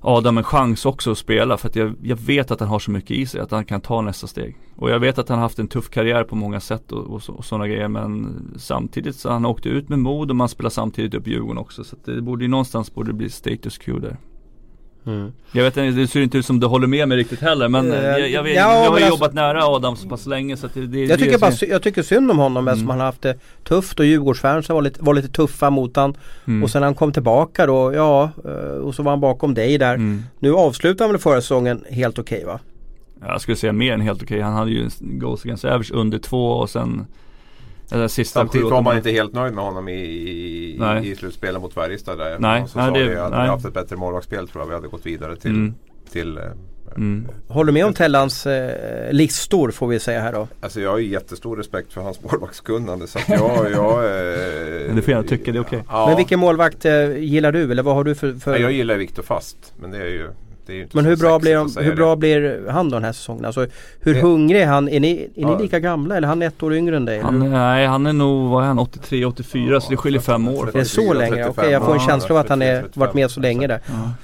[0.00, 2.90] Adam en chans också att spela för att jag, jag vet att han har så
[2.90, 4.56] mycket i sig att han kan ta nästa steg.
[4.76, 7.22] Och jag vet att han har haft en tuff karriär på många sätt och, och,
[7.28, 11.14] och sådana grejer men samtidigt så han åkte ut med mod och man spelar samtidigt
[11.14, 14.16] upp Djurgården också så att det borde ju någonstans borde det bli status quo där.
[15.06, 15.32] Mm.
[15.52, 17.92] Jag vet inte, det ser inte ut som du håller med mig riktigt heller men
[17.92, 20.66] uh, jag, jag, vet, ja, jag har alltså, jobbat nära Adam så pass länge så
[20.66, 22.72] att det, det jag, tycker det bara, jag tycker synd om honom mm.
[22.72, 26.16] eftersom han har haft det tufft och Djurgårdsfansen var lite, var lite tuffa mot han
[26.46, 26.62] mm.
[26.62, 29.78] Och sen när han kom tillbaka då, ja eh, och så var han bakom dig
[29.78, 29.94] där.
[29.94, 30.22] Mm.
[30.38, 32.60] Nu avslutar han väl förra säsongen helt okej okay, va?
[33.20, 34.36] Jag skulle säga mer än helt okej.
[34.36, 34.44] Okay.
[34.44, 37.06] Han hade ju en goals against average under två och sen
[38.24, 42.18] Samtidigt var man inte helt nöjd med honom i, i, i slutspelet mot Färjestad.
[42.18, 44.74] Där nej, så nej, det, det, hade vi haft ett bättre målvaktsspel tror jag vi
[44.74, 45.74] hade gått vidare till, mm.
[46.12, 46.44] till eh,
[46.96, 47.28] Mm.
[47.48, 50.48] Håller med om Tellans eh, listor får vi säga här då?
[50.60, 54.96] Alltså jag har ju jättestor respekt för hans målvaktskunnande så att jag, jag eh, Men
[54.96, 55.78] du får gärna tycka det är okej.
[55.78, 55.82] Okay.
[55.88, 56.06] Ja.
[56.06, 58.32] Men vilken målvakt eh, gillar du eller vad har du för?
[58.32, 58.52] för...
[58.52, 60.30] Ja, jag gillar Viktor Fast men det är ju
[60.92, 63.44] men hur bra, blir, hur bra blir han då den här säsongen?
[63.44, 63.66] Alltså,
[64.00, 64.88] hur det, hungrig är han?
[64.88, 65.56] Är ni, är ja.
[65.56, 67.20] ni lika gamla eller är han ett år yngre än dig?
[67.20, 70.48] Han, nej han är nog, vad är han, 83, 84 ja, så det skiljer fem
[70.48, 70.70] år.
[70.72, 71.32] Det är så länge?
[71.32, 73.80] Okej okay, jag får en känsla av att han är, varit med så länge där.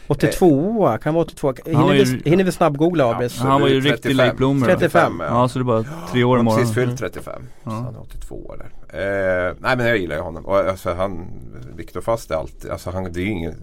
[0.07, 1.55] 82 kan vara 82.
[1.67, 3.39] Hinner, vi, hinner vi snabbgoogla Abris?
[3.39, 4.67] Han var ju riktig late bloomer.
[4.67, 5.23] 35?
[5.29, 6.61] Ja så det är bara tre år imorgon.
[6.61, 7.43] Precis fyllt 35.
[7.65, 8.71] Så han är 82 där.
[8.95, 10.47] Eh, nej men jag gillar ju honom.
[10.47, 11.27] Och, alltså, han,
[11.77, 13.55] Viktor Fast är alltid, alltså han, det är ju ingen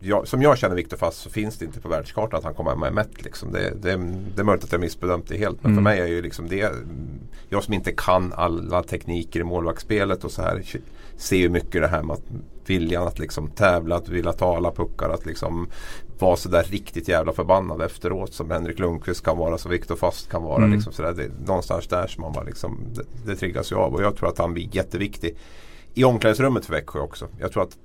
[0.00, 2.76] jag, som jag känner Viktor Fast så finns det inte på världskartan att han kommer
[2.76, 3.24] med mätt.
[3.24, 3.52] Liksom.
[3.52, 3.96] Det, det,
[4.34, 5.62] det är möjligt att jag missbedömt det helt.
[5.62, 5.84] Men mm.
[5.84, 6.72] för mig är ju liksom det
[7.48, 10.62] Jag som inte kan alla tekniker i målvaktsspelet och så här
[11.16, 12.22] ser ju mycket det här med att
[12.66, 15.68] viljan att liksom tävla, att vilja ta alla puckar, att liksom
[16.18, 20.42] vara sådär riktigt jävla förbannad efteråt som Henrik Lundqvist kan vara, som Viktor Fast kan
[20.42, 20.56] vara.
[20.56, 20.72] Mm.
[20.72, 21.12] Liksom sådär.
[21.12, 24.28] Det, någonstans där som man bara liksom, det, det triggas ju av och jag tror
[24.28, 25.36] att han blir jätteviktig
[25.94, 27.28] i omklädningsrummet för Växjö också.
[27.38, 27.76] Jag tror att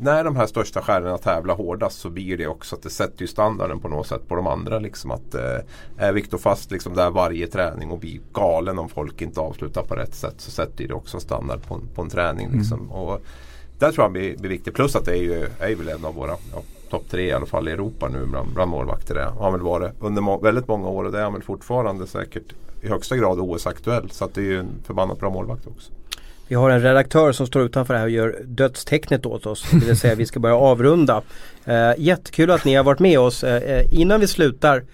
[0.00, 3.26] när de här största stjärnorna tävlar hårdast så blir det också att det sätter ju
[3.26, 4.78] standarden på något sätt på de andra.
[4.78, 5.58] Liksom att eh,
[5.96, 9.94] Är Viktor fast liksom där varje träning och blir galen om folk inte avslutar på
[9.94, 12.46] rätt sätt så sätter det också standard på, på en träning.
[12.46, 12.58] Mm.
[12.58, 12.78] Liksom.
[12.78, 12.92] Mm.
[12.92, 13.22] Och
[13.78, 14.74] där tror jag blir, blir viktigt.
[14.74, 17.46] Plus att det är ju, är väl en av våra ja, topp tre i alla
[17.46, 19.14] fall i Europa nu bland, bland målvakter.
[19.14, 22.06] Det har väl varit under må väldigt många år och det är han väl fortfarande
[22.06, 24.10] säkert i högsta grad OS-aktuell.
[24.10, 25.92] Så att det är ju en förbannat bra målvakt också.
[26.48, 29.70] Vi har en redaktör som står utanför här och gör dödstecknet åt oss.
[29.70, 31.22] Det vill säga vi ska börja avrunda.
[31.64, 33.44] Eh, jättekul att ni har varit med oss.
[33.44, 34.84] Eh, eh, innan vi slutar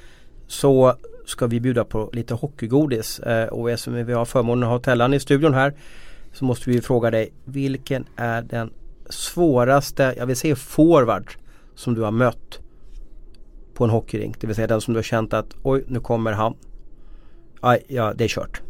[0.47, 0.95] så
[1.27, 3.19] ska vi bjuda på lite hockeygodis.
[3.19, 5.75] Eh, och eftersom vi har förmånen att ha Tellan i studion här
[6.33, 8.71] så måste vi fråga dig vilken är den
[9.09, 11.31] svåraste, jag vill säga forward
[11.75, 12.59] som du har mött
[13.75, 14.41] på en hockeyrink?
[14.41, 16.55] Det vill säga den som du har känt att oj nu kommer han.
[17.61, 18.64] Aj, ja det är kört.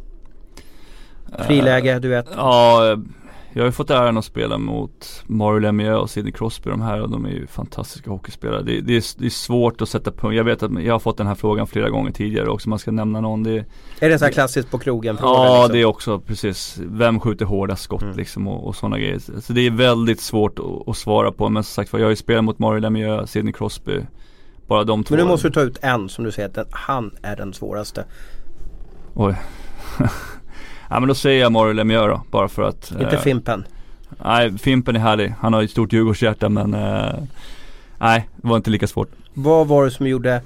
[1.39, 2.27] Friläge, du vet.
[2.37, 2.97] Ja,
[3.57, 7.01] jag har ju fått äran att spela mot Mario Lemieux och Sidney Crosby de här
[7.01, 8.63] och de är ju fantastiska hockeyspelare.
[8.63, 10.37] Det, det, är, det är svårt att sätta punkt.
[10.37, 12.69] Jag vet att jag har fått den här frågan flera gånger tidigare också.
[12.69, 13.43] Man ska nämna någon.
[13.43, 13.65] Det,
[14.01, 15.17] är det så här klassiskt på krogen?
[15.17, 15.73] Fråga, ja liksom?
[15.73, 16.81] det är också precis.
[16.87, 18.17] Vem skjuter hårdast skott mm.
[18.17, 19.19] liksom och, och sådana grejer.
[19.41, 21.49] Så det är väldigt svårt att, att svara på.
[21.49, 24.01] Men som sagt jag har ju spelat mot Mario Lemieux, Sidney Crosby.
[24.67, 25.15] Bara de två.
[25.15, 27.53] Men nu måste du ta ut en som du säger att den, han är den
[27.53, 28.05] svåraste.
[29.15, 29.37] Oj.
[30.95, 33.65] Ja men då säger jag Mario Lemieux då, bara för att Inte eh, Fimpen?
[34.25, 35.35] Nej, Fimpen är härlig.
[35.41, 37.15] Han har ju ett stort Djurgårdshjärta men eh,
[37.99, 39.09] Nej, det var inte lika svårt.
[39.35, 40.43] Vad var det som gjorde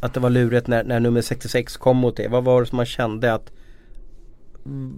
[0.00, 2.28] att det var lurigt när, när nummer 66 kom mot det?
[2.28, 3.50] Vad var det som man kände att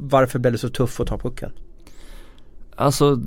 [0.01, 1.53] Varför blev det så tufft att ta pucken?
[2.77, 3.21] Alltså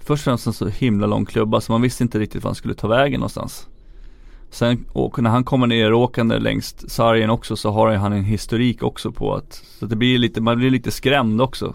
[0.00, 2.54] Först och främst en så himla lång klubba så man visste inte riktigt var han
[2.54, 3.68] skulle ta vägen någonstans.
[4.50, 4.86] Sen
[5.18, 9.34] när han kommer ner åkande längs sargen också så har han en historik också på
[9.34, 11.74] att Så det blir lite, man blir lite skrämd också.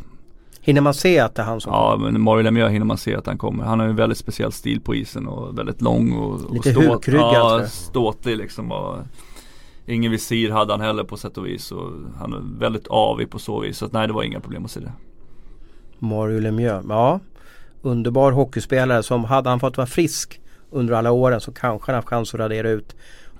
[0.62, 3.16] Hinner man se att det är han som Ja men Mario Lemieux hinner man se
[3.16, 3.64] att han kommer.
[3.64, 6.84] Han har ju en väldigt speciell stil på isen och väldigt lång och Lite och
[6.84, 8.98] ståt, ja, ståtlig liksom och
[9.86, 13.40] Ingen visir hade han heller på sätt och vis och han är väldigt avig på
[13.40, 13.78] så vis.
[13.78, 14.94] Så att nej det var inga problem att se det.
[16.00, 17.20] Mario Lemieux, ja
[17.82, 20.41] Underbar hockeyspelare som hade han fått vara frisk
[20.72, 22.96] under alla åren så kanske han har chans att radera ut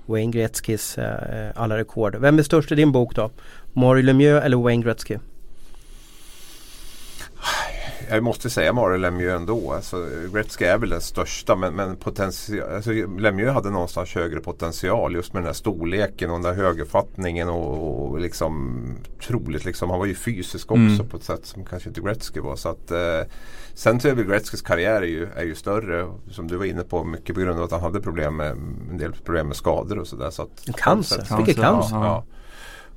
[0.06, 2.16] Wayne Gretzkys eh, eh, alla rekord.
[2.16, 3.30] Vem är störst i din bok då?
[3.72, 5.18] Mario Lemieux eller Wayne Gretzky?
[8.12, 9.72] Jag måste säga Mario Lemieux ändå.
[9.72, 15.14] Alltså, Gretzky är väl den största men, men potential, alltså, Lemieux hade någonstans högre potential
[15.14, 18.82] just med den här storleken och den där högerfattningen och, och liksom
[19.26, 19.90] troligt liksom.
[19.90, 21.08] Han var ju fysisk också mm.
[21.08, 22.56] på ett sätt som kanske inte Gretzky var.
[22.56, 23.20] Så att, eh,
[23.74, 27.04] Sen tror jag Gretzkys karriär är ju, är ju större som du var inne på
[27.04, 28.50] mycket på grund av att han hade problem med
[28.90, 30.30] en del problem med skador och sådär.
[30.30, 31.96] Så cancer, han fick cancer.
[31.96, 32.24] Ja.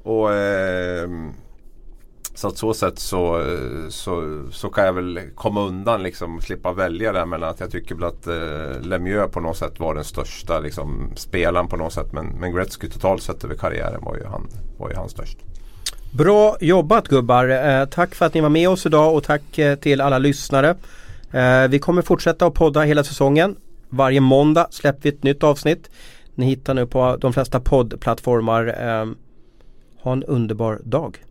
[0.03, 1.09] Och, eh,
[2.35, 3.41] så att så sätt så,
[3.89, 7.95] så, så kan jag väl komma undan liksom slippa välja där mellan att jag tycker
[7.95, 12.11] väl att eh, Lemieux på något sätt var den största liksom, spelaren på något sätt.
[12.11, 14.47] Men, men Gretzky totalt sett över karriären var ju han,
[14.77, 15.37] var ju han störst.
[16.11, 17.49] Bra jobbat gubbar!
[17.49, 20.75] Eh, tack för att ni var med oss idag och tack eh, till alla lyssnare.
[21.31, 23.55] Eh, vi kommer fortsätta att podda hela säsongen.
[23.89, 25.89] Varje måndag släpper vi ett nytt avsnitt.
[26.35, 28.67] Ni hittar nu på de flesta poddplattformar.
[28.67, 29.05] Eh,
[30.01, 31.24] ha en underbar dag!